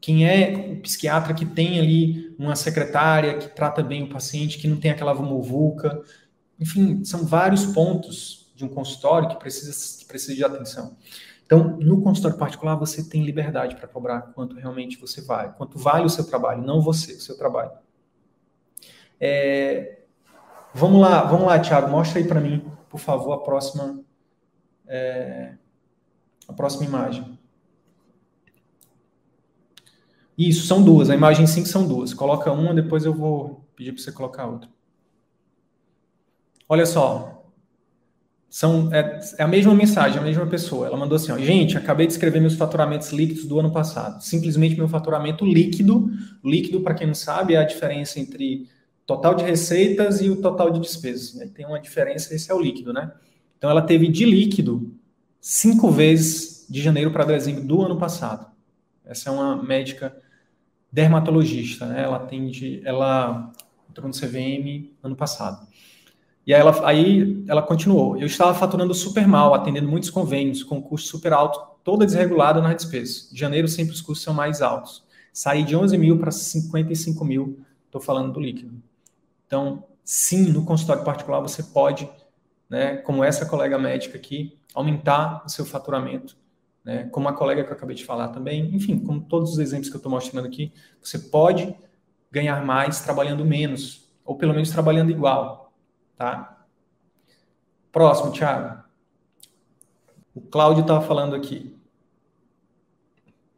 Quem 0.00 0.26
é 0.26 0.72
o 0.72 0.80
psiquiatra 0.80 1.34
que 1.34 1.44
tem 1.44 1.78
ali 1.78 2.34
uma 2.38 2.56
secretária 2.56 3.36
que 3.36 3.54
trata 3.54 3.82
bem 3.82 4.04
o 4.04 4.08
paciente, 4.08 4.56
que 4.56 4.66
não 4.66 4.78
tem 4.78 4.90
aquela 4.90 5.12
muvuca. 5.12 6.02
Enfim, 6.58 7.04
são 7.04 7.26
vários 7.26 7.66
pontos 7.66 8.39
de 8.60 8.64
um 8.66 8.68
consultório 8.68 9.28
que 9.28 9.36
precisa, 9.36 9.98
que 9.98 10.04
precisa 10.04 10.34
de 10.34 10.44
atenção. 10.44 10.96
Então, 11.46 11.78
no 11.78 12.02
consultório 12.02 12.36
particular, 12.36 12.76
você 12.76 13.02
tem 13.02 13.24
liberdade 13.24 13.74
para 13.74 13.88
cobrar 13.88 14.20
quanto 14.34 14.54
realmente 14.54 14.98
você 14.98 15.22
vai, 15.22 15.52
quanto 15.54 15.78
vale 15.78 16.04
o 16.04 16.10
seu 16.10 16.24
trabalho, 16.24 16.62
não 16.62 16.80
você, 16.80 17.14
o 17.14 17.20
seu 17.20 17.36
trabalho. 17.36 17.72
É, 19.18 20.02
vamos 20.74 21.00
lá, 21.00 21.22
vamos 21.22 21.46
lá, 21.46 21.58
Thiago, 21.58 21.90
mostra 21.90 22.20
aí 22.20 22.28
para 22.28 22.40
mim, 22.40 22.70
por 22.88 23.00
favor, 23.00 23.32
a 23.32 23.38
próxima, 23.38 24.00
é, 24.86 25.54
a 26.46 26.52
próxima 26.52 26.84
imagem. 26.84 27.38
Isso, 30.36 30.66
são 30.66 30.82
duas. 30.82 31.10
A 31.10 31.14
imagem 31.14 31.46
5 31.46 31.66
são 31.66 31.86
duas. 31.86 32.14
Coloca 32.14 32.50
uma, 32.52 32.72
depois 32.72 33.04
eu 33.04 33.12
vou 33.12 33.66
pedir 33.74 33.92
para 33.92 34.02
você 34.02 34.12
colocar 34.12 34.46
outra. 34.46 34.70
Olha 36.68 36.86
só. 36.86 37.39
São, 38.50 38.92
é, 38.92 39.20
é, 39.38 39.42
a 39.44 39.46
mesma 39.46 39.72
mensagem, 39.72 40.18
a 40.18 40.22
mesma 40.22 40.44
pessoa. 40.44 40.88
Ela 40.88 40.96
mandou 40.96 41.14
assim: 41.14 41.30
ó, 41.30 41.38
gente, 41.38 41.78
acabei 41.78 42.04
de 42.04 42.12
escrever 42.12 42.40
meus 42.40 42.56
faturamentos 42.56 43.10
líquidos 43.12 43.44
do 43.46 43.60
ano 43.60 43.70
passado. 43.70 44.20
Simplesmente 44.20 44.76
meu 44.76 44.88
faturamento 44.88 45.46
líquido. 45.46 46.10
Líquido, 46.44 46.80
para 46.80 46.94
quem 46.94 47.06
não 47.06 47.14
sabe, 47.14 47.54
é 47.54 47.58
a 47.58 47.64
diferença 47.64 48.18
entre 48.18 48.68
total 49.06 49.36
de 49.36 49.44
receitas 49.44 50.20
e 50.20 50.28
o 50.28 50.42
total 50.42 50.70
de 50.72 50.80
despesas. 50.80 51.32
Tem 51.52 51.64
uma 51.64 51.78
diferença, 51.78 52.34
esse 52.34 52.50
é 52.50 52.54
o 52.54 52.60
líquido, 52.60 52.92
né? 52.92 53.12
Então 53.56 53.70
ela 53.70 53.82
teve 53.82 54.08
de 54.08 54.24
líquido 54.24 54.92
cinco 55.40 55.88
vezes 55.88 56.66
de 56.68 56.82
janeiro 56.82 57.12
para 57.12 57.24
dezembro 57.24 57.62
do 57.62 57.82
ano 57.82 57.98
passado. 57.98 58.50
Essa 59.04 59.30
é 59.30 59.32
uma 59.32 59.62
médica 59.62 60.16
dermatologista, 60.90 61.86
né? 61.86 62.02
Ela 62.02 62.16
atende, 62.16 62.82
ela 62.84 63.52
entrou 63.88 64.08
no 64.08 64.14
CVM 64.14 64.90
ano 65.02 65.14
passado. 65.14 65.68
E 66.50 66.54
aí 66.54 66.60
ela, 66.60 66.88
aí 66.88 67.44
ela 67.46 67.62
continuou. 67.62 68.16
Eu 68.16 68.26
estava 68.26 68.52
faturando 68.52 68.92
super 68.92 69.24
mal, 69.24 69.54
atendendo 69.54 69.88
muitos 69.88 70.10
convênios, 70.10 70.64
com 70.64 70.82
custo 70.82 71.08
super 71.08 71.32
alto, 71.32 71.60
toda 71.84 72.04
desregulada 72.04 72.60
na 72.60 72.74
despesa. 72.74 73.32
De 73.32 73.38
janeiro 73.38 73.68
sempre 73.68 73.94
os 73.94 74.00
custos 74.00 74.24
são 74.24 74.34
mais 74.34 74.60
altos. 74.60 75.04
Saí 75.32 75.62
de 75.62 75.76
11 75.76 75.96
mil 75.96 76.18
para 76.18 76.32
55 76.32 77.24
mil, 77.24 77.60
estou 77.86 78.00
falando 78.00 78.32
do 78.32 78.40
líquido. 78.40 78.74
Então, 79.46 79.84
sim, 80.04 80.50
no 80.50 80.64
consultório 80.64 81.04
particular 81.04 81.38
você 81.38 81.62
pode, 81.62 82.10
né, 82.68 82.96
como 82.96 83.22
essa 83.22 83.46
colega 83.46 83.78
médica 83.78 84.18
aqui, 84.18 84.58
aumentar 84.74 85.44
o 85.46 85.48
seu 85.48 85.64
faturamento 85.64 86.36
né? 86.84 87.04
Como 87.12 87.28
a 87.28 87.32
colega 87.32 87.62
que 87.62 87.70
eu 87.70 87.76
acabei 87.76 87.94
de 87.94 88.04
falar 88.04 88.28
também, 88.28 88.74
enfim, 88.74 88.98
como 88.98 89.20
todos 89.20 89.52
os 89.52 89.58
exemplos 89.58 89.90
que 89.90 89.94
eu 89.94 89.98
estou 89.98 90.10
mostrando 90.10 90.46
aqui, 90.46 90.72
você 91.00 91.18
pode 91.18 91.74
ganhar 92.30 92.64
mais 92.64 93.02
trabalhando 93.02 93.44
menos, 93.44 94.08
ou 94.24 94.34
pelo 94.34 94.54
menos 94.54 94.70
trabalhando 94.70 95.10
igual, 95.10 95.59
tá? 96.20 96.66
Próximo, 97.90 98.30
Thiago. 98.30 98.84
O 100.34 100.42
Cláudio 100.42 100.82
estava 100.82 101.00
falando 101.00 101.34
aqui. 101.34 101.74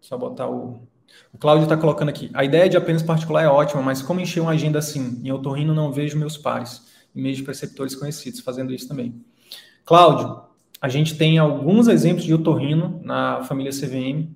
Só 0.01 0.17
botar 0.17 0.49
o. 0.49 0.87
O 1.33 1.39
Cláudio 1.39 1.65
está 1.65 1.77
colocando 1.77 2.09
aqui. 2.09 2.31
A 2.33 2.45
ideia 2.45 2.69
de 2.69 2.77
apenas 2.77 3.03
particular 3.03 3.43
é 3.43 3.49
ótima, 3.49 3.83
mas 3.83 4.01
como 4.01 4.21
encher 4.21 4.41
uma 4.41 4.53
agenda 4.53 4.79
assim? 4.79 5.21
Em 5.25 5.33
otorrino 5.33 5.75
não 5.75 5.91
vejo 5.91 6.17
meus 6.17 6.39
pares, 6.39 6.87
e 7.15 7.33
de 7.33 7.43
preceptores 7.43 7.97
conhecidos 7.97 8.41
fazendo 8.41 8.73
isso 8.73 8.87
também. 8.87 9.23
Cláudio, 9.85 10.43
a 10.81 10.89
gente 10.89 11.19
tem 11.19 11.39
alguns 11.39 11.89
exemplos 11.89 12.25
de 12.25 12.33
otorrino 12.33 13.01
na 13.03 13.43
família 13.43 13.73
CVM 13.73 14.31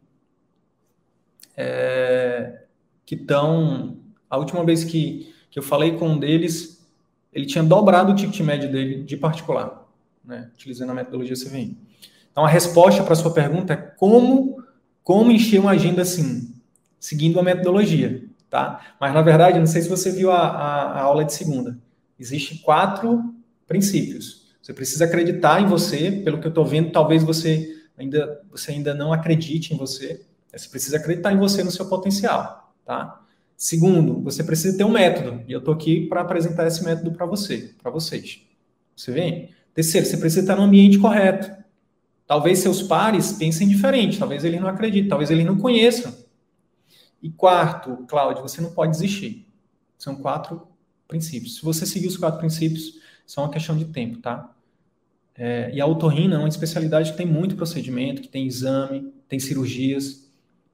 é, 1.56 2.64
que 3.06 3.14
estão. 3.14 3.98
A 4.28 4.36
última 4.36 4.64
vez 4.64 4.82
que, 4.82 5.32
que 5.48 5.58
eu 5.60 5.62
falei 5.62 5.96
com 5.96 6.08
um 6.08 6.18
deles, 6.18 6.75
ele 7.36 7.44
tinha 7.44 7.62
dobrado 7.62 8.12
o 8.12 8.14
ticket 8.16 8.40
médio 8.40 8.72
dele 8.72 9.02
de 9.02 9.14
particular, 9.14 9.86
né, 10.24 10.50
utilizando 10.54 10.90
a 10.90 10.94
metodologia 10.94 11.36
CVM. 11.36 11.76
Então, 12.32 12.46
a 12.46 12.48
resposta 12.48 13.02
para 13.02 13.12
a 13.12 13.16
sua 13.16 13.30
pergunta 13.30 13.74
é 13.74 13.76
como, 13.76 14.62
como 15.04 15.30
encher 15.30 15.60
uma 15.60 15.72
agenda 15.72 16.00
assim, 16.00 16.54
seguindo 16.98 17.38
a 17.38 17.42
metodologia. 17.42 18.24
Tá? 18.48 18.94
Mas, 18.98 19.12
na 19.12 19.20
verdade, 19.20 19.58
não 19.58 19.66
sei 19.66 19.82
se 19.82 19.88
você 19.88 20.10
viu 20.10 20.30
a, 20.30 20.38
a, 20.38 20.82
a 20.92 21.00
aula 21.02 21.26
de 21.26 21.34
segunda. 21.34 21.78
Existem 22.18 22.56
quatro 22.58 23.34
princípios. 23.66 24.46
Você 24.62 24.72
precisa 24.72 25.04
acreditar 25.04 25.60
em 25.60 25.66
você, 25.66 26.10
pelo 26.10 26.38
que 26.40 26.46
eu 26.46 26.50
estou 26.50 26.64
vendo, 26.64 26.90
talvez 26.90 27.22
você 27.22 27.84
ainda, 27.98 28.40
você 28.50 28.72
ainda 28.72 28.94
não 28.94 29.12
acredite 29.12 29.74
em 29.74 29.76
você. 29.76 30.24
Você 30.54 30.70
precisa 30.70 30.96
acreditar 30.96 31.32
em 31.32 31.36
você, 31.36 31.62
no 31.62 31.70
seu 31.70 31.86
potencial, 31.86 32.72
tá? 32.84 33.20
Segundo, 33.56 34.20
você 34.22 34.44
precisa 34.44 34.76
ter 34.76 34.84
um 34.84 34.90
método, 34.90 35.42
e 35.48 35.52
eu 35.52 35.60
estou 35.60 35.72
aqui 35.72 36.06
para 36.06 36.20
apresentar 36.20 36.66
esse 36.66 36.84
método 36.84 37.12
para 37.12 37.24
você, 37.24 37.74
para 37.82 37.90
vocês. 37.90 38.42
Você 38.94 39.12
vem? 39.12 39.50
Terceiro, 39.74 40.06
você 40.06 40.16
precisa 40.16 40.42
estar 40.42 40.56
no 40.56 40.62
ambiente 40.62 40.98
correto. 40.98 41.50
Talvez 42.26 42.58
seus 42.58 42.82
pares 42.82 43.32
pensem 43.32 43.68
diferente, 43.68 44.18
talvez 44.18 44.44
eles 44.44 44.60
não 44.60 44.68
acreditem, 44.68 45.08
talvez 45.08 45.30
eles 45.30 45.46
não 45.46 45.58
conheçam. 45.58 46.14
E 47.22 47.30
quarto, 47.30 48.04
Cláudio, 48.08 48.42
você 48.42 48.60
não 48.60 48.72
pode 48.72 48.92
desistir. 48.92 49.48
São 49.96 50.16
quatro 50.16 50.66
princípios. 51.08 51.56
Se 51.56 51.62
você 51.62 51.86
seguir 51.86 52.08
os 52.08 52.16
quatro 52.16 52.38
princípios, 52.40 53.00
Só 53.26 53.42
uma 53.42 53.50
questão 53.50 53.76
de 53.76 53.86
tempo, 53.86 54.18
tá? 54.18 54.54
É, 55.34 55.70
e 55.74 55.80
a 55.80 55.86
otorrina 55.86 56.36
é 56.36 56.38
uma 56.38 56.48
especialidade 56.48 57.10
que 57.10 57.16
tem 57.16 57.26
muito 57.26 57.56
procedimento, 57.56 58.22
que 58.22 58.28
tem 58.28 58.46
exame, 58.46 59.12
tem 59.28 59.38
cirurgias. 59.40 60.25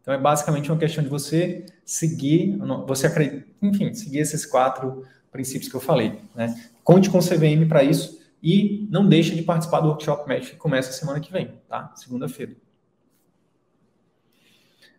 Então 0.02 0.12
é 0.12 0.18
basicamente 0.18 0.70
uma 0.70 0.78
questão 0.78 1.02
de 1.02 1.08
você 1.08 1.64
seguir, 1.84 2.58
você 2.86 3.06
acredita, 3.06 3.46
enfim, 3.62 3.94
seguir 3.94 4.18
esses 4.18 4.44
quatro 4.44 5.04
princípios 5.30 5.70
que 5.70 5.76
eu 5.76 5.80
falei. 5.80 6.20
Né? 6.34 6.54
Conte 6.82 7.08
com 7.08 7.18
o 7.18 7.22
CVM 7.22 7.66
para 7.68 7.84
isso 7.84 8.20
e 8.42 8.88
não 8.90 9.08
deixe 9.08 9.34
de 9.34 9.42
participar 9.42 9.80
do 9.80 9.88
workshop 9.88 10.28
médico 10.28 10.52
que 10.52 10.58
começa 10.58 10.92
semana 10.92 11.20
que 11.20 11.32
vem, 11.32 11.52
tá? 11.68 11.92
Segunda-feira. 11.94 12.56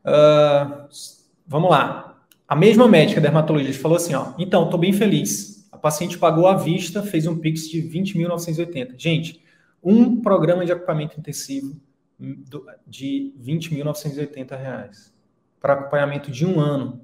Uh, 0.06 0.88
vamos 1.46 1.70
lá. 1.70 2.26
A 2.48 2.56
mesma 2.56 2.88
médica 2.88 3.20
dermatologista 3.20 3.82
falou 3.82 3.98
assim, 3.98 4.14
ó, 4.14 4.34
então, 4.38 4.66
estou 4.66 4.80
bem 4.80 4.94
feliz. 4.94 5.68
A 5.72 5.78
paciente 5.78 6.18
pagou 6.18 6.48
à 6.48 6.56
vista, 6.56 7.04
fez 7.04 7.28
um 7.28 7.38
Pix 7.38 7.68
de 7.70 7.82
20.980. 7.82 8.94
Gente, 8.98 9.44
um 9.84 10.22
programa 10.22 10.66
de 10.66 10.72
equipamento 10.72 11.20
intensivo 11.20 11.76
de 12.88 13.34
20.980 13.42 14.58
reais 14.58 15.14
para 15.60 15.74
acompanhamento 15.74 16.32
de 16.32 16.46
um 16.46 16.60
ano. 16.60 17.02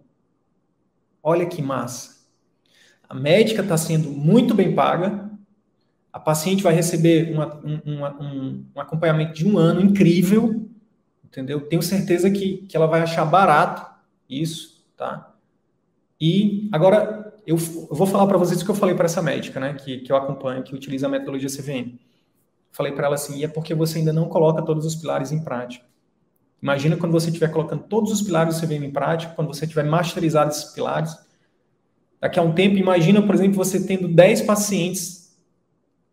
Olha 1.24 1.46
que 1.46 1.62
massa. 1.62 2.20
A 3.08 3.14
médica 3.14 3.62
está 3.62 3.78
sendo 3.78 4.10
muito 4.10 4.54
bem 4.54 4.76
paga, 4.76 5.30
a 6.12 6.20
paciente 6.20 6.64
vai 6.64 6.74
receber 6.74 7.32
uma, 7.32 7.56
um, 7.64 7.82
um, 7.86 8.66
um, 8.76 8.80
acompanhamento 8.80 9.34
de 9.34 9.48
um 9.48 9.58
ano 9.58 9.82
incrível, 9.82 10.70
entendeu? 11.24 11.62
Tenho 11.62 11.82
certeza 11.82 12.30
que, 12.30 12.58
que 12.68 12.76
ela 12.76 12.88
vai 12.88 13.02
achar 13.02 13.26
barato 13.26 13.90
isso, 14.30 14.86
tá? 14.98 15.34
E 16.20 16.68
agora 16.72 17.34
eu, 17.48 17.58
eu 17.58 17.96
vou 17.96 18.06
falar 18.06 18.28
para 18.28 18.38
vocês 18.38 18.62
o 18.62 18.66
que 18.66 18.72
eu 18.72 18.76
falei 18.76 18.96
para 18.96 19.06
essa 19.06 19.22
médica, 19.22 19.60
né? 19.60 19.74
Que, 19.74 20.00
que 20.00 20.12
eu 20.12 20.16
acompanho, 20.16 20.64
que 20.64 20.76
utiliza 20.76 21.08
a 21.08 21.10
metodologia 21.10 21.50
CVM. 21.50 21.98
Falei 22.72 22.92
para 22.94 23.08
ela 23.08 23.16
assim, 23.16 23.38
e 23.38 23.44
é 23.44 23.48
porque 23.48 23.74
você 23.74 24.00
ainda 24.00 24.14
não 24.14 24.30
coloca 24.30 24.62
todos 24.62 24.86
os 24.86 24.96
pilares 24.96 25.32
em 25.32 25.44
prática. 25.44 25.86
Imagina 26.62 26.98
quando 26.98 27.14
você 27.14 27.28
estiver 27.28 27.50
colocando 27.50 27.84
todos 27.84 28.12
os 28.12 28.22
pilares 28.22 28.56
do 28.56 28.68
CVM 28.68 28.84
em 28.86 28.92
prática, 28.92 29.34
quando 29.34 29.48
você 29.48 29.66
tiver 29.66 29.84
masterizado 29.84 30.52
esses 30.52 30.66
pilares. 30.66 31.18
Daqui 32.20 32.38
a 32.38 32.44
um 32.44 32.54
tempo, 32.54 32.78
imagina, 32.78 33.22
por 33.22 33.34
exemplo, 33.34 33.56
você 33.56 33.86
tendo 33.86 34.08
10 34.08 34.42
pacientes 34.42 35.38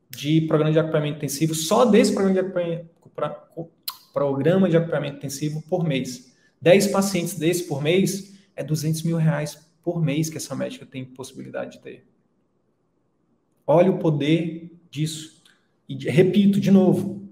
de 0.08 0.42
programa 0.42 0.72
de 0.72 0.78
acompanhamento 0.78 1.18
intensivo, 1.18 1.54
só 1.54 1.84
desse 1.84 2.12
programa 2.12 2.40
de 2.40 2.48
acompanhamento, 2.48 2.90
programa 4.12 4.68
de 4.68 4.76
acompanhamento 4.76 5.16
intensivo 5.16 5.62
por 5.68 5.84
mês. 5.84 6.32
10 6.62 6.86
pacientes 6.88 7.34
desse 7.34 7.64
por 7.64 7.82
mês 7.82 8.34
é 8.54 8.62
200 8.62 9.02
mil 9.02 9.16
reais 9.16 9.68
por 9.82 10.00
mês 10.00 10.30
que 10.30 10.36
essa 10.36 10.54
médica 10.54 10.86
tem 10.86 11.04
possibilidade 11.04 11.72
de 11.72 11.80
ter. 11.80 12.06
Olha 13.66 13.90
o 13.90 13.98
poder 13.98 14.72
disso. 14.90 15.35
E 15.88 15.94
repito 16.10 16.60
de 16.60 16.70
novo, 16.70 17.28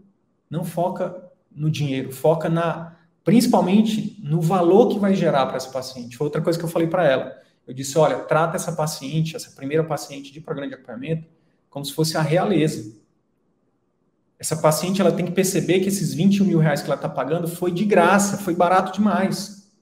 não 0.48 0.64
foca 0.64 1.30
no 1.50 1.70
dinheiro, 1.70 2.12
foca 2.12 2.48
na 2.48 2.96
principalmente 3.24 4.20
no 4.22 4.40
valor 4.40 4.88
que 4.88 4.98
vai 4.98 5.14
gerar 5.14 5.46
para 5.46 5.56
essa 5.56 5.70
paciente. 5.70 6.22
Outra 6.22 6.42
coisa 6.42 6.58
que 6.58 6.64
eu 6.64 6.68
falei 6.68 6.86
para 6.86 7.08
ela. 7.08 7.34
Eu 7.66 7.72
disse, 7.72 7.96
olha, 7.96 8.18
trata 8.18 8.56
essa 8.56 8.72
paciente, 8.72 9.34
essa 9.34 9.50
primeira 9.52 9.82
paciente 9.82 10.30
de 10.30 10.40
programa 10.40 10.68
de 10.68 10.74
acompanhamento, 10.74 11.26
como 11.70 11.84
se 11.84 11.94
fosse 11.94 12.18
a 12.18 12.20
realeza. 12.20 12.94
Essa 14.38 14.56
paciente 14.56 15.00
ela 15.00 15.10
tem 15.10 15.24
que 15.24 15.32
perceber 15.32 15.80
que 15.80 15.88
esses 15.88 16.12
21 16.12 16.44
mil 16.44 16.58
reais 16.58 16.82
que 16.82 16.86
ela 16.86 16.96
está 16.96 17.08
pagando 17.08 17.48
foi 17.48 17.72
de 17.72 17.86
graça, 17.86 18.36
foi 18.36 18.54
barato 18.54 18.92
demais. 18.92 19.72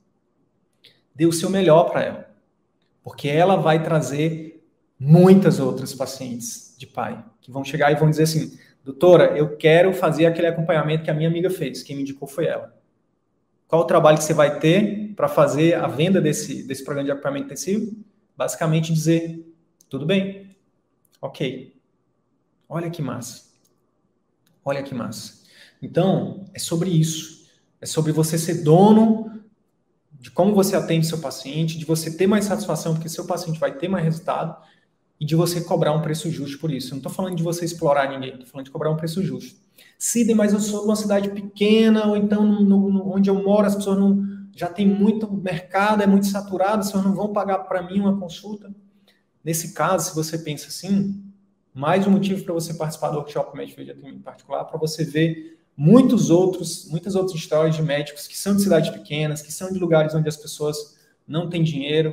Dê 1.13 1.27
o 1.27 1.33
seu 1.33 1.51
melhor 1.51 1.91
para 1.91 2.03
ela. 2.05 2.31
Porque 3.03 3.29
ela 3.29 3.57
vai 3.57 3.83
trazer 3.83 4.65
muitas 4.97 5.59
outras 5.59 5.93
pacientes 5.93 6.72
de 6.83 6.93
pai 6.93 7.25
que 7.41 7.51
vão 7.51 7.65
chegar 7.65 7.91
e 7.91 7.97
vão 7.97 8.11
dizer 8.11 8.25
assim: 8.25 8.59
doutora, 8.85 9.37
eu 9.37 9.57
quero 9.57 9.93
fazer 9.95 10.27
aquele 10.27 10.49
acompanhamento 10.49 11.05
que 11.05 11.11
a 11.11 11.15
minha 11.15 11.29
amiga 11.29 11.49
fez, 11.49 11.83
quem 11.83 11.97
me 11.97 12.03
indicou 12.03 12.29
foi 12.29 12.47
ela. 12.47 12.77
Qual 13.67 13.83
o 13.83 13.87
trabalho 13.87 14.19
que 14.19 14.25
você 14.25 14.35
vai 14.35 14.59
ter 14.59 15.15
para 15.15 15.29
fazer 15.29 15.75
a 15.75 15.87
venda 15.87 16.21
desse, 16.21 16.63
desse 16.63 16.85
programa 16.85 17.07
de 17.07 17.13
acompanhamento 17.13 17.47
intensivo? 17.47 17.97
Basicamente 18.37 18.93
dizer: 18.93 19.47
tudo 19.89 20.05
bem, 20.05 20.51
ok. 21.21 21.75
Olha 22.69 22.91
que 22.91 23.03
massa. 23.03 23.53
Olha 24.65 24.83
que 24.83 24.95
massa. 24.95 25.43
Então, 25.81 26.45
é 26.55 26.59
sobre 26.59 26.91
isso. 26.91 27.47
É 27.81 27.87
sobre 27.87 28.13
você 28.13 28.39
ser 28.39 28.63
dono 28.63 29.43
de 30.13 30.31
como 30.31 30.55
você 30.55 30.77
atende 30.77 31.07
seu 31.07 31.19
paciente, 31.19 31.77
de 31.77 31.85
você 31.85 32.17
ter 32.17 32.29
mais 32.29 32.45
satisfação, 32.45 32.95
porque 32.95 33.09
seu 33.09 33.27
paciente 33.27 33.59
vai 33.59 33.77
ter 33.77 33.89
mais 33.89 34.05
resultado 34.05 34.57
e 35.23 35.25
de 35.25 35.37
você 35.37 35.61
cobrar 35.61 35.93
um 35.93 36.03
preço 36.03 36.29
justo 36.33 36.59
por 36.59 36.73
isso. 36.73 36.89
Eu 36.89 36.91
não 36.91 36.97
estou 36.97 37.13
falando 37.13 37.37
de 37.37 37.45
você 37.45 37.65
explorar 37.65 38.11
ninguém, 38.11 38.33
estou 38.33 38.49
falando 38.49 38.65
de 38.65 38.73
cobrar 38.73 38.91
um 38.91 38.97
preço 38.97 39.23
justo. 39.23 39.57
Sidney, 39.97 40.35
mas 40.35 40.53
eu 40.53 40.59
sou 40.59 40.81
de 40.81 40.87
uma 40.87 40.97
cidade 40.97 41.31
pequena, 41.31 42.09
ou 42.09 42.17
então 42.17 42.45
no, 42.45 42.91
no, 42.91 43.15
onde 43.15 43.31
eu 43.31 43.41
moro 43.41 43.65
as 43.65 43.77
pessoas 43.77 44.01
não 44.01 44.21
já 44.53 44.67
tem 44.67 44.85
muito 44.85 45.33
mercado, 45.33 46.03
é 46.03 46.09
muito 46.09 46.27
saturado, 46.27 46.81
as 46.81 46.87
pessoas 46.87 47.05
não 47.05 47.15
vão 47.15 47.33
pagar 47.33 47.61
para 47.61 47.85
mim 47.85 48.01
uma 48.01 48.19
consulta. 48.19 48.75
Nesse 49.45 49.73
caso, 49.75 50.09
se 50.09 50.15
você 50.17 50.37
pensa 50.39 50.67
assim, 50.67 51.23
mais 51.73 52.05
um 52.05 52.11
motivo 52.11 52.43
para 52.43 52.53
você 52.53 52.75
participar 52.75 53.11
do 53.11 53.19
workshop 53.19 53.57
médico 53.57 53.85
de 53.85 53.93
atendimento 53.93 54.25
particular, 54.25 54.65
para 54.65 54.77
você 54.77 55.05
ver 55.05 55.57
muitos 55.77 56.31
outros, 56.31 56.89
muitas 56.91 57.15
outras 57.15 57.39
histórias 57.39 57.77
de 57.77 57.83
médicos 57.83 58.27
que 58.27 58.37
são 58.37 58.57
de 58.57 58.63
cidades 58.63 58.91
pequenas, 58.91 59.41
que 59.41 59.53
são 59.53 59.73
de 59.73 59.79
lugares 59.79 60.17
onde 60.17 60.29
as 60.29 60.37
pessoas 60.37 60.97
não 61.29 61.49
têm 61.49 61.63
dinheiro, 61.63 62.13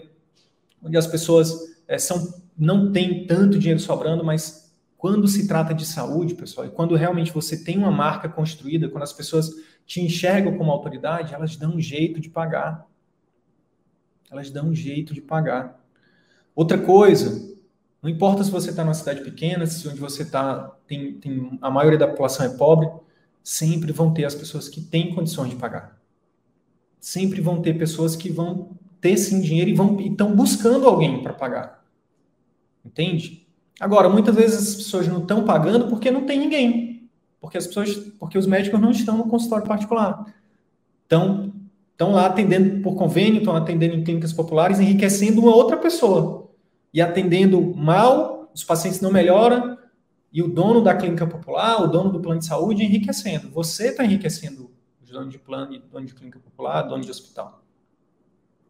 onde 0.84 0.96
as 0.96 1.08
pessoas 1.08 1.52
é, 1.88 1.98
são 1.98 2.48
não 2.60 2.92
tem 2.92 3.26
tanto 3.26 3.58
dinheiro 3.58 3.80
sobrando, 3.80 4.24
mas 4.24 4.70
quando 4.98 5.30
se 5.30 5.48
trata 5.48 5.74
de 5.74 5.86
saúde, 5.86 6.36
pessoal, 6.36 6.68
e 6.68 6.70
quando 6.70 6.94
realmente 6.94 7.32
você 7.32 7.64
tem 7.64 7.78
uma 7.78 7.90
marca 7.90 8.28
construída, 8.28 8.90
quando 8.90 9.04
as 9.04 9.14
pessoas 9.14 9.50
te 9.86 10.02
enxergam 10.02 10.58
como 10.58 10.70
autoridade, 10.70 11.34
elas 11.34 11.56
dão 11.56 11.76
um 11.76 11.80
jeito 11.80 12.20
de 12.20 12.30
pagar. 12.30 12.86
Elas 14.30 14.52
dão 14.52 14.68
um 14.68 14.76
jeito 14.76 15.14
de 15.14 15.22
pagar. 15.22 15.82
Outra 16.54 16.78
coisa, 16.78 17.58
não 18.02 18.10
importa 18.10 18.44
se 18.44 18.52
você 18.52 18.72
está 18.72 18.84
numa 18.84 18.94
cidade 18.94 19.22
pequena, 19.22 19.66
se 19.66 19.88
onde 19.88 20.00
você 20.00 20.24
está 20.24 20.76
tem, 20.86 21.14
tem 21.14 21.58
a 21.62 21.72
maioria 21.72 21.98
da 21.98 22.08
população 22.08 22.46
é 22.46 22.50
pobre, 22.50 22.90
sempre 23.42 23.94
vão 23.94 24.14
ter 24.14 24.26
as 24.26 24.36
pessoas 24.36 24.68
que 24.68 24.82
têm 24.82 25.16
condições 25.16 25.50
de 25.50 25.56
pagar. 25.56 25.98
Sempre 27.00 27.40
vão 27.40 27.62
ter 27.62 27.78
pessoas 27.78 28.18
que 28.18 28.30
vão 28.30 28.78
ter 29.00 29.16
sim 29.16 29.40
dinheiro 29.40 29.70
e 29.70 29.74
vão 29.74 29.98
estão 30.02 30.36
buscando 30.36 30.86
alguém 30.86 31.24
para 31.24 31.34
pagar. 31.34 31.79
Entende? 32.84 33.48
Agora, 33.80 34.10
muitas 34.10 34.36
vezes 34.36 34.70
as 34.70 34.76
pessoas 34.76 35.08
não 35.08 35.20
estão 35.20 35.44
pagando 35.44 35.88
porque 35.88 36.12
não 36.12 36.26
tem 36.26 36.40
ninguém. 36.40 37.10
Porque 37.40 37.58
as 37.58 37.68
pessoas, 37.68 37.96
porque 38.20 38.38
os 38.38 38.46
médicos 38.46 38.80
não 38.80 38.92
estão 38.92 39.18
no 39.18 39.28
consultório 39.28 39.66
particular. 39.66 40.26
Estão, 41.04 41.54
estão 41.92 42.12
lá 42.12 42.26
atendendo 42.26 42.82
por 42.82 42.96
convênio, 42.96 43.40
estão 43.40 43.56
atendendo 43.56 43.96
em 43.96 44.04
clínicas 44.04 44.34
populares, 44.34 44.80
enriquecendo 44.80 45.42
uma 45.42 45.56
outra 45.56 45.78
pessoa. 45.78 46.50
E 46.94 47.02
atendendo 47.02 47.74
mal, 47.76 48.52
os 48.54 48.64
pacientes 48.64 49.00
não 49.00 49.12
melhoram, 49.12 49.78
e 50.32 50.44
o 50.44 50.48
dono 50.48 50.82
da 50.82 50.96
clínica 50.96 51.26
popular, 51.26 51.82
o 51.82 51.88
dono 51.88 52.12
do 52.12 52.20
plano 52.20 52.40
de 52.40 52.46
saúde, 52.46 52.84
enriquecendo. 52.84 53.50
Você 53.50 53.88
está 53.88 54.04
enriquecendo 54.04 54.70
os 55.02 55.10
donos 55.10 55.32
de 55.32 55.40
plano, 55.40 55.80
dono 55.92 56.06
de 56.06 56.14
clínica 56.14 56.40
popular, 56.40 56.84
dono 56.84 57.04
de 57.04 57.10
hospital. 57.10 57.64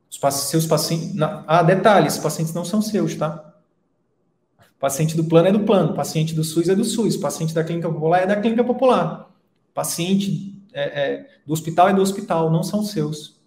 Os 0.10 0.34
seus 0.36 0.66
pacientes. 0.66 1.14
Ah, 1.46 1.62
detalhe, 1.62 2.08
esses 2.08 2.20
pacientes 2.20 2.54
não 2.54 2.64
são 2.64 2.82
seus, 2.82 3.16
tá? 3.16 3.49
Paciente 4.80 5.18
do 5.18 5.26
plano 5.26 5.50
é 5.50 5.52
do 5.52 5.60
plano, 5.60 5.94
paciente 5.94 6.34
do 6.34 6.44
SUS 6.44 6.70
é 6.70 6.76
do 6.76 6.86
SUS, 6.86 7.18
paciente 7.18 7.54
da 7.54 7.64
clínica 7.64 7.92
popular 7.92 8.22
é 8.22 8.26
da 8.26 8.40
clínica 8.40 8.64
popular. 8.64 9.30
Paciente 9.74 10.56
é, 10.72 10.84
é, 10.84 11.30
do 11.46 11.52
hospital 11.52 11.90
é 11.90 11.94
do 11.94 12.02
hospital, 12.02 12.50
não 12.50 12.64
são 12.64 12.82
seus. 12.82 13.42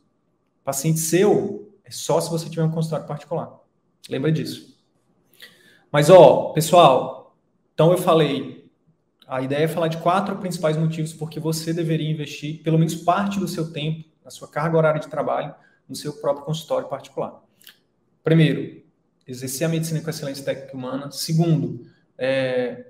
Paciente 0.63 1.01
seu 1.01 1.73
é 1.85 1.91
só 1.91 2.21
se 2.21 2.31
você 2.31 2.51
tiver 2.51 2.63
um 2.63 2.71
consultório 2.71 3.07
particular. 3.07 3.59
Lembra 4.11 4.31
disso. 4.31 4.79
Mas, 5.91 6.11
ó, 6.11 6.53
pessoal, 6.53 7.35
então 7.73 7.91
eu 7.93 7.99
falei, 7.99 8.71
a 9.27 9.41
ideia 9.41 9.65
é 9.65 9.69
falar 9.69 9.89
de 9.89 9.97
quatro 9.99 10.37
principais 10.37 10.77
motivos 10.77 11.15
porque 11.15 11.41
você 11.41 11.73
deveria 11.73 12.11
investir 12.11 12.63
pelo 12.63 12.79
menos 12.79 12.95
parte 12.95 13.41
do 13.41 13.49
seu 13.49 13.73
tempo, 13.73 14.05
na 14.23 14.31
sua 14.31 14.49
carga 14.49 14.77
horária 14.77 15.01
de 15.01 15.09
trabalho, 15.09 15.55
no 15.89 15.97
seu 15.97 16.13
próprio 16.15 16.45
consultório 16.45 16.89
particular. 16.89 17.43
Primeiro, 18.23 18.82
exercer 19.33 19.67
a 19.67 19.71
medicina 19.71 20.01
com 20.01 20.11
excelência 20.11 20.45
técnica 20.45 20.77
humana. 20.77 21.11
Segundo, 21.11 21.87
é, 22.17 22.87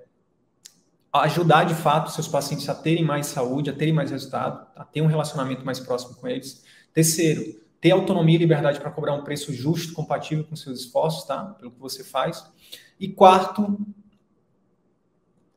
ajudar 1.11 1.65
de 1.65 1.75
fato 1.75 2.11
seus 2.11 2.27
pacientes 2.27 2.67
a 2.67 2.75
terem 2.75 3.03
mais 3.03 3.27
saúde, 3.27 3.69
a 3.69 3.73
terem 3.73 3.93
mais 3.93 4.11
resultado, 4.11 4.67
a 4.75 4.83
ter 4.83 5.01
um 5.01 5.07
relacionamento 5.07 5.65
mais 5.65 5.79
próximo 5.79 6.15
com 6.15 6.27
eles. 6.27 6.63
Terceiro, 6.93 7.61
ter 7.79 7.91
autonomia 7.91 8.35
e 8.35 8.39
liberdade 8.39 8.79
para 8.79 8.89
cobrar 8.89 9.13
um 9.13 9.23
preço 9.23 9.53
justo, 9.53 9.93
compatível 9.93 10.43
com 10.43 10.55
seus 10.55 10.79
esforços, 10.79 11.25
tá? 11.25 11.43
Pelo 11.59 11.71
que 11.71 11.79
você 11.79 12.03
faz. 12.03 12.45
E 12.99 13.09
quarto, 13.09 13.77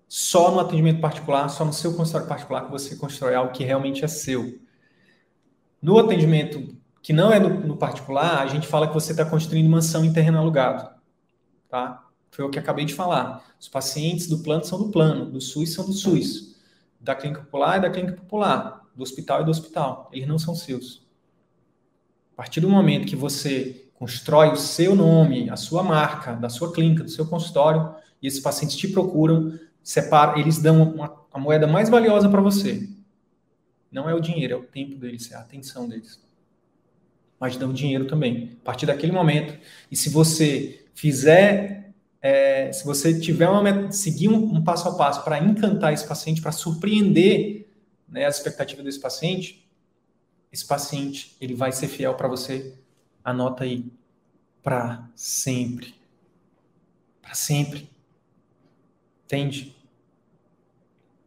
só 0.08 0.50
no 0.50 0.60
atendimento 0.60 1.00
particular, 1.00 1.48
só 1.48 1.64
no 1.64 1.72
seu 1.72 1.94
consultório 1.94 2.28
particular 2.28 2.66
que 2.66 2.70
você 2.70 2.96
constrói 2.96 3.34
algo 3.34 3.52
que 3.52 3.64
realmente 3.64 4.04
é 4.04 4.08
seu. 4.08 4.58
No 5.80 5.98
atendimento 5.98 6.75
que 7.06 7.12
não 7.12 7.32
é 7.32 7.38
no, 7.38 7.48
no 7.60 7.76
particular, 7.76 8.42
a 8.42 8.48
gente 8.48 8.66
fala 8.66 8.88
que 8.88 8.92
você 8.92 9.12
está 9.12 9.24
construindo 9.24 9.70
mansão 9.70 10.04
em 10.04 10.12
terreno 10.12 10.38
alugado. 10.38 10.90
Tá? 11.68 12.04
Foi 12.32 12.44
o 12.44 12.50
que 12.50 12.58
acabei 12.58 12.84
de 12.84 12.94
falar. 12.94 13.44
Os 13.60 13.68
pacientes 13.68 14.26
do 14.26 14.40
plano 14.40 14.64
são 14.64 14.76
do 14.76 14.90
plano, 14.90 15.30
do 15.30 15.40
SUS 15.40 15.72
são 15.72 15.86
do 15.86 15.92
SUS, 15.92 16.56
da 17.00 17.14
clínica 17.14 17.42
popular 17.42 17.76
é 17.76 17.80
da 17.82 17.90
clínica 17.90 18.16
popular, 18.16 18.84
do 18.92 19.04
hospital 19.04 19.40
é 19.40 19.44
do 19.44 19.52
hospital. 19.52 20.10
Eles 20.12 20.26
não 20.26 20.36
são 20.36 20.52
seus. 20.56 21.06
A 22.32 22.38
partir 22.38 22.58
do 22.58 22.68
momento 22.68 23.06
que 23.06 23.14
você 23.14 23.88
constrói 23.94 24.48
o 24.48 24.56
seu 24.56 24.96
nome, 24.96 25.48
a 25.48 25.54
sua 25.56 25.84
marca, 25.84 26.32
da 26.32 26.48
sua 26.48 26.72
clínica, 26.72 27.04
do 27.04 27.10
seu 27.10 27.24
consultório, 27.24 27.94
e 28.20 28.26
esses 28.26 28.40
pacientes 28.40 28.76
te 28.76 28.88
procuram, 28.88 29.56
separa, 29.80 30.40
eles 30.40 30.58
dão 30.58 30.82
uma, 30.82 31.14
a 31.32 31.38
moeda 31.38 31.68
mais 31.68 31.88
valiosa 31.88 32.28
para 32.28 32.40
você. 32.40 32.88
Não 33.92 34.10
é 34.10 34.14
o 34.14 34.18
dinheiro, 34.18 34.54
é 34.54 34.56
o 34.56 34.64
tempo 34.64 34.96
deles, 34.96 35.30
é 35.30 35.36
a 35.36 35.40
atenção 35.42 35.88
deles. 35.88 36.25
Mas 37.38 37.56
dão 37.56 37.72
dinheiro 37.72 38.06
também. 38.06 38.56
A 38.62 38.64
partir 38.64 38.86
daquele 38.86 39.12
momento, 39.12 39.58
e 39.90 39.96
se 39.96 40.08
você 40.08 40.86
fizer, 40.94 41.92
é, 42.22 42.72
se 42.72 42.84
você 42.84 43.18
tiver 43.18 43.48
uma 43.48 43.92
seguir 43.92 44.28
um, 44.28 44.54
um 44.54 44.64
passo 44.64 44.88
a 44.88 44.94
passo 44.94 45.22
para 45.22 45.38
encantar 45.38 45.92
esse 45.92 46.06
paciente, 46.06 46.40
para 46.40 46.52
surpreender 46.52 47.68
né, 48.08 48.24
as 48.24 48.38
expectativas 48.38 48.84
desse 48.84 49.00
paciente, 49.00 49.68
esse 50.50 50.66
paciente 50.66 51.36
ele 51.40 51.54
vai 51.54 51.72
ser 51.72 51.88
fiel 51.88 52.14
para 52.14 52.28
você. 52.28 52.74
Anota 53.22 53.64
aí. 53.64 53.84
Para 54.62 55.08
sempre. 55.14 55.94
Para 57.20 57.34
sempre. 57.34 57.90
Entende? 59.24 59.76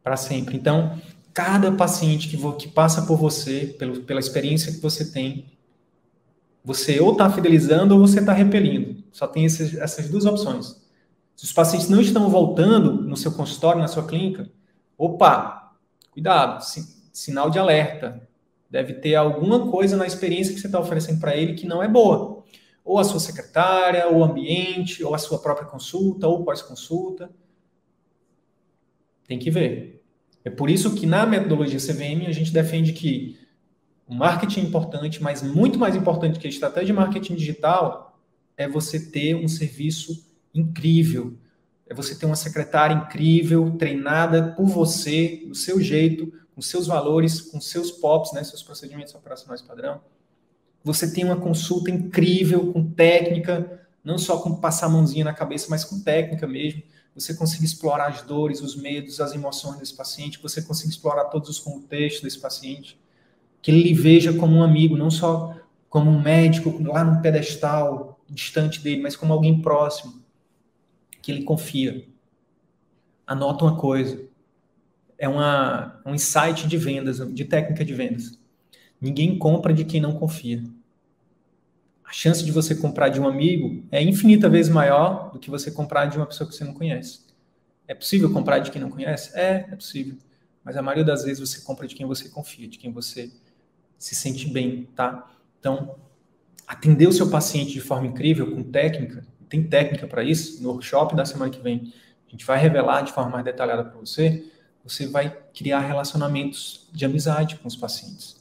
Para 0.02 0.18
sempre. 0.18 0.56
Então, 0.56 1.00
cada 1.34 1.72
paciente 1.72 2.28
que, 2.28 2.38
que 2.54 2.68
passa 2.68 3.04
por 3.04 3.18
você, 3.18 3.76
pelo, 3.78 4.02
pela 4.02 4.20
experiência 4.20 4.72
que 4.72 4.80
você 4.80 5.12
tem, 5.12 5.46
você 6.64 7.00
ou 7.00 7.14
está 7.14 7.30
fidelizando 7.30 7.96
ou 7.96 8.02
você 8.02 8.20
está 8.20 8.34
repelindo. 8.34 9.04
Só 9.12 9.28
tem 9.28 9.46
esses, 9.46 9.76
essas 9.76 10.10
duas 10.10 10.26
opções. 10.26 10.80
Se 11.36 11.46
os 11.46 11.54
pacientes 11.54 11.90
não 11.90 12.02
estão 12.02 12.30
voltando 12.30 12.94
no 12.94 13.16
seu 13.16 13.32
consultório, 13.32 13.82
na 13.82 13.88
sua 13.88 14.06
clínica, 14.06 14.52
opa, 14.98 15.74
cuidado, 16.12 16.64
sinal 17.14 17.50
de 17.50 17.58
alerta. 17.58 18.28
Deve 18.70 18.94
ter 18.94 19.16
alguma 19.16 19.72
coisa 19.72 19.96
na 19.96 20.06
experiência 20.06 20.54
que 20.54 20.60
você 20.60 20.68
está 20.68 20.80
oferecendo 20.80 21.20
para 21.20 21.36
ele 21.36 21.54
que 21.54 21.66
não 21.66 21.82
é 21.82 21.88
boa. 21.88 22.44
Ou 22.84 23.00
a 23.00 23.04
sua 23.04 23.20
secretária, 23.20 24.08
ou 24.08 24.18
o 24.18 24.24
ambiente, 24.24 25.04
ou 25.04 25.16
a 25.16 25.18
sua 25.18 25.40
própria 25.40 25.68
consulta, 25.68 26.28
ou 26.28 26.44
pós-consulta. 26.44 27.32
Tem 29.26 29.40
que 29.40 29.50
ver. 29.50 30.04
É 30.44 30.50
por 30.50 30.70
isso 30.70 30.94
que 30.94 31.06
na 31.06 31.26
metodologia 31.26 31.80
CVM 31.80 32.28
a 32.28 32.32
gente 32.32 32.52
defende 32.52 32.94
que 32.94 33.39
o 34.10 34.16
marketing 34.16 34.62
é 34.62 34.64
importante, 34.64 35.22
mas 35.22 35.44
muito 35.44 35.78
mais 35.78 35.96
importante 35.96 36.40
que 36.40 36.48
a 36.48 36.50
estratégia 36.50 36.88
de 36.88 36.94
marketing 36.94 37.36
digital 37.36 38.20
é 38.58 38.68
você 38.68 39.00
ter 39.00 39.36
um 39.36 39.48
serviço 39.48 40.28
incrível. 40.52 41.38
É 41.86 41.94
você 41.94 42.16
ter 42.16 42.26
uma 42.26 42.36
secretária 42.36 42.96
incrível, 42.96 43.76
treinada 43.78 44.52
por 44.58 44.66
você, 44.66 45.44
do 45.48 45.54
seu 45.54 45.80
jeito, 45.80 46.34
com 46.56 46.62
seus 46.62 46.88
valores, 46.88 47.40
com 47.40 47.62
seus 47.62 47.92
POPs, 47.92 48.34
né, 48.34 48.44
seus 48.44 48.64
procedimentos 48.64 49.14
operacionais 49.14 49.62
padrão. 49.62 50.02
Você 50.84 51.14
tem 51.14 51.24
uma 51.24 51.38
consulta 51.38 51.92
incrível, 51.92 52.74
com 52.74 52.92
técnica, 52.92 53.80
não 54.04 54.18
só 54.18 54.40
com 54.40 54.56
passar 54.56 54.88
a 54.88 54.90
mãozinha 54.90 55.26
na 55.26 55.34
cabeça, 55.34 55.68
mas 55.70 55.84
com 55.84 56.02
técnica 56.02 56.48
mesmo. 56.48 56.82
Você 57.14 57.36
consegue 57.36 57.66
explorar 57.66 58.08
as 58.08 58.24
dores, 58.24 58.60
os 58.62 58.76
medos, 58.76 59.22
as 59.22 59.34
emoções 59.34 59.78
desse 59.78 59.96
paciente, 59.96 60.42
você 60.42 60.64
consegue 60.64 60.90
explorar 60.90 61.26
todos 61.26 61.48
os 61.50 61.60
contextos 61.60 62.24
desse 62.24 62.40
paciente, 62.40 63.00
que 63.62 63.72
ele 63.72 63.84
lhe 63.84 63.94
veja 63.94 64.34
como 64.34 64.56
um 64.56 64.64
amigo, 64.64 64.98
não 64.98 65.12
só 65.12 65.56
como 65.90 66.10
um 66.10 66.22
médico 66.22 66.82
lá 66.84 67.04
no 67.04 67.22
pedestal, 67.22 68.20
distante 68.30 68.82
dele, 68.82 69.02
mas 69.02 69.16
como 69.16 69.34
alguém 69.34 69.62
próximo, 69.62 70.22
que 71.22 71.32
ele 71.32 71.44
confia. 71.44 72.06
Anota 73.26 73.66
uma 73.66 73.76
coisa, 73.76 74.24
é 75.18 75.28
uma, 75.28 76.02
um 76.06 76.16
insight 76.16 76.68
de 76.68 76.78
vendas, 76.78 77.18
de 77.34 77.46
técnica 77.46 77.84
de 77.84 77.94
vendas. 77.94 78.40
Ninguém 79.02 79.38
compra 79.38 79.74
de 79.74 79.84
quem 79.86 80.00
não 80.00 80.14
confia. 80.14 80.64
A 82.04 82.12
chance 82.12 82.44
de 82.44 82.52
você 82.52 82.76
comprar 82.76 83.10
de 83.10 83.20
um 83.20 83.28
amigo 83.28 83.84
é 83.92 84.02
infinita 84.02 84.50
vezes 84.50 84.72
maior 84.72 85.32
do 85.32 85.40
que 85.40 85.50
você 85.50 85.70
comprar 85.70 86.06
de 86.06 86.18
uma 86.18 86.26
pessoa 86.26 86.50
que 86.50 86.56
você 86.56 86.64
não 86.64 86.74
conhece. 86.74 87.22
É 87.88 87.94
possível 87.94 88.32
comprar 88.32 88.60
de 88.60 88.72
quem 88.72 88.82
não 88.82 88.90
conhece? 88.90 89.32
É, 89.38 89.68
é 89.72 89.76
possível. 89.76 90.18
Mas 90.64 90.76
a 90.76 90.82
maioria 90.82 91.04
das 91.04 91.24
vezes 91.24 91.40
você 91.40 91.62
compra 91.62 91.88
de 91.88 91.96
quem 91.96 92.06
você 92.06 92.30
confia, 92.30 92.68
de 92.68 92.78
quem 92.78 92.92
você 92.92 93.32
se 94.00 94.16
sente 94.16 94.50
bem, 94.50 94.88
tá? 94.96 95.30
Então, 95.60 95.96
atender 96.66 97.08
o 97.08 97.14
seu 97.14 97.30
paciente 97.30 97.74
de 97.74 97.82
forma 97.82 98.08
incrível, 98.08 98.50
com 98.50 98.64
técnica, 98.64 99.24
tem 99.48 99.62
técnica 99.62 100.08
para 100.08 100.24
isso, 100.24 100.64
no 100.64 100.70
workshop 100.70 101.16
da 101.16 101.26
semana 101.26 101.52
que 101.52 101.62
vem, 101.62 101.94
a 102.28 102.32
gente 102.32 102.46
vai 102.46 102.58
revelar 102.58 103.02
de 103.02 103.12
forma 103.12 103.30
mais 103.30 103.46
detalhada 103.46 103.84
para 103.84 104.00
você 104.00 104.50
você 104.84 105.08
vai 105.08 105.36
criar 105.54 105.80
relacionamentos 105.82 106.88
de 106.92 107.06
amizade 107.06 107.58
com 107.58 107.68
os 107.68 107.76
pacientes. 107.76 108.38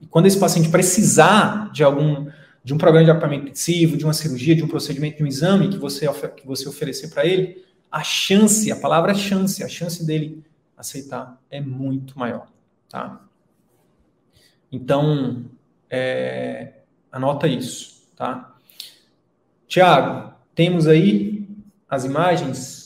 E 0.00 0.06
quando 0.06 0.26
esse 0.26 0.38
paciente 0.38 0.68
precisar 0.68 1.70
de 1.72 1.82
algum 1.82 2.28
de 2.62 2.74
um 2.74 2.78
programa 2.78 3.04
de 3.04 3.10
acompanhamento 3.12 3.44
intensivo, 3.44 3.96
de 3.96 4.02
uma 4.04 4.12
cirurgia, 4.12 4.56
de 4.56 4.64
um 4.64 4.66
procedimento, 4.66 5.18
de 5.18 5.22
um 5.22 5.26
exame 5.26 5.68
que 5.68 5.78
você 5.78 6.06
que 6.30 6.46
você 6.46 6.68
oferecer 6.68 7.08
para 7.08 7.24
ele, 7.24 7.64
a 7.90 8.02
chance, 8.02 8.70
a 8.72 8.76
palavra 8.76 9.14
chance, 9.14 9.62
a 9.62 9.68
chance 9.68 10.04
dele 10.04 10.44
aceitar 10.76 11.40
é 11.48 11.60
muito 11.60 12.18
maior, 12.18 12.48
tá? 12.88 13.24
Então, 14.76 15.46
é, 15.88 16.82
anota 17.10 17.48
isso, 17.48 18.12
tá? 18.14 18.54
Tiago, 19.66 20.34
temos 20.54 20.86
aí 20.86 21.48
as 21.88 22.04
imagens 22.04 22.84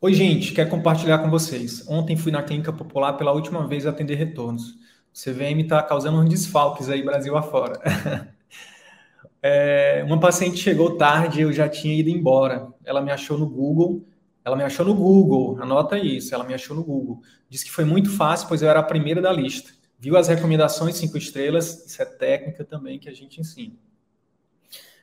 Oi, 0.00 0.12
gente, 0.12 0.52
quero 0.52 0.68
compartilhar 0.68 1.18
com 1.20 1.30
vocês. 1.30 1.88
Ontem 1.88 2.14
fui 2.14 2.30
na 2.30 2.42
clínica 2.42 2.70
popular 2.70 3.14
pela 3.14 3.32
última 3.32 3.66
vez 3.66 3.86
atender 3.86 4.16
retornos. 4.16 4.72
O 4.72 5.14
CVM 5.14 5.60
está 5.60 5.82
causando 5.82 6.18
uns 6.18 6.28
desfalques 6.28 6.90
aí 6.90 7.02
Brasil 7.02 7.34
afora. 7.38 7.80
é, 9.40 10.04
uma 10.06 10.20
paciente 10.20 10.58
chegou 10.58 10.98
tarde, 10.98 11.40
eu 11.40 11.50
já 11.54 11.70
tinha 11.70 11.98
ido 11.98 12.10
embora. 12.10 12.68
Ela 12.84 13.00
me 13.00 13.10
achou 13.10 13.38
no 13.38 13.48
Google. 13.48 14.04
Ela 14.44 14.56
me 14.56 14.62
achou 14.62 14.84
no 14.84 14.94
Google, 14.94 15.58
anota 15.58 15.98
isso, 15.98 16.34
ela 16.34 16.44
me 16.44 16.52
achou 16.52 16.76
no 16.76 16.84
Google. 16.84 17.22
Disse 17.48 17.64
que 17.64 17.70
foi 17.70 17.86
muito 17.86 18.10
fácil, 18.10 18.46
pois 18.46 18.60
eu 18.60 18.68
era 18.68 18.80
a 18.80 18.82
primeira 18.82 19.22
da 19.22 19.32
lista. 19.32 19.72
Viu 20.04 20.18
as 20.18 20.28
recomendações 20.28 20.96
cinco 20.96 21.16
estrelas, 21.16 21.86
isso 21.86 22.02
é 22.02 22.04
técnica 22.04 22.62
também 22.62 22.98
que 22.98 23.08
a 23.08 23.14
gente 23.14 23.40
ensina. 23.40 23.74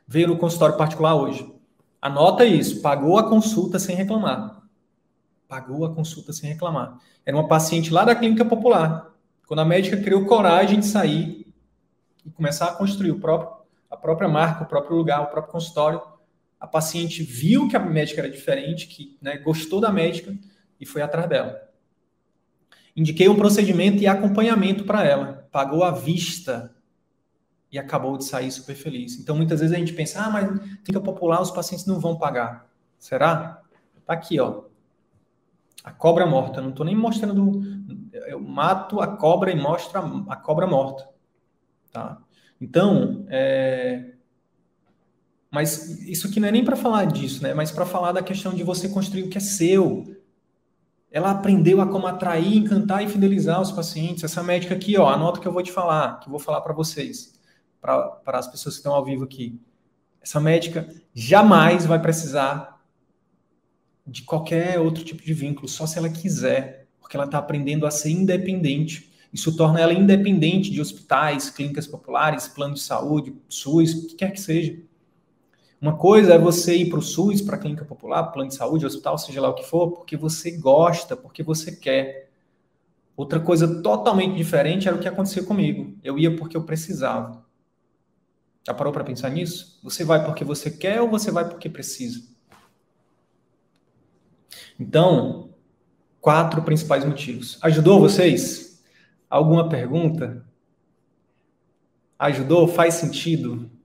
Veio 0.08 0.28
no 0.28 0.38
consultório 0.38 0.78
particular 0.78 1.16
hoje. 1.16 1.52
Anota 2.00 2.46
isso, 2.46 2.82
pagou 2.82 3.18
a 3.18 3.28
consulta 3.28 3.80
sem 3.80 3.96
reclamar 3.96 4.62
pagou 5.52 5.84
a 5.84 5.94
consulta 5.94 6.32
sem 6.32 6.50
reclamar. 6.50 6.98
Era 7.26 7.36
uma 7.36 7.46
paciente 7.46 7.92
lá 7.92 8.06
da 8.06 8.16
clínica 8.16 8.46
popular. 8.46 9.14
Quando 9.46 9.60
a 9.60 9.66
médica 9.66 9.98
criou 9.98 10.26
coragem 10.26 10.80
de 10.80 10.86
sair 10.86 11.54
e 12.26 12.30
começar 12.30 12.68
a 12.68 12.74
construir 12.74 13.12
o 13.12 13.20
próprio, 13.20 13.66
a 13.90 13.98
própria 13.98 14.30
marca, 14.30 14.64
o 14.64 14.66
próprio 14.66 14.96
lugar, 14.96 15.22
o 15.24 15.28
próprio 15.28 15.52
consultório, 15.52 16.02
a 16.58 16.66
paciente 16.66 17.22
viu 17.22 17.68
que 17.68 17.76
a 17.76 17.80
médica 17.80 18.22
era 18.22 18.30
diferente, 18.30 18.88
que 18.88 19.18
né, 19.22 19.40
gostou 19.40 19.82
da 19.82 19.92
médica 19.92 20.34
e 20.80 20.86
foi 20.86 21.02
atrás 21.02 21.28
dela. 21.28 21.62
Indiquei 22.96 23.30
um 23.30 23.36
procedimento 23.36 24.02
e 24.02 24.08
acompanhamento 24.08 24.84
para 24.84 25.04
ela. 25.06 25.48
Pagou 25.52 25.84
à 25.84 25.92
vista 25.92 26.74
e 27.72 27.80
acabou 27.80 28.18
de 28.18 28.26
sair 28.26 28.52
super 28.52 28.76
feliz. 28.76 29.18
Então, 29.18 29.36
muitas 29.36 29.62
vezes 29.62 29.74
a 29.74 29.80
gente 29.80 29.94
pensa, 29.94 30.22
ah, 30.22 30.30
mas 30.30 30.48
clínica 30.84 31.00
popular, 31.00 31.42
os 31.42 31.52
pacientes 31.52 31.86
não 31.86 32.00
vão 32.00 32.18
pagar. 32.18 32.70
Será? 33.00 33.62
Tá 34.06 34.14
aqui, 34.14 34.40
ó. 34.40 34.64
A 35.84 35.92
cobra 35.92 36.26
morta. 36.26 36.62
Não 36.62 36.70
estou 36.70 36.86
nem 36.86 36.96
mostrando. 36.96 37.62
Eu 38.28 38.42
mato 38.42 39.00
a 39.00 39.08
cobra 39.08 39.52
e 39.52 39.56
mostro 39.56 40.26
a, 40.28 40.36
cobra 40.36 40.68
morta. 40.68 41.10
Tá? 41.92 42.22
Então, 42.60 43.26
é... 43.30 44.12
mas 45.50 46.02
isso 46.08 46.28
aqui 46.28 46.40
não 46.40 46.50
é 46.50 46.52
nem 46.52 46.64
para 46.64 46.76
falar 46.76 47.06
disso, 47.06 47.42
né? 47.42 47.54
Mas 47.54 47.72
para 47.72 47.86
falar 47.86 48.12
da 48.12 48.22
questão 48.22 48.54
de 48.54 48.64
você 48.64 48.90
construir 48.90 49.24
o 49.24 49.30
que 49.30 49.38
é 49.38 49.42
seu. 49.42 50.21
Ela 51.12 51.32
aprendeu 51.32 51.82
a 51.82 51.88
como 51.88 52.08
atrair, 52.08 52.56
encantar 52.56 53.04
e 53.04 53.10
fidelizar 53.10 53.62
os 53.62 53.72
pacientes. 53.72 54.24
Essa 54.24 54.42
médica 54.42 54.74
aqui, 54.74 54.98
ó, 54.98 55.10
anota 55.10 55.42
que 55.42 55.48
eu 55.48 55.52
vou 55.52 55.62
te 55.62 55.72
falar, 55.72 56.20
que 56.20 56.28
eu 56.28 56.32
vou 56.32 56.40
falar 56.40 56.62
para 56.62 56.74
vocês, 56.74 57.34
para 57.82 58.22
as 58.28 58.48
pessoas 58.48 58.76
que 58.76 58.80
estão 58.80 58.94
ao 58.94 59.04
vivo 59.04 59.26
aqui. 59.26 59.60
Essa 60.22 60.40
médica 60.40 60.88
jamais 61.14 61.86
vai 61.86 62.02
precisar 62.02 62.82
de 64.08 64.24
qualquer 64.24 64.80
outro 64.80 65.04
tipo 65.04 65.22
de 65.22 65.34
vínculo, 65.34 65.68
só 65.68 65.86
se 65.86 65.98
ela 65.98 66.10
quiser, 66.10 66.88
porque 67.00 67.18
ela 67.18 67.26
está 67.26 67.38
aprendendo 67.40 67.86
a 67.86 67.92
ser 67.92 68.12
independente. 68.12 69.12
Isso 69.34 69.56
torna 69.56 69.80
ela 69.80 69.94
independente 69.94 70.72
de 70.72 70.80
hospitais, 70.80 71.50
clínicas 71.50 71.88
populares, 71.88 72.48
plano 72.48 72.74
de 72.74 72.82
saúde, 72.82 73.36
SUS, 73.50 73.94
o 73.94 74.08
que 74.08 74.16
quer 74.16 74.32
que 74.32 74.40
seja. 74.40 74.78
Uma 75.82 75.98
coisa 75.98 76.36
é 76.36 76.38
você 76.38 76.76
ir 76.76 76.90
para 76.90 77.00
o 77.00 77.02
SUS, 77.02 77.42
para 77.42 77.56
a 77.56 77.60
clínica 77.60 77.84
popular, 77.84 78.26
plano 78.26 78.50
de 78.50 78.56
saúde, 78.56 78.86
hospital, 78.86 79.18
seja 79.18 79.42
lá 79.42 79.50
o 79.50 79.56
que 79.56 79.64
for, 79.64 79.92
porque 79.92 80.16
você 80.16 80.52
gosta, 80.52 81.18
porque 81.18 81.42
você 81.42 81.76
quer. 81.76 82.30
Outra 83.18 83.40
coisa 83.40 83.82
totalmente 83.82 84.38
diferente 84.38 84.88
era 84.88 84.96
o 84.96 85.00
que 85.00 85.08
aconteceu 85.08 85.44
comigo. 85.44 85.98
Eu 86.04 86.20
ia 86.20 86.36
porque 86.36 86.56
eu 86.56 86.64
precisava. 86.64 87.44
Já 88.64 88.76
parou 88.76 88.94
para 88.94 89.04
pensar 89.04 89.32
nisso? 89.32 89.80
Você 89.82 90.04
vai 90.04 90.24
porque 90.24 90.44
você 90.44 90.70
quer 90.70 91.02
ou 91.02 91.10
você 91.10 91.32
vai 91.32 91.50
porque 91.50 91.68
precisa? 91.68 92.30
Então, 94.80 95.50
quatro 96.20 96.62
principais 96.62 97.04
motivos. 97.04 97.58
Ajudou 97.60 98.00
vocês? 98.00 98.84
Alguma 99.28 99.68
pergunta? 99.68 100.46
Ajudou? 102.20 102.68
Faz 102.68 102.94
sentido? 102.94 103.81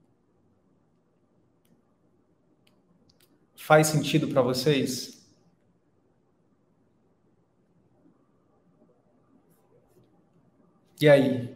Faz 3.67 3.87
sentido 3.87 4.29
para 4.29 4.41
vocês? 4.41 5.21
E 11.01 11.09
aí? 11.09 11.53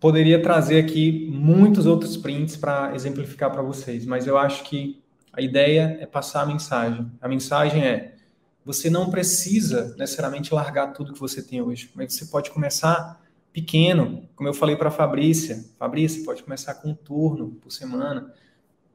Poderia 0.00 0.40
trazer 0.40 0.82
aqui 0.82 1.28
muitos 1.30 1.84
outros 1.84 2.16
prints 2.16 2.56
para 2.56 2.94
exemplificar 2.94 3.52
para 3.52 3.60
vocês, 3.60 4.06
mas 4.06 4.26
eu 4.26 4.38
acho 4.38 4.64
que 4.64 5.02
a 5.30 5.42
ideia 5.42 5.98
é 6.00 6.06
passar 6.06 6.44
a 6.44 6.46
mensagem. 6.46 7.12
A 7.20 7.28
mensagem 7.28 7.84
é: 7.84 8.16
você 8.64 8.88
não 8.88 9.10
precisa 9.10 9.94
necessariamente 9.98 10.54
largar 10.54 10.94
tudo 10.94 11.12
que 11.12 11.20
você 11.20 11.42
tem 11.42 11.60
hoje, 11.60 11.90
mas 11.94 12.14
você 12.14 12.24
pode 12.24 12.50
começar 12.50 13.22
pequeno, 13.52 14.26
como 14.34 14.48
eu 14.48 14.54
falei 14.54 14.76
para 14.76 14.88
a 14.88 14.90
Fabrícia. 14.90 15.62
Fabrícia, 15.78 16.24
pode 16.24 16.42
começar 16.42 16.72
com 16.76 16.88
um 16.88 16.94
turno 16.94 17.50
por 17.60 17.70
semana. 17.70 18.32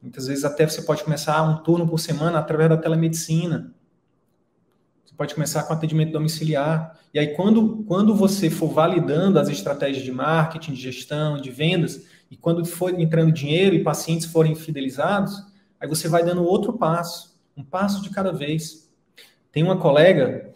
Muitas 0.01 0.27
vezes 0.27 0.45
até 0.45 0.67
você 0.67 0.81
pode 0.81 1.03
começar 1.03 1.41
um 1.43 1.63
turno 1.63 1.87
por 1.87 1.99
semana 1.99 2.39
através 2.39 2.69
da 2.69 2.77
telemedicina. 2.77 3.73
Você 5.05 5.13
pode 5.15 5.33
começar 5.33 5.63
com 5.63 5.73
atendimento 5.73 6.11
domiciliar. 6.11 6.97
E 7.13 7.19
aí, 7.19 7.35
quando, 7.35 7.83
quando 7.87 8.15
você 8.15 8.49
for 8.49 8.69
validando 8.69 9.39
as 9.39 9.49
estratégias 9.49 10.03
de 10.03 10.11
marketing, 10.11 10.73
de 10.73 10.81
gestão, 10.81 11.41
de 11.41 11.49
vendas, 11.49 12.05
e 12.29 12.37
quando 12.37 12.65
for 12.65 12.97
entrando 12.99 13.31
dinheiro 13.31 13.75
e 13.75 13.83
pacientes 13.83 14.27
forem 14.27 14.53
fidelizados, 14.53 15.47
Aí 15.79 15.87
você 15.87 16.07
vai 16.07 16.23
dando 16.23 16.43
outro 16.43 16.73
passo, 16.73 17.39
um 17.55 17.63
passo 17.63 18.01
de 18.01 18.09
cada 18.09 18.31
vez. 18.31 18.89
Tem 19.51 19.63
uma 19.63 19.77
colega, 19.77 20.51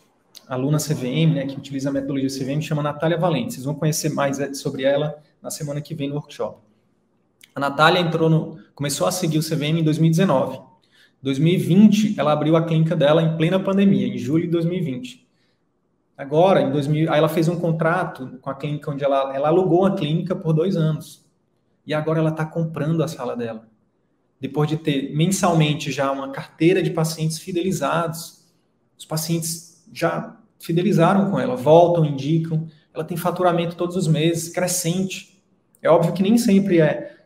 aluna 0.48 0.80
CVM, 0.80 1.36
né, 1.36 1.46
que 1.46 1.58
utiliza 1.58 1.90
a 1.90 1.94
metodologia 1.94 2.30
CVM, 2.30 2.62
chama 2.62 2.82
Natália 2.82 3.18
Valente. 3.18 3.54
Vocês 3.54 3.66
vão 3.66 3.76
conhecer 3.76 4.10
mais 4.10 4.40
sobre 4.60 4.84
ela 4.84 5.22
na 5.42 5.52
semana 5.52 5.80
que 5.80 5.94
vem 5.94 6.10
no 6.10 6.16
workshop. 6.16 6.60
A 7.56 7.60
Natália 7.60 8.00
entrou 8.00 8.30
no, 8.30 8.60
começou 8.74 9.08
a 9.08 9.12
seguir 9.12 9.38
o 9.38 9.44
CVM 9.44 9.80
em 9.80 9.84
2019. 9.84 10.60
2020, 11.22 12.20
ela 12.20 12.32
abriu 12.32 12.56
a 12.56 12.64
clínica 12.64 12.96
dela 12.96 13.22
em 13.22 13.38
plena 13.38 13.60
pandemia, 13.60 14.08
em 14.08 14.18
julho 14.18 14.46
de 14.46 14.52
2020. 14.52 15.28
Agora, 16.18 16.62
em 16.62 16.72
2000, 16.72 17.12
aí 17.12 17.18
ela 17.18 17.30
fez 17.30 17.48
um 17.48 17.60
contrato 17.60 18.40
com 18.42 18.50
a 18.50 18.56
clínica 18.56 18.92
onde 18.92 19.04
ela, 19.04 19.36
ela 19.36 19.50
alugou 19.50 19.86
a 19.86 19.96
clínica 19.96 20.36
por 20.36 20.54
dois 20.54 20.76
anos. 20.76 21.26
E 21.86 21.94
agora 21.94 22.20
ela 22.20 22.30
está 22.30 22.46
comprando 22.46 23.04
a 23.04 23.08
sala 23.08 23.36
dela 23.36 23.72
depois 24.42 24.68
de 24.68 24.76
ter 24.76 25.16
mensalmente 25.16 25.92
já 25.92 26.12
uma 26.12 26.32
carteira 26.32 26.82
de 26.82 26.90
pacientes 26.90 27.38
fidelizados, 27.38 28.44
os 28.98 29.06
pacientes 29.06 29.86
já 29.94 30.36
fidelizaram 30.60 31.30
com 31.30 31.40
ela, 31.40 31.56
voltam, 31.56 32.04
indicam, 32.04 32.68
ela 32.92 33.04
tem 33.04 33.16
faturamento 33.16 33.76
todos 33.76 33.96
os 33.96 34.08
meses, 34.08 34.50
crescente. 34.50 35.40
É 35.80 35.90
óbvio 35.92 36.12
que 36.12 36.24
nem 36.24 36.40
sempre 36.40 36.82
é 36.82 37.21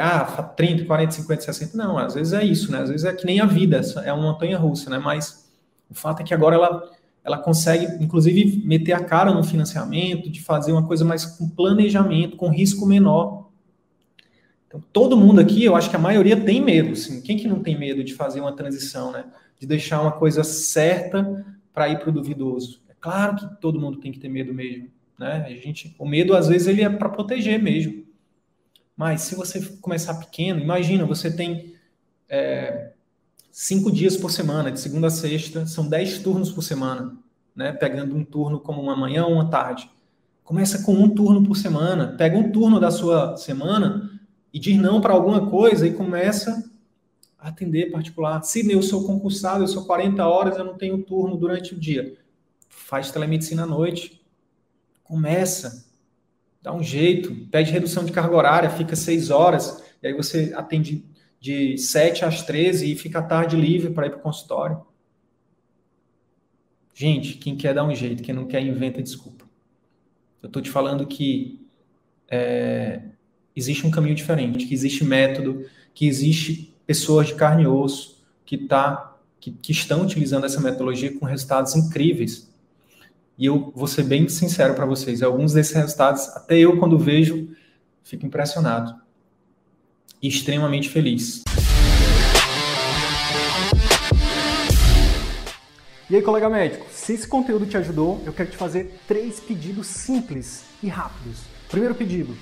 ah, 0.00 0.24
30, 0.42 0.84
40, 0.84 1.12
50, 1.12 1.42
60, 1.42 1.76
não, 1.76 1.98
às 1.98 2.14
vezes 2.14 2.32
é 2.32 2.44
isso, 2.44 2.70
né? 2.70 2.82
Às 2.82 2.88
vezes 2.90 3.04
é 3.04 3.12
que 3.12 3.26
nem 3.26 3.40
a 3.40 3.46
vida, 3.46 3.80
é 4.04 4.12
uma 4.12 4.22
montanha 4.22 4.58
russa, 4.58 4.88
né? 4.90 4.98
Mas 4.98 5.50
o 5.90 5.94
fato 5.94 6.20
é 6.20 6.24
que 6.24 6.32
agora 6.32 6.56
ela, 6.56 6.90
ela 7.24 7.38
consegue, 7.38 7.86
inclusive, 8.02 8.66
meter 8.66 8.92
a 8.92 9.04
cara 9.04 9.32
no 9.32 9.42
financiamento, 9.44 10.30
de 10.30 10.40
fazer 10.40 10.72
uma 10.72 10.86
coisa 10.86 11.04
mais 11.04 11.24
com 11.24 11.48
planejamento, 11.48 12.36
com 12.36 12.48
risco 12.48 12.86
menor. 12.86 13.50
Então, 14.66 14.82
todo 14.92 15.16
mundo 15.16 15.40
aqui, 15.40 15.64
eu 15.64 15.76
acho 15.76 15.90
que 15.90 15.96
a 15.96 15.98
maioria 15.98 16.36
tem 16.36 16.60
medo. 16.60 16.92
Assim. 16.92 17.20
Quem 17.20 17.36
que 17.36 17.46
não 17.46 17.62
tem 17.62 17.78
medo 17.78 18.02
de 18.02 18.14
fazer 18.14 18.40
uma 18.40 18.52
transição, 18.52 19.12
né? 19.12 19.26
De 19.60 19.66
deixar 19.66 20.00
uma 20.00 20.12
coisa 20.12 20.42
certa 20.42 21.44
para 21.72 21.88
ir 21.88 21.98
para 21.98 22.08
o 22.08 22.12
duvidoso? 22.12 22.80
É 22.88 22.94
claro 22.98 23.36
que 23.36 23.60
todo 23.60 23.80
mundo 23.80 23.98
tem 23.98 24.10
que 24.10 24.18
ter 24.18 24.28
medo 24.28 24.52
mesmo. 24.54 24.88
Né? 25.18 25.44
A 25.46 25.50
gente, 25.50 25.94
o 25.98 26.06
medo, 26.06 26.34
às 26.34 26.48
vezes, 26.48 26.66
ele 26.66 26.82
é 26.82 26.88
para 26.88 27.08
proteger 27.08 27.62
mesmo. 27.62 28.02
Mas 28.96 29.22
se 29.22 29.34
você 29.34 29.60
começar 29.80 30.14
pequeno, 30.14 30.60
imagina, 30.60 31.04
você 31.04 31.30
tem 31.34 31.74
é, 32.28 32.92
cinco 33.50 33.90
dias 33.90 34.16
por 34.16 34.30
semana, 34.30 34.70
de 34.70 34.80
segunda 34.80 35.08
a 35.08 35.10
sexta, 35.10 35.66
são 35.66 35.88
dez 35.88 36.18
turnos 36.18 36.50
por 36.50 36.62
semana, 36.62 37.16
né? 37.54 37.72
Pegando 37.72 38.16
um 38.16 38.24
turno 38.24 38.60
como 38.60 38.80
uma 38.80 38.96
manhã 38.96 39.24
ou 39.24 39.32
uma 39.32 39.50
tarde. 39.50 39.90
Começa 40.44 40.82
com 40.82 40.94
um 40.94 41.08
turno 41.08 41.44
por 41.44 41.56
semana. 41.56 42.14
Pega 42.16 42.36
um 42.36 42.50
turno 42.50 42.80
da 42.80 42.90
sua 42.90 43.36
semana 43.36 44.10
e 44.52 44.58
diz 44.58 44.76
não 44.76 45.00
para 45.00 45.12
alguma 45.12 45.48
coisa 45.48 45.86
e 45.86 45.94
começa 45.94 46.70
a 47.38 47.48
atender 47.48 47.90
particular. 47.90 48.42
Se 48.42 48.70
eu 48.70 48.82
sou 48.82 49.06
concursado, 49.06 49.64
eu 49.64 49.68
sou 49.68 49.84
40 49.84 50.26
horas, 50.26 50.56
eu 50.56 50.64
não 50.64 50.76
tenho 50.76 51.02
turno 51.02 51.36
durante 51.36 51.74
o 51.74 51.78
dia. 51.78 52.16
Faz 52.68 53.10
telemedicina 53.10 53.62
à 53.62 53.66
noite. 53.66 54.20
Começa. 55.04 55.86
Dá 56.62 56.72
um 56.72 56.82
jeito. 56.82 57.34
Pede 57.50 57.72
redução 57.72 58.04
de 58.04 58.12
carga 58.12 58.36
horária, 58.36 58.70
fica 58.70 58.94
6 58.94 59.30
horas. 59.30 59.82
E 60.02 60.06
aí 60.06 60.14
você 60.14 60.52
atende 60.54 61.04
de 61.40 61.76
7 61.76 62.24
às 62.24 62.42
13 62.42 62.92
e 62.92 62.94
fica 62.94 63.18
a 63.18 63.22
tarde 63.22 63.56
livre 63.56 63.90
para 63.90 64.06
ir 64.06 64.10
para 64.10 64.20
o 64.20 64.22
consultório. 64.22 64.80
Gente, 66.94 67.34
quem 67.34 67.56
quer 67.56 67.74
dar 67.74 67.84
um 67.84 67.94
jeito, 67.94 68.22
quem 68.22 68.34
não 68.34 68.46
quer 68.46 68.62
inventa 68.62 69.02
desculpa. 69.02 69.44
Eu 70.40 70.46
estou 70.46 70.62
te 70.62 70.70
falando 70.70 71.06
que 71.06 71.60
é, 72.28 73.00
existe 73.56 73.86
um 73.86 73.90
caminho 73.90 74.14
diferente, 74.14 74.66
que 74.66 74.74
existe 74.74 75.04
método, 75.04 75.66
que 75.94 76.06
existe 76.06 76.74
pessoas 76.86 77.28
de 77.28 77.34
carne 77.34 77.64
e 77.64 77.66
osso 77.66 78.22
que, 78.44 78.58
tá, 78.58 79.16
que, 79.40 79.50
que 79.50 79.72
estão 79.72 80.02
utilizando 80.02 80.44
essa 80.44 80.60
metodologia 80.60 81.18
com 81.18 81.24
resultados 81.24 81.74
incríveis. 81.74 82.51
E 83.38 83.46
eu 83.46 83.72
vou 83.74 83.86
ser 83.86 84.04
bem 84.04 84.28
sincero 84.28 84.74
para 84.74 84.84
vocês, 84.84 85.22
alguns 85.22 85.52
desses 85.52 85.74
resultados, 85.74 86.28
até 86.28 86.58
eu 86.58 86.78
quando 86.78 86.98
vejo, 86.98 87.48
fico 88.02 88.26
impressionado 88.26 88.94
e 90.22 90.28
extremamente 90.28 90.88
feliz. 90.88 91.42
E 96.10 96.16
aí, 96.16 96.20
colega 96.20 96.50
médico, 96.50 96.86
se 96.90 97.14
esse 97.14 97.26
conteúdo 97.26 97.64
te 97.64 97.76
ajudou, 97.78 98.22
eu 98.26 98.34
quero 98.34 98.50
te 98.50 98.56
fazer 98.56 99.00
três 99.08 99.40
pedidos 99.40 99.86
simples 99.86 100.64
e 100.82 100.88
rápidos. 100.88 101.38
Primeiro 101.70 101.94
pedido, 101.94 102.36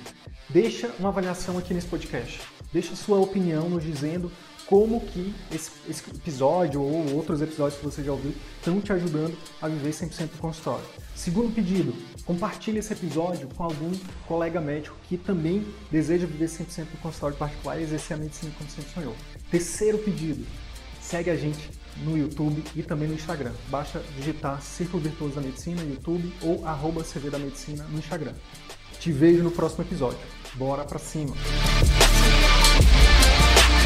deixa 0.48 0.90
uma 0.98 1.10
avaliação 1.10 1.56
aqui 1.56 1.72
nesse 1.72 1.86
podcast. 1.86 2.40
Deixa 2.72 2.96
sua 2.96 3.18
opinião 3.20 3.70
nos 3.70 3.84
dizendo 3.84 4.30
como 4.70 5.00
que 5.00 5.34
esse, 5.52 5.72
esse, 5.88 6.08
episódio 6.08 6.80
ou 6.80 7.12
outros 7.16 7.42
episódios 7.42 7.80
que 7.80 7.84
você 7.84 8.04
já 8.04 8.12
ouviu 8.12 8.32
estão 8.56 8.80
te 8.80 8.92
ajudando 8.92 9.36
a 9.60 9.66
viver 9.66 9.90
100% 9.90 10.30
do 10.30 10.38
consultório. 10.38 10.84
Segundo 11.12 11.52
pedido, 11.52 11.92
compartilhe 12.24 12.78
esse 12.78 12.92
episódio 12.92 13.48
com 13.48 13.64
algum 13.64 13.90
colega 14.28 14.60
médico 14.60 14.96
que 15.08 15.18
também 15.18 15.66
deseja 15.90 16.24
viver 16.24 16.46
100% 16.46 16.84
do 16.84 17.02
consultório 17.02 17.36
particular 17.36 17.80
e 17.80 17.82
exercer 17.82 18.16
a 18.16 18.20
medicina 18.20 18.52
como 18.56 18.70
sempre 18.70 18.92
sonhou. 18.92 19.16
Terceiro 19.50 19.98
pedido, 19.98 20.46
segue 21.02 21.30
a 21.30 21.36
gente 21.36 21.68
no 22.04 22.16
YouTube 22.16 22.62
e 22.76 22.82
também 22.84 23.08
no 23.08 23.14
Instagram. 23.14 23.52
Basta 23.68 24.00
digitar 24.16 24.62
Círculo 24.62 25.02
Virtuoso 25.02 25.34
da 25.34 25.40
Medicina 25.40 25.82
no 25.82 25.90
YouTube 25.90 26.32
ou 26.42 26.64
arroba 26.64 27.02
CV 27.02 27.28
da 27.28 27.40
Medicina 27.40 27.84
no 27.90 27.98
Instagram. 27.98 28.34
Te 29.00 29.10
vejo 29.10 29.42
no 29.42 29.50
próximo 29.50 29.82
episódio. 29.82 30.20
Bora 30.54 30.84
pra 30.84 31.00
cima! 31.00 31.34